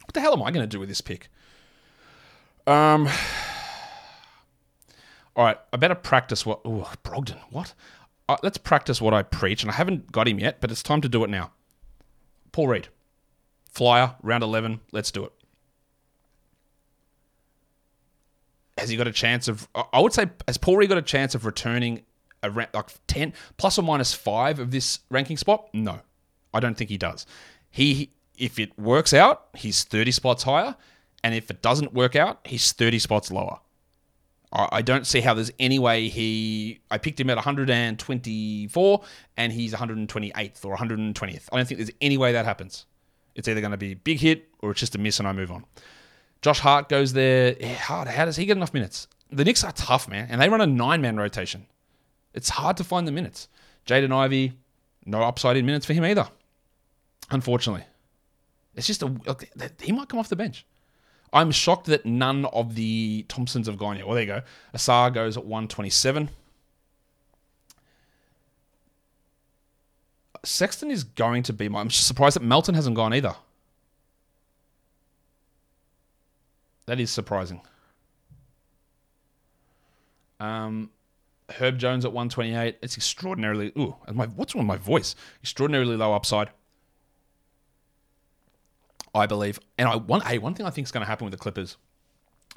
What 0.05 0.13
the 0.13 0.21
hell 0.21 0.33
am 0.33 0.41
I 0.41 0.51
going 0.51 0.63
to 0.63 0.67
do 0.67 0.79
with 0.79 0.89
this 0.89 1.01
pick? 1.01 1.29
Um. 2.65 3.07
All 5.35 5.45
right, 5.45 5.57
I 5.71 5.77
better 5.77 5.95
practice 5.95 6.45
what. 6.45 6.63
Brogdon, 6.63 7.39
what? 7.49 7.73
Uh, 8.29 8.37
let's 8.41 8.57
practice 8.57 9.01
what 9.01 9.13
I 9.13 9.21
preach, 9.23 9.63
and 9.63 9.71
I 9.71 9.75
haven't 9.75 10.11
got 10.11 10.27
him 10.27 10.39
yet, 10.39 10.61
but 10.61 10.71
it's 10.71 10.83
time 10.83 11.01
to 11.01 11.09
do 11.09 11.23
it 11.23 11.29
now. 11.29 11.51
Paul 12.53 12.69
Reed. 12.69 12.87
Flyer, 13.69 14.15
round 14.21 14.43
11. 14.43 14.79
Let's 14.93 15.11
do 15.11 15.25
it. 15.25 15.33
Has 18.77 18.89
he 18.89 18.95
got 18.95 19.07
a 19.07 19.11
chance 19.11 19.49
of. 19.49 19.67
I 19.91 19.99
would 19.99 20.13
say, 20.13 20.29
has 20.47 20.57
Paul 20.57 20.77
Reed 20.77 20.89
got 20.89 20.97
a 20.97 21.01
chance 21.01 21.35
of 21.35 21.45
returning 21.45 22.03
a 22.41 22.49
like 22.49 22.89
10 23.07 23.33
plus 23.57 23.77
or 23.77 23.81
minus 23.81 24.13
5 24.13 24.59
of 24.59 24.71
this 24.71 24.99
ranking 25.09 25.37
spot? 25.37 25.67
No. 25.73 25.99
I 26.53 26.59
don't 26.59 26.75
think 26.75 26.89
he 26.89 26.97
does. 26.97 27.25
He, 27.69 28.11
if 28.37 28.59
it 28.59 28.77
works 28.79 29.13
out, 29.13 29.47
he's 29.55 29.83
30 29.83 30.11
spots 30.11 30.43
higher. 30.43 30.75
And 31.23 31.33
if 31.33 31.49
it 31.49 31.61
doesn't 31.61 31.93
work 31.93 32.15
out, 32.15 32.39
he's 32.45 32.71
30 32.71 32.99
spots 32.99 33.31
lower. 33.31 33.59
I 34.55 34.83
don't 34.83 35.07
see 35.07 35.19
how 35.21 35.33
there's 35.33 35.51
any 35.59 35.79
way 35.79 36.09
he. 36.09 36.79
I 36.91 36.99
picked 36.99 37.19
him 37.19 37.29
at 37.31 37.37
124 37.37 39.01
and 39.35 39.51
he's 39.51 39.73
128th 39.73 40.65
or 40.65 40.77
120th. 40.77 41.49
I 41.51 41.57
don't 41.57 41.67
think 41.67 41.79
there's 41.79 41.91
any 41.99 42.17
way 42.17 42.33
that 42.33 42.45
happens. 42.45 42.85
It's 43.33 43.47
either 43.47 43.61
going 43.61 43.71
to 43.71 43.77
be 43.77 43.93
a 43.93 43.95
big 43.95 44.19
hit 44.19 44.47
or 44.59 44.69
it's 44.69 44.79
just 44.79 44.93
a 44.93 44.99
miss 44.99 45.17
and 45.17 45.27
I 45.27 45.33
move 45.33 45.51
on. 45.51 45.65
Josh 46.43 46.59
Hart 46.59 46.87
goes 46.87 47.13
there. 47.13 47.55
Hart, 47.79 48.07
how 48.07 48.25
does 48.25 48.35
he 48.35 48.45
get 48.45 48.55
enough 48.55 48.75
minutes? 48.75 49.07
The 49.31 49.43
Knicks 49.43 49.63
are 49.63 49.71
tough, 49.71 50.07
man, 50.07 50.27
and 50.29 50.39
they 50.39 50.49
run 50.49 50.61
a 50.61 50.67
nine 50.67 51.01
man 51.01 51.17
rotation. 51.17 51.65
It's 52.35 52.49
hard 52.49 52.77
to 52.77 52.83
find 52.83 53.07
the 53.07 53.11
minutes. 53.11 53.47
Jaden 53.87 54.11
Ivey, 54.11 54.53
no 55.05 55.23
upside 55.23 55.57
in 55.57 55.65
minutes 55.65 55.87
for 55.87 55.93
him 55.93 56.05
either. 56.05 56.29
Unfortunately, 57.31 57.85
it's 58.75 58.85
just 58.85 59.01
a. 59.01 59.11
He 59.81 59.91
might 59.91 60.09
come 60.09 60.19
off 60.19 60.29
the 60.29 60.35
bench. 60.35 60.65
I'm 61.33 61.51
shocked 61.51 61.87
that 61.87 62.05
none 62.05 62.45
of 62.45 62.75
the 62.75 63.25
Thompsons 63.27 63.65
have 63.67 63.77
gone 63.77 63.97
yet. 63.97 64.05
Well, 64.05 64.15
there 64.15 64.23
you 64.23 64.27
go. 64.27 64.41
Ausar 64.75 65.11
goes 65.11 65.35
at 65.35 65.43
127. 65.43 66.29
Sexton 70.45 70.91
is 70.91 71.03
going 71.03 71.41
to 71.43 71.53
be 71.53 71.67
my. 71.69 71.79
I'm 71.79 71.89
surprised 71.89 72.35
that 72.35 72.43
Melton 72.43 72.75
hasn't 72.75 72.95
gone 72.95 73.13
either. 73.13 73.35
That 76.85 76.99
is 76.99 77.09
surprising. 77.09 77.61
Um, 80.39 80.91
Herb 81.49 81.79
Jones 81.79 82.03
at 82.03 82.11
128. 82.11 82.77
It's 82.81 82.97
extraordinarily. 82.97 83.71
Ooh, 83.77 83.95
my, 84.11 84.25
what's 84.27 84.53
wrong 84.53 84.67
with 84.67 84.79
my 84.79 84.83
voice? 84.83 85.15
Extraordinarily 85.41 85.95
low 85.95 86.13
upside. 86.13 86.49
I 89.13 89.25
believe. 89.25 89.59
And 89.77 89.87
I 89.87 89.95
one 89.95 90.21
hey, 90.21 90.37
one 90.37 90.53
thing 90.53 90.65
I 90.65 90.69
think 90.69 90.87
is 90.87 90.91
going 90.91 91.03
to 91.03 91.07
happen 91.07 91.25
with 91.25 91.31
the 91.31 91.37
Clippers, 91.37 91.77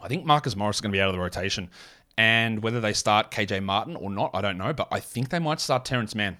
I 0.03 0.09
think 0.09 0.25
Marcus 0.25 0.57
Morris 0.57 0.79
is 0.79 0.81
going 0.81 0.93
to 0.93 0.97
be 0.97 1.01
out 1.01 1.09
of 1.09 1.15
the 1.15 1.21
rotation. 1.21 1.71
And 2.19 2.63
whether 2.63 2.81
they 2.81 2.95
start 2.95 3.31
KJ 3.31 3.63
Martin 3.63 3.95
or 3.95 4.09
not, 4.09 4.31
I 4.33 4.41
don't 4.41 4.57
know. 4.57 4.73
But 4.73 4.89
I 4.91 5.01
think 5.01 5.29
they 5.29 5.39
might 5.39 5.61
start 5.61 5.85
Terance 5.85 6.15
Mann 6.15 6.39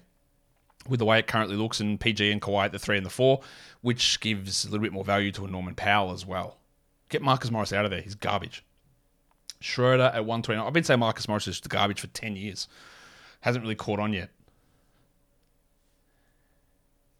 with 0.89 0.99
the 0.99 1.05
way 1.05 1.19
it 1.19 1.27
currently 1.27 1.55
looks 1.55 1.79
in 1.79 1.97
PG 1.97 2.31
and 2.31 2.41
Kawhi 2.41 2.65
at 2.65 2.71
the 2.71 2.79
three 2.79 2.97
and 2.97 3.05
the 3.05 3.11
four, 3.11 3.41
which 3.81 4.19
gives 4.19 4.65
a 4.65 4.69
little 4.69 4.81
bit 4.81 4.93
more 4.93 5.03
value 5.03 5.31
to 5.33 5.45
a 5.45 5.47
Norman 5.47 5.75
Powell 5.75 6.11
as 6.11 6.25
well. 6.25 6.57
Get 7.09 7.21
Marcus 7.21 7.51
Morris 7.51 7.73
out 7.73 7.85
of 7.85 7.91
there. 7.91 8.01
He's 8.01 8.15
garbage. 8.15 8.63
Schroeder 9.59 10.03
at 10.03 10.25
120. 10.25 10.61
I've 10.61 10.73
been 10.73 10.83
saying 10.83 10.99
Marcus 10.99 11.27
Morris 11.27 11.47
is 11.47 11.59
garbage 11.59 12.01
for 12.01 12.07
10 12.07 12.35
years. 12.35 12.67
Hasn't 13.41 13.63
really 13.63 13.75
caught 13.75 13.99
on 13.99 14.13
yet. 14.13 14.29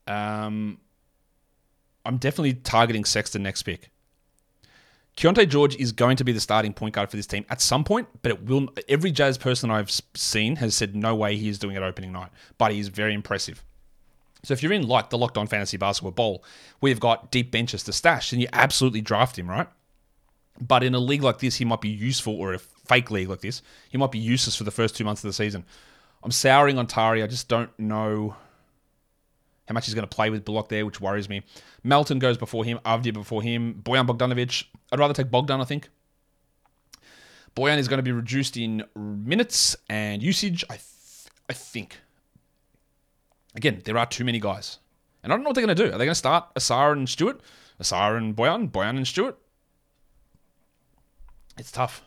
Um, 0.08 0.80
I'm 2.08 2.18
definitely 2.18 2.54
targeting 2.54 3.06
Sexton 3.06 3.44
next 3.44 3.64
pick. 3.64 3.92
Keyonte 5.18 5.50
George 5.50 5.76
is 5.76 5.92
going 5.92 6.16
to 6.18 6.24
be 6.24 6.32
the 6.32 6.40
starting 6.40 6.74
point 6.74 6.94
guard 6.94 7.10
for 7.10 7.18
this 7.18 7.26
team 7.26 7.44
at 7.50 7.60
some 7.60 7.84
point, 7.84 8.08
but 8.22 8.32
it 8.32 8.46
will. 8.46 8.70
Every 8.88 9.12
Jazz 9.12 9.38
person 9.38 9.72
I've 9.72 9.92
seen 10.16 10.58
has 10.58 10.76
said 10.76 10.96
no 10.96 11.16
way 11.16 11.36
he 11.36 11.50
is 11.50 11.60
doing 11.60 11.76
it 11.76 11.82
opening 11.82 12.12
night, 12.12 12.30
but 12.58 12.72
he 12.72 12.80
is 12.80 12.88
very 12.88 13.14
impressive. 13.14 13.64
So 14.44 14.54
if 14.54 14.62
you're 14.62 14.72
in 14.72 14.88
like 14.88 15.10
the 15.10 15.18
Locked 15.18 15.38
On 15.38 15.48
Fantasy 15.48 15.76
Basketball 15.76 16.12
Bowl, 16.12 16.44
we've 16.80 17.00
got 17.00 17.32
deep 17.32 17.52
benches 17.52 17.84
to 17.84 17.94
stash, 17.94 18.32
and 18.32 18.42
you 18.42 18.48
absolutely 18.54 19.02
draft 19.02 19.38
him, 19.38 19.50
right? 19.50 19.68
But 20.62 20.84
in 20.84 20.94
a 20.94 21.00
league 21.00 21.24
like 21.24 21.40
this, 21.40 21.56
he 21.56 21.66
might 21.66 21.82
be 21.82 21.90
useful, 21.90 22.40
or 22.40 22.54
a 22.54 22.60
fake 22.60 23.10
league 23.12 23.28
like 23.28 23.42
this, 23.42 23.64
he 23.90 23.98
might 23.98 24.12
be 24.12 24.20
useless 24.20 24.56
for 24.56 24.64
the 24.64 24.72
first 24.72 24.96
two 24.96 25.04
months 25.04 25.24
of 25.24 25.30
the 25.30 25.34
season. 25.34 25.66
I'm 26.24 26.32
souring 26.32 26.78
on 26.78 26.88
Tari. 26.88 27.24
I 27.24 27.28
just 27.28 27.48
don't 27.48 27.78
know 27.80 28.36
how 29.68 29.74
much 29.74 29.86
he's 29.86 29.94
going 29.94 30.08
to 30.08 30.16
play 30.16 30.30
with 30.30 30.46
Bullock 30.46 30.70
there, 30.70 30.86
which 30.86 31.02
worries 31.02 31.28
me. 31.30 31.44
Melton 31.84 32.20
goes 32.20 32.38
before 32.38 32.64
him, 32.64 32.80
Avdija 32.86 33.14
before 33.14 33.42
him, 33.42 33.82
Bojan 33.84 34.08
Bogdanovic. 34.08 34.66
I'd 34.92 35.00
rather 35.00 35.14
take 35.14 35.30
Bogdan, 35.30 35.60
I 35.60 35.66
think. 35.66 35.90
Bojan 37.56 37.78
is 37.78 37.88
going 37.88 37.98
to 37.98 38.04
be 38.04 38.12
reduced 38.12 38.56
in 38.56 38.84
minutes 38.96 39.76
and 39.90 40.24
usage, 40.24 40.64
I, 40.70 40.76
th- 40.76 41.32
I 41.50 41.54
think. 41.54 42.00
Again, 43.56 43.82
there 43.84 43.98
are 43.98 44.06
too 44.06 44.24
many 44.24 44.40
guys. 44.40 44.80
And 45.22 45.34
I 45.34 45.36
don't 45.36 45.44
know 45.44 45.50
what 45.50 45.56
they're 45.56 45.66
going 45.66 45.76
to 45.76 45.84
do. 45.84 45.90
Are 45.90 45.98
they 45.98 46.06
going 46.06 46.10
to 46.10 46.16
start 46.16 46.54
Ausar 46.56 46.94
and 46.94 47.10
Stewart? 47.10 47.42
Ausar 47.82 48.16
and 48.16 48.36
Boyan? 48.36 48.72
Bojan 48.72 48.96
and 48.96 49.08
Stewart? 49.08 49.38
It's 51.58 51.72
tough. 51.72 52.04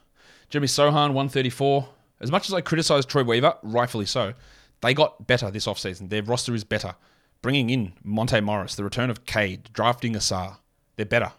Jeremy 0.48 0.68
Sochan, 0.68 1.12
134. 1.12 1.88
As 2.20 2.30
much 2.30 2.48
as 2.48 2.54
I 2.54 2.60
criticize 2.60 3.04
Troy 3.04 3.24
Weaver, 3.24 3.54
rightfully 3.62 4.06
so, 4.06 4.32
they 4.80 4.94
got 4.94 5.26
better 5.26 5.50
this 5.50 5.66
offseason. 5.66 6.08
Their 6.08 6.22
roster 6.22 6.54
is 6.54 6.64
better 6.64 6.94
bringing 7.42 7.70
in 7.70 7.92
Monte 8.04 8.40
Morris, 8.40 8.74
the 8.74 8.84
return 8.84 9.10
of 9.10 9.24
Cade, 9.24 9.70
drafting 9.72 10.14
Ausar. 10.14 10.58
They're 10.96 11.06
better. 11.06 11.32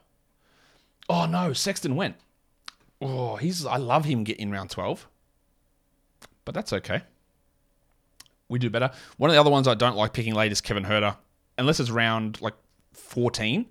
Oh 1.10 1.26
no, 1.26 1.54
Sexton 1.54 1.96
went. 1.96 2.16
Oh, 3.02 3.36
he's 3.36 3.66
I 3.66 3.78
love 3.78 4.06
him 4.06 4.24
getting 4.24 4.52
round 4.52 4.70
12. 4.70 5.08
But 6.46 6.56
that's 6.56 6.74
okay. 6.74 7.02
We 8.48 8.60
do 8.60 8.70
better. 8.70 8.92
One 9.18 9.30
of 9.30 9.34
the 9.34 9.40
other 9.40 9.50
ones 9.50 9.68
I 9.68 9.76
don't 9.76 9.96
like 9.96 10.14
picking 10.14 10.34
late 10.34 10.52
is 10.52 10.62
Kevin 10.62 10.84
Huerter. 10.84 11.16
Unless 11.58 11.80
it's 11.80 11.90
round 11.90 12.42
like 12.42 12.56
14, 12.94 13.66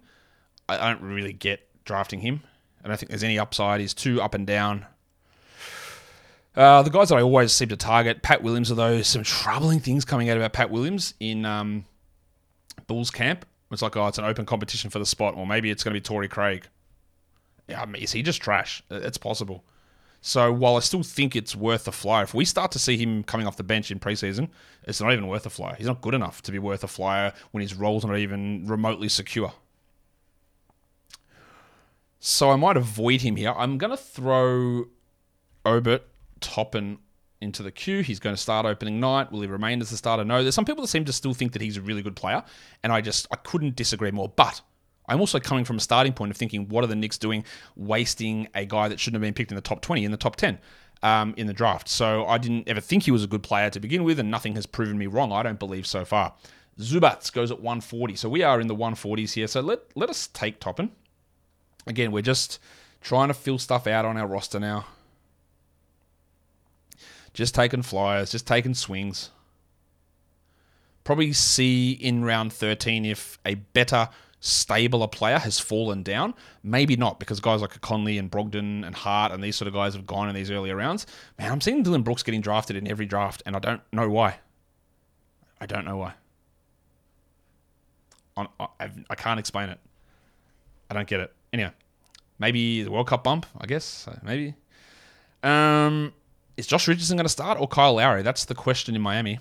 I, 0.68 0.76
don't 0.76 1.02
really 1.02 1.32
get 1.32 1.66
drafting 1.84 2.20
him. 2.20 2.42
I 2.84 2.88
don't 2.88 2.96
think 2.96 3.10
there's 3.10 3.24
any 3.24 3.38
upside. 3.38 3.80
He's 3.80 3.94
too 3.94 4.22
up 4.22 4.34
and 4.34 4.46
down. 4.46 4.86
Uh, 6.56 6.82
the 6.82 6.90
guys 6.90 7.10
that 7.10 7.16
I 7.16 7.22
always 7.22 7.52
seem 7.52 7.68
to 7.68 7.76
target, 7.76 8.22
Pat 8.22 8.42
Williams, 8.42 8.68
those 8.70 9.06
some 9.06 9.22
troubling 9.22 9.80
things 9.80 10.04
coming 10.04 10.30
out 10.30 10.36
about 10.36 10.52
Pat 10.52 10.70
Williams 10.70 11.14
in 11.20 11.44
um, 11.44 11.84
Bulls 12.90 13.12
camp. 13.12 13.46
It's 13.70 13.82
like, 13.82 13.96
oh, 13.96 14.08
it's 14.08 14.18
an 14.18 14.24
open 14.24 14.44
competition 14.44 14.90
for 14.90 14.98
the 14.98 15.06
spot, 15.06 15.36
or 15.36 15.46
maybe 15.46 15.70
it's 15.70 15.84
going 15.84 15.94
to 15.94 16.00
be 16.00 16.02
Torrey 16.02 16.26
Craig. 16.26 16.66
Yeah, 17.68 17.82
I 17.82 17.86
mean, 17.86 18.02
is 18.02 18.10
he 18.10 18.20
just 18.20 18.42
trash? 18.42 18.82
It's 18.90 19.16
possible. 19.16 19.62
So 20.20 20.52
while 20.52 20.74
I 20.74 20.80
still 20.80 21.04
think 21.04 21.36
it's 21.36 21.54
worth 21.54 21.86
a 21.86 21.92
flyer, 21.92 22.24
if 22.24 22.34
we 22.34 22.44
start 22.44 22.72
to 22.72 22.80
see 22.80 22.96
him 22.96 23.22
coming 23.22 23.46
off 23.46 23.56
the 23.56 23.62
bench 23.62 23.92
in 23.92 24.00
preseason, 24.00 24.48
it's 24.88 25.00
not 25.00 25.12
even 25.12 25.28
worth 25.28 25.46
a 25.46 25.50
flyer. 25.50 25.76
He's 25.76 25.86
not 25.86 26.00
good 26.00 26.14
enough 26.14 26.42
to 26.42 26.50
be 26.50 26.58
worth 26.58 26.82
a 26.82 26.88
flyer 26.88 27.32
when 27.52 27.60
his 27.60 27.74
role's 27.76 28.04
not 28.04 28.18
even 28.18 28.66
remotely 28.66 29.08
secure. 29.08 29.52
So 32.18 32.50
I 32.50 32.56
might 32.56 32.76
avoid 32.76 33.20
him 33.20 33.36
here. 33.36 33.54
I'm 33.56 33.78
going 33.78 33.92
to 33.92 33.96
throw 33.96 34.86
Obi 35.64 36.00
Toppin 36.40 36.98
into 37.40 37.62
the 37.62 37.70
queue. 37.70 38.02
He's 38.02 38.20
going 38.20 38.34
to 38.34 38.40
start 38.40 38.66
opening 38.66 39.00
night. 39.00 39.32
Will 39.32 39.40
he 39.40 39.46
remain 39.46 39.80
as 39.80 39.90
the 39.90 39.96
starter? 39.96 40.24
No. 40.24 40.42
There's 40.42 40.54
some 40.54 40.64
people 40.64 40.82
that 40.82 40.88
seem 40.88 41.04
to 41.06 41.12
still 41.12 41.34
think 41.34 41.52
that 41.52 41.62
he's 41.62 41.76
a 41.76 41.82
really 41.82 42.02
good 42.02 42.16
player, 42.16 42.44
and 42.82 42.92
I 42.92 43.00
just 43.00 43.26
I 43.30 43.36
couldn't 43.36 43.76
disagree 43.76 44.10
more. 44.10 44.28
But 44.28 44.60
I'm 45.08 45.20
also 45.20 45.40
coming 45.40 45.64
from 45.64 45.76
a 45.76 45.80
starting 45.80 46.12
point 46.12 46.30
of 46.30 46.36
thinking, 46.36 46.68
what 46.68 46.84
are 46.84 46.86
the 46.86 46.96
Knicks 46.96 47.18
doing, 47.18 47.44
wasting 47.76 48.48
a 48.54 48.64
guy 48.64 48.88
that 48.88 49.00
shouldn't 49.00 49.16
have 49.16 49.26
been 49.26 49.34
picked 49.34 49.50
in 49.50 49.56
the 49.56 49.62
top 49.62 49.80
20, 49.80 50.04
in 50.04 50.10
the 50.10 50.16
top 50.16 50.36
10 50.36 50.58
um, 51.02 51.34
in 51.36 51.46
the 51.46 51.52
draft? 51.52 51.88
So 51.88 52.26
I 52.26 52.38
didn't 52.38 52.68
ever 52.68 52.80
think 52.80 53.04
he 53.04 53.10
was 53.10 53.24
a 53.24 53.26
good 53.26 53.42
player 53.42 53.70
to 53.70 53.80
begin 53.80 54.04
with, 54.04 54.18
and 54.18 54.30
nothing 54.30 54.54
has 54.54 54.66
proven 54.66 54.98
me 54.98 55.06
wrong. 55.06 55.32
I 55.32 55.42
don't 55.42 55.58
believe 55.58 55.86
so 55.86 56.04
far. 56.04 56.34
Zubac 56.78 57.32
goes 57.32 57.50
at 57.50 57.58
140, 57.58 58.16
so 58.16 58.28
we 58.28 58.42
are 58.42 58.60
in 58.60 58.66
the 58.66 58.76
140s 58.76 59.32
here. 59.32 59.46
So 59.46 59.60
let 59.60 59.80
let 59.94 60.08
us 60.08 60.28
take 60.28 60.60
Toppin. 60.60 60.92
Again, 61.86 62.12
we're 62.12 62.22
just 62.22 62.58
trying 63.00 63.28
to 63.28 63.34
fill 63.34 63.58
stuff 63.58 63.86
out 63.86 64.04
on 64.04 64.16
our 64.16 64.26
roster 64.26 64.60
now. 64.60 64.86
Just 67.40 67.54
taking 67.54 67.80
flyers, 67.80 68.30
just 68.30 68.46
taking 68.46 68.74
swings. 68.74 69.30
Probably 71.04 71.32
see 71.32 71.92
in 71.92 72.22
round 72.22 72.52
13 72.52 73.06
if 73.06 73.38
a 73.46 73.54
better, 73.54 74.10
stabler 74.40 75.08
player 75.08 75.38
has 75.38 75.58
fallen 75.58 76.02
down. 76.02 76.34
Maybe 76.62 76.96
not, 76.96 77.18
because 77.18 77.40
guys 77.40 77.62
like 77.62 77.80
Conley 77.80 78.18
and 78.18 78.30
Brogdon 78.30 78.84
and 78.84 78.94
Hart 78.94 79.32
and 79.32 79.42
these 79.42 79.56
sort 79.56 79.68
of 79.68 79.72
guys 79.72 79.94
have 79.94 80.06
gone 80.06 80.28
in 80.28 80.34
these 80.34 80.50
earlier 80.50 80.76
rounds. 80.76 81.06
Man, 81.38 81.50
I'm 81.50 81.62
seeing 81.62 81.82
Dillon 81.82 82.02
Brooks 82.02 82.22
getting 82.22 82.42
drafted 82.42 82.76
in 82.76 82.86
every 82.86 83.06
draft, 83.06 83.42
and 83.46 83.56
I 83.56 83.58
don't 83.58 83.80
know 83.90 84.10
why. 84.10 84.38
I 85.62 85.64
don't 85.64 85.86
know 85.86 85.96
why. 85.96 86.12
I 88.36 89.14
can't 89.16 89.40
explain 89.40 89.70
it. 89.70 89.80
I 90.90 90.94
don't 90.94 91.08
get 91.08 91.20
it. 91.20 91.32
Anyway, 91.54 91.72
maybe 92.38 92.82
the 92.82 92.90
World 92.90 93.06
Cup 93.06 93.24
bump, 93.24 93.46
I 93.58 93.66
guess. 93.66 94.06
Maybe. 94.22 94.56
Um, 95.42 96.12
is 96.60 96.66
Josh 96.66 96.86
Richardson 96.86 97.16
going 97.16 97.24
to 97.24 97.30
start 97.30 97.58
or 97.58 97.66
Kyle 97.66 97.94
Lowry? 97.94 98.22
That's 98.22 98.44
the 98.44 98.54
question 98.54 98.94
in 98.94 99.00
Miami. 99.00 99.40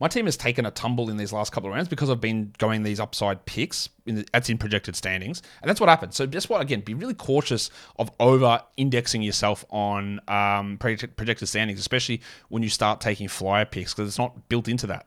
My 0.00 0.08
team 0.08 0.24
has 0.24 0.36
taken 0.36 0.66
a 0.66 0.72
tumble 0.72 1.08
in 1.08 1.16
these 1.16 1.32
last 1.32 1.52
couple 1.52 1.70
of 1.70 1.76
rounds 1.76 1.88
because 1.88 2.10
I've 2.10 2.20
been 2.20 2.52
going 2.58 2.82
these 2.82 2.98
upside 2.98 3.46
picks. 3.46 3.88
In 4.04 4.16
the, 4.16 4.26
that's 4.32 4.50
in 4.50 4.58
projected 4.58 4.96
standings, 4.96 5.40
and 5.62 5.68
that's 5.68 5.80
what 5.80 5.88
happened. 5.88 6.12
So 6.12 6.26
just 6.26 6.50
what 6.50 6.60
again, 6.60 6.80
be 6.80 6.92
really 6.92 7.14
cautious 7.14 7.70
of 7.96 8.10
over 8.18 8.60
indexing 8.76 9.22
yourself 9.22 9.64
on 9.70 10.20
um, 10.26 10.76
projected 10.78 11.48
standings, 11.48 11.78
especially 11.78 12.20
when 12.48 12.64
you 12.64 12.68
start 12.68 13.00
taking 13.00 13.28
flyer 13.28 13.64
picks 13.64 13.94
because 13.94 14.08
it's 14.08 14.18
not 14.18 14.48
built 14.48 14.66
into 14.66 14.88
that. 14.88 15.06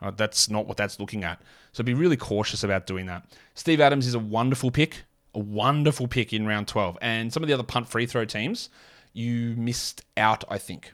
Uh, 0.00 0.10
that's 0.10 0.48
not 0.48 0.66
what 0.66 0.78
that's 0.78 0.98
looking 0.98 1.22
at. 1.22 1.40
So 1.72 1.84
be 1.84 1.94
really 1.94 2.16
cautious 2.16 2.64
about 2.64 2.86
doing 2.86 3.06
that. 3.06 3.24
Steve 3.54 3.80
Adams 3.80 4.06
is 4.06 4.14
a 4.14 4.18
wonderful 4.18 4.70
pick, 4.70 5.04
a 5.34 5.38
wonderful 5.38 6.08
pick 6.08 6.32
in 6.32 6.46
round 6.46 6.66
12. 6.66 6.98
And 7.02 7.32
some 7.32 7.42
of 7.42 7.46
the 7.46 7.52
other 7.52 7.62
punt 7.62 7.88
free 7.88 8.06
throw 8.06 8.24
teams, 8.24 8.70
you 9.12 9.54
missed 9.56 10.04
out, 10.16 10.44
I 10.48 10.58
think. 10.58 10.92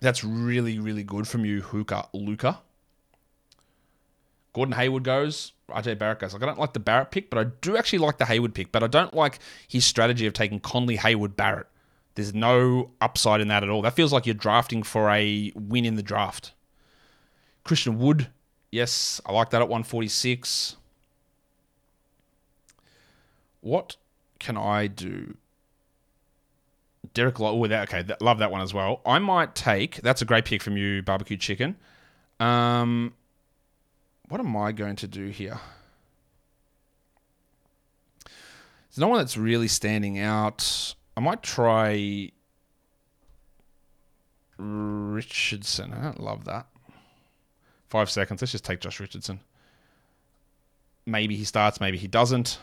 That's 0.00 0.24
really, 0.24 0.78
really 0.78 1.04
good 1.04 1.28
from 1.28 1.44
you, 1.44 1.62
Hookah 1.62 2.08
Luca. 2.12 2.60
Gordon 4.52 4.74
Hayward 4.74 5.04
goes. 5.04 5.52
RJ 5.68 5.98
Barrett 5.98 6.18
goes. 6.18 6.34
Like, 6.34 6.42
I 6.42 6.46
don't 6.46 6.58
like 6.58 6.72
the 6.72 6.80
Barrett 6.80 7.10
pick, 7.10 7.30
but 7.30 7.38
I 7.38 7.44
do 7.60 7.76
actually 7.76 8.00
like 8.00 8.18
the 8.18 8.26
Hayward 8.26 8.54
pick. 8.54 8.72
But 8.72 8.82
I 8.82 8.86
don't 8.86 9.14
like 9.14 9.38
his 9.66 9.86
strategy 9.86 10.26
of 10.26 10.34
taking 10.34 10.60
Conley, 10.60 10.96
Hayward, 10.96 11.36
Barrett. 11.36 11.68
There's 12.14 12.34
no 12.34 12.90
upside 13.00 13.40
in 13.40 13.48
that 13.48 13.62
at 13.62 13.70
all. 13.70 13.80
That 13.80 13.94
feels 13.94 14.12
like 14.12 14.26
you're 14.26 14.34
drafting 14.34 14.82
for 14.82 15.08
a 15.10 15.52
win 15.54 15.84
in 15.84 15.94
the 15.94 16.02
draft. 16.02 16.52
Christian 17.64 17.98
Wood, 17.98 18.28
yes, 18.70 19.20
I 19.24 19.32
like 19.32 19.50
that 19.50 19.62
at 19.62 19.68
146. 19.68 20.76
What 23.60 23.96
can 24.38 24.56
I 24.56 24.88
do? 24.88 25.36
Derek 27.14 27.40
Lowe, 27.40 27.62
oh, 27.62 27.66
that, 27.66 27.88
okay, 27.88 28.02
that, 28.02 28.22
love 28.22 28.38
that 28.38 28.50
one 28.50 28.60
as 28.60 28.72
well. 28.72 29.00
I 29.04 29.18
might 29.18 29.54
take, 29.54 29.96
that's 29.96 30.22
a 30.22 30.24
great 30.24 30.44
pick 30.44 30.62
from 30.62 30.76
you, 30.76 31.02
Barbecue 31.02 31.36
Chicken. 31.36 31.76
Um, 32.40 33.14
what 34.28 34.40
am 34.40 34.56
I 34.56 34.72
going 34.72 34.96
to 34.96 35.06
do 35.06 35.26
here? 35.28 35.58
There's 38.24 38.98
no 38.98 39.08
one 39.08 39.18
that's 39.18 39.36
really 39.36 39.68
standing 39.68 40.18
out. 40.18 40.94
I 41.16 41.20
might 41.20 41.42
try 41.42 42.30
Richardson. 44.58 45.92
I 45.92 46.02
don't 46.02 46.20
love 46.20 46.44
that. 46.44 46.66
Five 47.88 48.10
seconds. 48.10 48.40
Let's 48.40 48.52
just 48.52 48.64
take 48.64 48.80
Josh 48.80 49.00
Richardson. 49.00 49.40
Maybe 51.04 51.36
he 51.36 51.44
starts, 51.44 51.80
maybe 51.80 51.98
he 51.98 52.06
doesn't. 52.06 52.58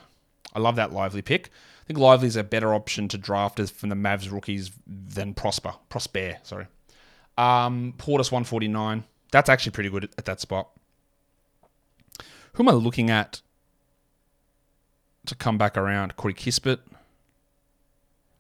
I 0.54 0.60
love 0.60 0.76
that 0.76 0.92
Lively 0.92 1.22
pick. 1.22 1.50
I 1.84 1.88
think 1.88 2.00
Lively's 2.00 2.36
a 2.36 2.44
better 2.44 2.74
option 2.74 3.08
to 3.10 3.18
draft 3.18 3.60
as 3.60 3.72
from 3.72 3.90
the 3.90 3.96
Mavs 3.96 4.32
rookies 4.32 4.72
than 4.86 5.34
Prosper. 5.34 5.74
Prosper, 5.90 6.38
sorry. 6.44 6.68
Um, 7.38 7.94
Portis 7.98 8.32
149. 8.32 9.04
That's 9.32 9.50
actually 9.50 9.72
pretty 9.72 9.90
good 9.90 10.10
at 10.18 10.26
that 10.26 10.40
spot. 10.40 10.70
Who 12.54 12.64
am 12.64 12.70
I 12.70 12.74
looking 12.74 13.10
at 13.10 13.42
to 15.26 15.36
come 15.36 15.58
back 15.58 15.78
around? 15.78 16.16
Corey 16.16 16.34
Kispert, 16.34 16.80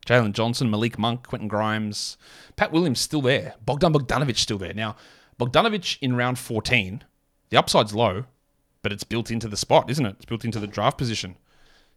Jalen 0.05 0.33
Johnson, 0.33 0.71
Malik 0.71 0.97
Monk, 0.97 1.27
Quentin 1.27 1.47
Grimes, 1.47 2.17
Pat 2.55 2.71
Williams 2.71 2.99
still 2.99 3.21
there. 3.21 3.53
Bogdan 3.65 3.93
Bogdanovic 3.93 4.37
still 4.37 4.57
there. 4.57 4.73
Now, 4.73 4.95
Bogdanovic 5.39 5.97
in 6.01 6.15
round 6.15 6.39
14, 6.39 7.03
the 7.49 7.57
upside's 7.57 7.93
low, 7.93 8.25
but 8.81 8.91
it's 8.91 9.03
built 9.03 9.29
into 9.29 9.47
the 9.47 9.55
spot, 9.55 9.89
isn't 9.89 10.05
it? 10.05 10.15
It's 10.17 10.25
built 10.25 10.43
into 10.43 10.59
the 10.59 10.67
draft 10.67 10.97
position. 10.97 11.35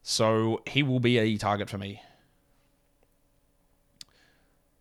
So 0.03 0.62
he 0.66 0.82
will 0.82 1.00
be 1.00 1.18
a 1.18 1.36
target 1.36 1.70
for 1.70 1.78
me. 1.78 2.03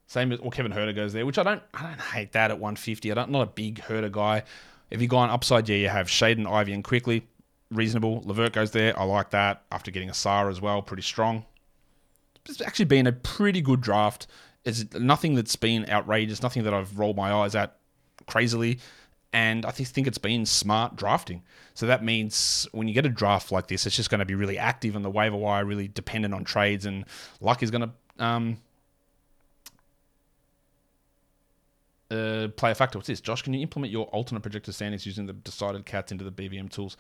Same 0.08 0.32
as 0.32 0.40
or 0.40 0.52
Kevin 0.52 0.74
Huerter 0.74 0.94
goes 0.94 1.14
there, 1.14 1.26
which 1.26 1.38
I 1.38 1.44
don't 1.44 1.64
I 1.74 1.84
don't 1.84 2.02
hate 2.02 2.34
that 2.34 2.52
at 2.52 2.60
150. 2.60 3.12
I 3.12 3.16
don't 3.16 3.26
I'm 3.26 3.32
not 3.32 3.44
a 3.44 3.46
big 3.46 3.82
Huerter 3.82 4.12
guy. 4.12 4.44
If 4.90 5.02
you 5.02 5.08
go 5.08 5.18
on 5.18 5.30
upside, 5.30 5.70
yeah, 5.70 5.78
you 5.78 5.88
have 5.88 6.08
Shaedon, 6.08 6.46
Ivey, 6.46 6.74
and 6.74 6.84
Quickley. 6.84 7.26
Reasonable. 7.70 8.22
LeVert 8.26 8.52
goes 8.52 8.72
there. 8.72 9.00
I 9.00 9.06
like 9.06 9.30
that. 9.30 9.64
After 9.72 9.90
getting 9.90 10.10
a 10.10 10.14
Sarr 10.14 10.50
as 10.50 10.60
well, 10.60 10.82
pretty 10.82 11.04
strong. 11.04 11.46
It's 12.50 12.60
actually 12.60 12.86
been 12.86 13.08
a 13.08 13.14
pretty 13.14 13.62
good 13.62 13.80
draft. 13.80 14.28
It's 14.66 14.94
nothing 14.96 15.36
that's 15.36 15.56
been 15.56 15.90
outrageous, 15.90 16.44
nothing 16.44 16.64
that 16.64 16.74
I've 16.74 17.00
rolled 17.00 17.16
my 17.16 17.32
eyes 17.32 17.56
at 17.56 17.78
crazily. 18.28 18.80
And 19.34 19.66
I 19.66 19.72
think 19.72 20.08
it's 20.08 20.18
been 20.18 20.46
smart 20.46 20.98
drafting. 20.98 21.44
So 21.74 21.86
that 21.86 22.04
means 22.04 22.68
when 22.74 22.88
you 22.88 22.94
get 22.94 23.06
a 23.06 23.10
draft 23.10 23.52
like 23.52 23.68
this, 23.68 23.86
it's 23.86 23.96
just 23.96 24.10
going 24.10 24.20
to 24.20 24.26
be 24.26 24.36
really 24.36 24.58
active 24.58 24.96
on 24.96 25.04
the 25.04 25.10
waiver 25.10 25.38
wire, 25.38 25.64
really 25.64 25.88
dependent 25.88 26.34
on 26.34 26.44
trades, 26.44 26.86
and 26.86 27.06
luck 27.40 27.64
is 27.64 27.72
going 27.72 27.90
to 27.90 28.24
um, 28.24 28.58
uh, 32.10 32.50
play 32.58 32.72
a 32.72 32.76
factor. 32.76 32.98
What's 32.98 33.08
this? 33.08 33.22
Josh, 33.22 33.42
can 33.42 33.54
you 33.54 33.62
implement 33.62 33.94
your 33.94 34.08
alternate 34.08 34.42
projector 34.42 34.74
standings 34.74 35.06
using 35.06 35.28
the 35.28 35.34
decided 35.34 35.86
cats 35.86 36.12
into 36.12 36.26
the 36.26 36.32
BBM 36.32 36.70
tools? 36.70 36.98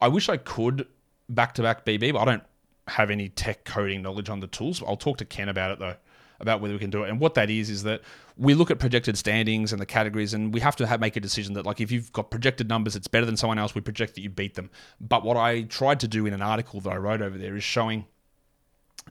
I 0.00 0.08
wish 0.08 0.28
I 0.28 0.36
could 0.36 0.88
back 1.28 1.54
to 1.54 1.62
back 1.62 1.86
BB, 1.86 2.12
but 2.12 2.18
I 2.20 2.24
don't 2.24 2.44
have 2.88 3.10
any 3.10 3.28
tech 3.28 3.64
coding 3.64 4.02
knowledge 4.02 4.28
on 4.30 4.40
the 4.40 4.46
tools. 4.48 4.82
I'll 4.84 4.96
talk 4.96 5.18
to 5.18 5.24
Ken 5.24 5.48
about 5.48 5.70
it 5.70 5.78
though 5.78 5.94
about 6.40 6.60
whether 6.60 6.74
we 6.74 6.78
can 6.78 6.90
do 6.90 7.02
it. 7.04 7.10
And 7.10 7.20
what 7.20 7.34
that 7.34 7.50
is 7.50 7.70
is 7.70 7.82
that 7.82 8.02
we 8.36 8.54
look 8.54 8.70
at 8.70 8.78
projected 8.78 9.18
standings 9.18 9.72
and 9.72 9.80
the 9.80 9.86
categories, 9.86 10.34
and 10.34 10.54
we 10.54 10.60
have 10.60 10.76
to 10.76 10.86
have, 10.86 11.00
make 11.00 11.16
a 11.16 11.20
decision 11.20 11.54
that 11.54 11.66
like 11.66 11.80
if 11.80 11.90
you've 11.90 12.12
got 12.12 12.30
projected 12.30 12.68
numbers, 12.68 12.94
it's 12.96 13.08
better 13.08 13.26
than 13.26 13.36
someone 13.36 13.58
else. 13.58 13.74
We 13.74 13.80
project 13.80 14.14
that 14.14 14.20
you 14.20 14.30
beat 14.30 14.54
them. 14.54 14.70
But 15.00 15.24
what 15.24 15.36
I 15.36 15.62
tried 15.62 16.00
to 16.00 16.08
do 16.08 16.26
in 16.26 16.32
an 16.32 16.42
article 16.42 16.80
that 16.80 16.90
I 16.90 16.96
wrote 16.96 17.22
over 17.22 17.38
there 17.38 17.56
is 17.56 17.64
showing 17.64 18.06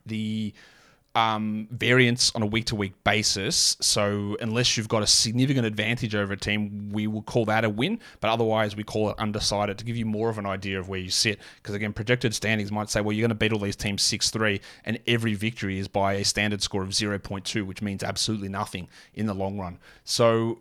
the 0.06 0.54
um, 1.18 1.68
variance 1.72 2.32
on 2.36 2.44
a 2.44 2.46
week 2.46 2.66
to 2.66 2.76
week 2.76 2.94
basis. 3.04 3.76
So 3.82 4.38
unless 4.40 4.78
you've 4.78 4.88
got 4.88 5.02
a 5.02 5.08
significant 5.08 5.66
advantage 5.66 6.14
over 6.14 6.34
a 6.34 6.38
team, 6.38 6.92
we 6.92 7.08
will 7.08 7.24
call 7.24 7.44
that 7.46 7.66
a 7.66 7.70
win. 7.72 8.00
But 8.20 8.30
otherwise, 8.30 8.76
we 8.76 8.84
call 8.84 9.10
it 9.10 9.16
undecided 9.18 9.80
to 9.80 9.84
give 9.84 9.98
you 9.98 10.06
more 10.06 10.30
of 10.30 10.38
an 10.38 10.46
idea 10.46 10.80
of 10.80 10.90
where 10.90 11.00
you 11.00 11.10
sit. 11.10 11.40
Because 11.56 11.74
again, 11.74 11.92
projected 11.92 12.36
standings 12.36 12.72
might 12.72 12.92
say, 12.92 13.02
well, 13.02 13.14
you're 13.14 13.24
going 13.24 13.30
to 13.30 13.36
beat 13.36 13.52
all 13.52 13.58
these 13.58 13.76
teams 13.76 14.04
6 14.04 14.30
3, 14.30 14.62
and 14.86 15.00
every 15.08 15.34
victory 15.34 15.80
is 15.80 15.88
by 15.88 16.14
a 16.14 16.24
standard 16.24 16.62
score 16.62 16.84
of 16.84 16.90
0.2, 16.90 17.66
which 17.66 17.82
means 17.82 18.04
absolutely 18.04 18.50
nothing 18.50 18.88
in 19.16 19.26
the 19.26 19.34
long 19.34 19.58
run. 19.58 19.80
So, 20.04 20.60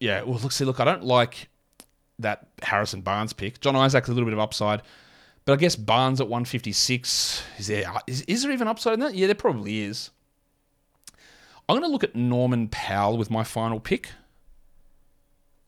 yeah, 0.00 0.22
well, 0.22 0.40
look, 0.40 0.50
see, 0.50 0.64
look, 0.64 0.80
I 0.80 0.84
don't 0.84 1.04
like 1.04 1.48
that 2.18 2.48
Harrison 2.64 3.02
Barnes 3.02 3.32
pick. 3.32 3.60
John 3.60 3.76
Isaac's 3.76 4.08
a 4.08 4.12
little 4.12 4.26
bit 4.26 4.34
of 4.34 4.40
upside. 4.40 4.82
But 5.48 5.54
I 5.54 5.56
guess 5.56 5.76
Barnes 5.76 6.20
at 6.20 6.28
156, 6.28 7.42
is 7.56 7.68
there 7.68 7.90
is, 8.06 8.20
is 8.28 8.42
there 8.42 8.52
even 8.52 8.68
upside 8.68 8.92
in 8.92 9.00
that? 9.00 9.14
Yeah, 9.14 9.24
there 9.28 9.34
probably 9.34 9.80
is. 9.80 10.10
I'm 11.66 11.74
going 11.74 11.80
to 11.84 11.88
look 11.88 12.04
at 12.04 12.14
Norman 12.14 12.68
Powell 12.68 13.16
with 13.16 13.30
my 13.30 13.44
final 13.44 13.80
pick. 13.80 14.10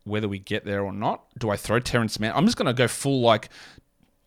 Whether 0.04 0.28
we 0.28 0.38
get 0.38 0.66
there 0.66 0.82
or 0.84 0.92
not. 0.92 1.24
Do 1.38 1.48
I 1.48 1.56
throw 1.56 1.80
Terance 1.80 2.20
Mann? 2.20 2.34
I'm 2.36 2.44
just 2.44 2.58
going 2.58 2.66
to 2.66 2.74
go 2.74 2.88
full 2.88 3.22
like 3.22 3.48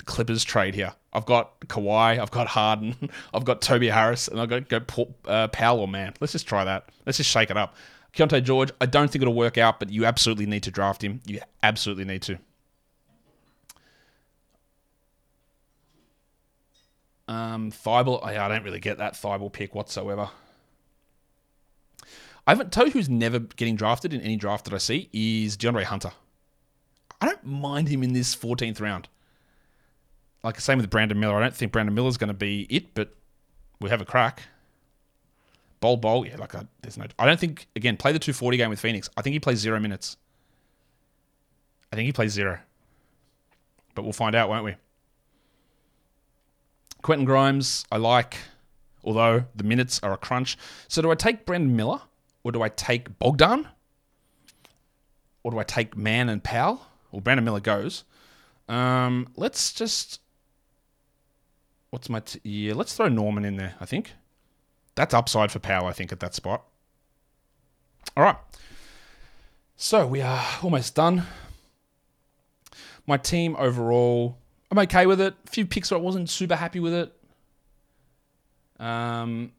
Clippers 0.05 0.43
trade 0.43 0.73
here. 0.73 0.93
I've 1.13 1.27
got 1.27 1.59
Kawhi, 1.67 2.17
I've 2.17 2.31
got 2.31 2.47
Harden, 2.47 3.11
I've 3.35 3.45
got 3.45 3.61
Toby 3.61 3.89
Harris, 3.89 4.27
and 4.27 4.41
I've 4.41 4.49
got 4.49 4.69
go 4.69 5.13
uh, 5.27 5.49
Powell 5.49 5.81
or 5.81 5.87
Mann. 5.87 6.15
Let's 6.19 6.33
just 6.33 6.47
try 6.47 6.63
that. 6.63 6.89
Let's 7.05 7.19
just 7.19 7.29
shake 7.29 7.51
it 7.51 7.57
up. 7.57 7.75
Keyonte 8.15 8.43
George, 8.43 8.71
I 8.81 8.87
don't 8.87 9.11
think 9.11 9.21
it'll 9.21 9.35
work 9.35 9.59
out, 9.59 9.79
but 9.79 9.91
you 9.91 10.05
absolutely 10.05 10.47
need 10.47 10.63
to 10.63 10.71
draft 10.71 11.03
him. 11.03 11.21
You 11.27 11.41
absolutely 11.61 12.05
need 12.05 12.23
to. 12.23 12.39
Um, 17.33 17.71
Thybulle, 17.71 18.23
I 18.23 18.47
don't 18.47 18.63
really 18.63 18.79
get 18.79 18.99
that 18.99 19.13
Thybulle 19.13 19.51
pick 19.51 19.73
whatsoever. 19.73 20.29
I 22.45 22.51
haven't 22.51 22.71
told 22.71 22.89
who's 22.89 23.09
never 23.09 23.39
getting 23.39 23.75
drafted 23.75 24.13
in 24.13 24.21
any 24.21 24.35
draft 24.35 24.65
that 24.65 24.73
I 24.73 24.77
see 24.77 25.09
is 25.13 25.57
DeAndre 25.57 25.83
Hunter. 25.83 26.11
I 27.21 27.25
don't 27.25 27.45
mind 27.45 27.87
him 27.87 28.03
in 28.03 28.13
this 28.13 28.35
14th 28.35 28.81
round. 28.81 29.07
Like 30.43 30.55
the 30.55 30.61
same 30.61 30.77
with 30.77 30.89
Brandon 30.89 31.19
Miller. 31.19 31.37
I 31.37 31.41
don't 31.41 31.55
think 31.55 31.71
Brandon 31.71 31.95
Miller's 31.95 32.17
going 32.17 32.27
to 32.27 32.33
be 32.33 32.67
it, 32.69 32.93
but 32.93 33.15
we 33.79 33.89
have 33.89 34.01
a 34.01 34.05
crack. 34.05 34.43
Bol 35.79 35.97
bowl, 35.97 36.25
yeah, 36.25 36.35
like 36.37 36.53
a, 36.53 36.67
there's 36.81 36.97
no. 36.97 37.05
I 37.17 37.25
don't 37.25 37.39
think 37.39 37.67
again 37.75 37.97
play 37.97 38.11
the 38.11 38.19
240 38.19 38.57
game 38.57 38.69
with 38.69 38.79
Phoenix. 38.79 39.09
I 39.17 39.21
think 39.21 39.33
he 39.33 39.39
plays 39.39 39.59
zero 39.59 39.79
minutes. 39.79 40.17
I 41.91 41.95
think 41.95 42.05
he 42.05 42.13
plays 42.13 42.31
zero, 42.31 42.59
but 43.95 44.03
we'll 44.03 44.13
find 44.13 44.35
out, 44.35 44.49
won't 44.49 44.63
we? 44.63 44.75
Quentin 47.03 47.25
Grimes, 47.25 47.85
I 47.91 47.97
like, 47.97 48.37
although 49.03 49.45
the 49.55 49.63
minutes 49.63 49.99
are 50.01 50.13
a 50.13 50.17
crunch. 50.17 50.57
So 50.87 51.01
do 51.01 51.11
I 51.11 51.15
take 51.15 51.45
Brandon 51.45 51.75
Miller 51.75 52.01
or 52.43 52.51
do 52.51 52.63
I 52.63 52.69
take 52.69 53.19
Bogdan? 53.19 53.67
Or 55.43 55.51
do 55.51 55.59
I 55.59 55.63
take 55.63 55.95
Mann 55.97 56.29
and 56.29 56.43
Powell? 56.43 56.87
Well, 57.11 57.19
Brandon 57.19 57.43
Miller 57.43 57.59
goes. 57.59 58.05
Um, 58.69 59.27
let's 59.35 59.73
just. 59.73 60.21
What's 61.89 62.09
my. 62.09 62.21
T- 62.21 62.39
yeah, 62.43 62.73
let's 62.73 62.95
throw 62.95 63.09
Norman 63.09 63.43
in 63.43 63.57
there, 63.57 63.75
I 63.81 63.85
think. 63.85 64.13
That's 64.95 65.13
upside 65.13 65.51
for 65.51 65.59
Powell, 65.59 65.87
I 65.87 65.91
think, 65.91 66.13
at 66.13 66.21
that 66.21 66.33
spot. 66.33 66.63
All 68.15 68.23
right. 68.23 68.37
So 69.75 70.07
we 70.07 70.21
are 70.21 70.45
almost 70.61 70.95
done. 70.95 71.23
My 73.05 73.17
team 73.17 73.55
overall 73.59 74.37
I'm 74.73 74.79
okay 74.79 75.05
with 75.05 75.21
it. 75.21 75.35
A 75.45 75.49
few 75.51 75.67
picks 75.67 75.91
where 75.91 75.99
I 75.99 76.01
wasn't 76.01 76.31
super 76.31 76.55
happy 76.55 76.79
with 76.79 76.93
it. 76.95 77.13
Um, 78.79 79.51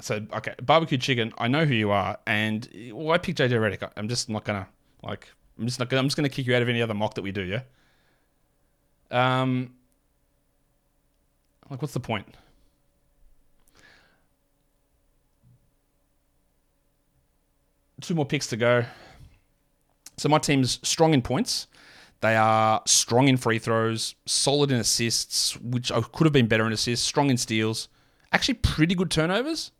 so 0.00 0.26
okay, 0.32 0.54
barbecue 0.60 0.98
chicken. 0.98 1.32
I 1.38 1.46
know 1.46 1.64
who 1.64 1.74
you 1.74 1.92
are, 1.92 2.18
and 2.26 2.68
well, 2.92 3.12
I 3.12 3.18
picked 3.18 3.38
JJ 3.38 3.52
Redick. 3.52 3.88
I'm 3.96 4.08
just 4.08 4.28
not 4.28 4.42
gonna 4.42 4.66
like. 5.04 5.28
I'm 5.56 5.66
just 5.66 5.78
not. 5.78 5.88
Gonna, 5.88 6.00
I'm 6.00 6.06
just 6.06 6.16
gonna 6.16 6.28
kick 6.28 6.44
you 6.44 6.56
out 6.56 6.62
of 6.62 6.68
any 6.68 6.82
other 6.82 6.92
mock 6.92 7.14
that 7.14 7.22
we 7.22 7.30
do. 7.30 7.42
Yeah. 7.42 7.60
Um. 9.12 9.74
Like, 11.70 11.80
what's 11.80 11.94
the 11.94 12.00
point? 12.00 12.26
Two 18.00 18.16
more 18.16 18.26
picks 18.26 18.48
to 18.48 18.56
go. 18.56 18.84
So 20.16 20.28
my 20.28 20.38
team's 20.38 20.78
strong 20.86 21.14
in 21.14 21.22
points. 21.22 21.66
They 22.20 22.36
are 22.36 22.80
strong 22.86 23.28
in 23.28 23.36
free 23.36 23.58
throws, 23.58 24.14
solid 24.26 24.70
in 24.70 24.78
assists, 24.78 25.56
which 25.60 25.92
I 25.92 26.00
could 26.00 26.24
have 26.24 26.32
been 26.32 26.46
better 26.46 26.66
in 26.66 26.72
assists, 26.72 27.06
strong 27.06 27.28
in 27.28 27.36
steals, 27.36 27.88
actually 28.32 28.54
pretty 28.54 28.94
good 28.94 29.10
turnovers, 29.10 29.72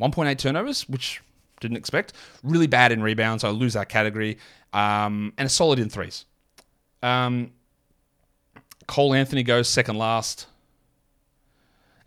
1.8 0.00 0.38
turnovers, 0.38 0.88
which 0.88 1.20
didn't 1.60 1.76
expect. 1.76 2.14
Really 2.42 2.66
bad 2.66 2.92
in 2.92 3.02
rebounds, 3.02 3.42
so 3.42 3.48
I 3.48 3.50
lose 3.50 3.74
that 3.74 3.88
category, 3.88 4.38
um, 4.72 5.32
and 5.36 5.46
a 5.46 5.50
solid 5.50 5.78
in 5.78 5.90
threes. 5.90 6.24
Um, 7.02 7.52
Cole 8.86 9.14
Anthony 9.14 9.42
goes 9.42 9.68
second 9.68 9.98
last. 9.98 10.46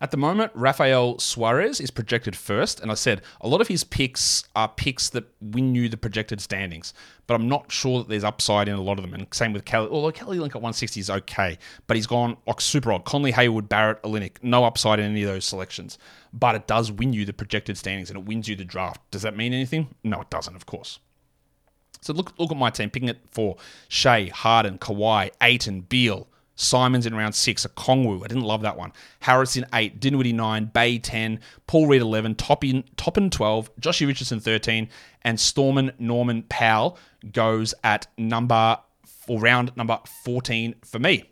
At 0.02 0.12
the 0.12 0.18
moment, 0.18 0.54
Rafael 0.56 1.20
Suarez 1.20 1.82
is 1.82 1.92
projected 1.92 2.36
first, 2.36 2.80
and 2.80 2.90
I 2.90 2.94
said 2.94 3.22
a 3.42 3.48
lot 3.50 3.60
of 3.60 3.68
his 3.68 3.84
picks 3.84 4.46
are 4.56 4.70
picks 4.70 5.10
that 5.10 5.26
win 5.42 5.76
you 5.76 5.90
the 5.90 5.98
projected 5.98 6.40
standings, 6.40 6.94
but 7.28 7.34
I'm 7.34 7.50
not 7.50 7.70
sure 7.70 8.00
that 8.00 8.08
there's 8.08 8.24
upside 8.24 8.70
in 8.70 8.76
a 8.76 8.82
lot 8.82 8.98
of 8.98 9.04
them. 9.04 9.14
And 9.14 9.28
same 9.34 9.52
with 9.52 9.66
Kelly, 9.66 9.90
although 9.92 10.12
Kelly 10.12 10.40
Link 10.40 10.56
at 10.56 10.62
160 10.62 11.00
is 11.02 11.10
okay, 11.10 11.58
but 11.88 11.98
he's 11.98 12.08
gone 12.08 12.38
like 12.48 12.62
super 12.62 12.94
odd. 12.94 13.04
Conley 13.04 13.32
Hayward, 13.34 13.68
Barrett, 13.68 14.02
Olynyk, 14.04 14.38
no 14.42 14.64
upside 14.64 15.00
in 15.00 15.06
any 15.12 15.24
of 15.24 15.30
those 15.30 15.44
selections, 15.44 15.98
but 16.32 16.56
it 16.56 16.66
does 16.66 16.92
win 16.92 17.12
you 17.12 17.26
the 17.26 17.34
projected 17.34 17.78
standings 17.78 18.10
and 18.10 18.18
it 18.18 18.26
wins 18.26 18.48
you 18.48 18.56
the 18.56 18.64
draft. 18.64 19.02
Does 19.12 19.24
that 19.24 19.36
mean 19.36 19.54
anything? 19.54 19.94
No, 20.04 20.22
it 20.22 20.30
doesn't, 20.30 20.56
of 20.56 20.66
course. 20.66 21.00
So 22.02 22.14
look, 22.14 22.34
look 22.40 22.52
at 22.52 22.58
my 22.58 22.70
team 22.70 22.90
picking 22.90 23.10
it 23.10 23.20
for 23.32 23.58
Shai, 23.90 24.30
Harden, 24.34 24.78
Kawhi, 24.78 25.32
Ayton, 25.42 25.82
Beal. 25.82 26.28
Simons 26.60 27.06
in 27.06 27.16
round 27.16 27.34
six, 27.34 27.66
Okongwu. 27.66 28.24
I 28.24 28.28
didn't 28.28 28.44
love 28.44 28.62
that 28.64 28.78
one. 28.78 28.92
Harris 29.22 29.56
in 29.56 29.66
eight, 29.74 30.00
Dinwiddie 30.02 30.34
nine, 30.34 30.66
Bey 30.66 31.00
10, 31.00 31.40
Paul 31.68 31.88
Reed 31.88 32.02
11, 32.02 32.36
Toppin, 32.36 32.84
Toppin 32.98 33.30
12, 33.30 33.76
Joshy 33.78 34.06
Richardson 34.06 34.42
13, 34.42 34.90
and 35.22 35.40
Stormin 35.40 35.94
Norman 36.00 36.44
Powell 36.50 36.98
goes 37.32 37.74
at 37.84 38.08
number, 38.18 38.78
or 39.28 39.40
round 39.40 39.76
number 39.78 40.00
14 40.26 40.76
for 40.84 41.00
me. 41.00 41.30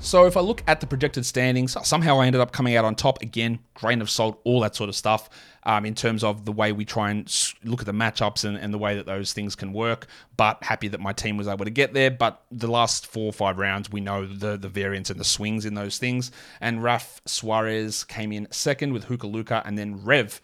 So 0.00 0.26
if 0.26 0.36
I 0.36 0.40
look 0.40 0.62
at 0.66 0.80
the 0.80 0.86
projected 0.86 1.26
standings, 1.26 1.76
somehow 1.86 2.20
I 2.20 2.26
ended 2.26 2.40
up 2.40 2.52
coming 2.52 2.76
out 2.76 2.84
on 2.84 2.94
top 2.94 3.20
again, 3.20 3.58
grain 3.74 4.00
of 4.00 4.08
salt, 4.08 4.40
all 4.44 4.60
that 4.60 4.76
sort 4.76 4.88
of 4.88 4.94
stuff 4.96 5.28
um, 5.64 5.84
in 5.84 5.94
terms 5.94 6.22
of 6.22 6.44
the 6.44 6.52
way 6.52 6.72
we 6.72 6.84
try 6.84 7.10
and 7.10 7.52
look 7.64 7.80
at 7.80 7.86
the 7.86 7.92
matchups 7.92 8.44
and, 8.44 8.56
and 8.56 8.72
the 8.72 8.78
way 8.78 8.96
that 8.96 9.06
those 9.06 9.32
things 9.32 9.54
can 9.54 9.72
work. 9.72 10.06
But 10.36 10.62
happy 10.62 10.88
that 10.88 11.00
my 11.00 11.12
team 11.12 11.36
was 11.36 11.48
able 11.48 11.64
to 11.64 11.70
get 11.70 11.94
there. 11.94 12.10
But 12.10 12.42
the 12.50 12.68
last 12.68 13.06
four 13.08 13.26
or 13.26 13.32
five 13.32 13.58
rounds, 13.58 13.90
we 13.90 14.00
know 14.00 14.24
the, 14.24 14.56
the 14.56 14.68
variance 14.68 15.10
and 15.10 15.18
the 15.18 15.24
swings 15.24 15.66
in 15.66 15.74
those 15.74 15.98
things. 15.98 16.30
And 16.60 16.82
Raf 16.82 17.20
Suarez 17.26 18.04
came 18.04 18.32
in 18.32 18.46
second 18.50 18.92
with 18.92 19.06
Huka 19.06 19.30
Luka 19.30 19.62
and 19.66 19.76
then 19.76 20.04
Rev. 20.04 20.40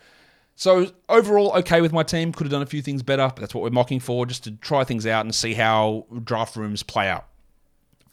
So 0.56 0.90
overall, 1.08 1.52
okay 1.58 1.80
with 1.80 1.92
my 1.92 2.02
team. 2.02 2.32
Could 2.32 2.44
have 2.44 2.52
done 2.52 2.62
a 2.62 2.66
few 2.66 2.82
things 2.82 3.02
better, 3.02 3.28
but 3.28 3.36
that's 3.36 3.54
what 3.54 3.62
we're 3.62 3.70
mocking 3.70 4.00
for, 4.00 4.26
just 4.26 4.44
to 4.44 4.50
try 4.50 4.84
things 4.84 5.06
out 5.06 5.24
and 5.24 5.34
see 5.34 5.54
how 5.54 6.06
draft 6.24 6.56
rooms 6.56 6.82
play 6.82 7.08
out. 7.08 7.26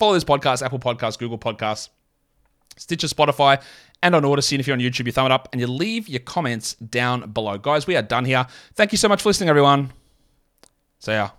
Follow 0.02 0.14
this 0.16 0.24
podcast, 0.24 0.66
Apple 0.66 0.80
Podcasts, 0.80 1.16
Google 1.20 1.38
Podcasts, 1.38 1.90
Stitcher, 2.76 3.06
Spotify, 3.06 3.62
and 4.02 4.16
on 4.16 4.24
Audacy. 4.24 4.58
If 4.58 4.66
you're 4.66 4.74
on 4.74 4.80
YouTube, 4.80 5.06
you 5.06 5.12
thumb 5.12 5.28
it 5.28 5.32
up 5.32 5.48
and 5.52 5.62
you 5.62 5.68
leave 5.68 6.10
your 6.10 6.22
comments 6.22 6.74
down 6.74 7.30
below. 7.30 7.60
Guys, 7.60 7.86
we 7.86 7.96
are 7.96 8.02
done 8.02 8.26
here. 8.26 8.48
Thank 8.74 8.94
you 8.94 8.98
so 8.98 9.08
much 9.08 9.22
for 9.22 9.30
listening, 9.30 9.50
everyone. 9.50 9.94
See 10.98 11.12
ya. 11.12 11.30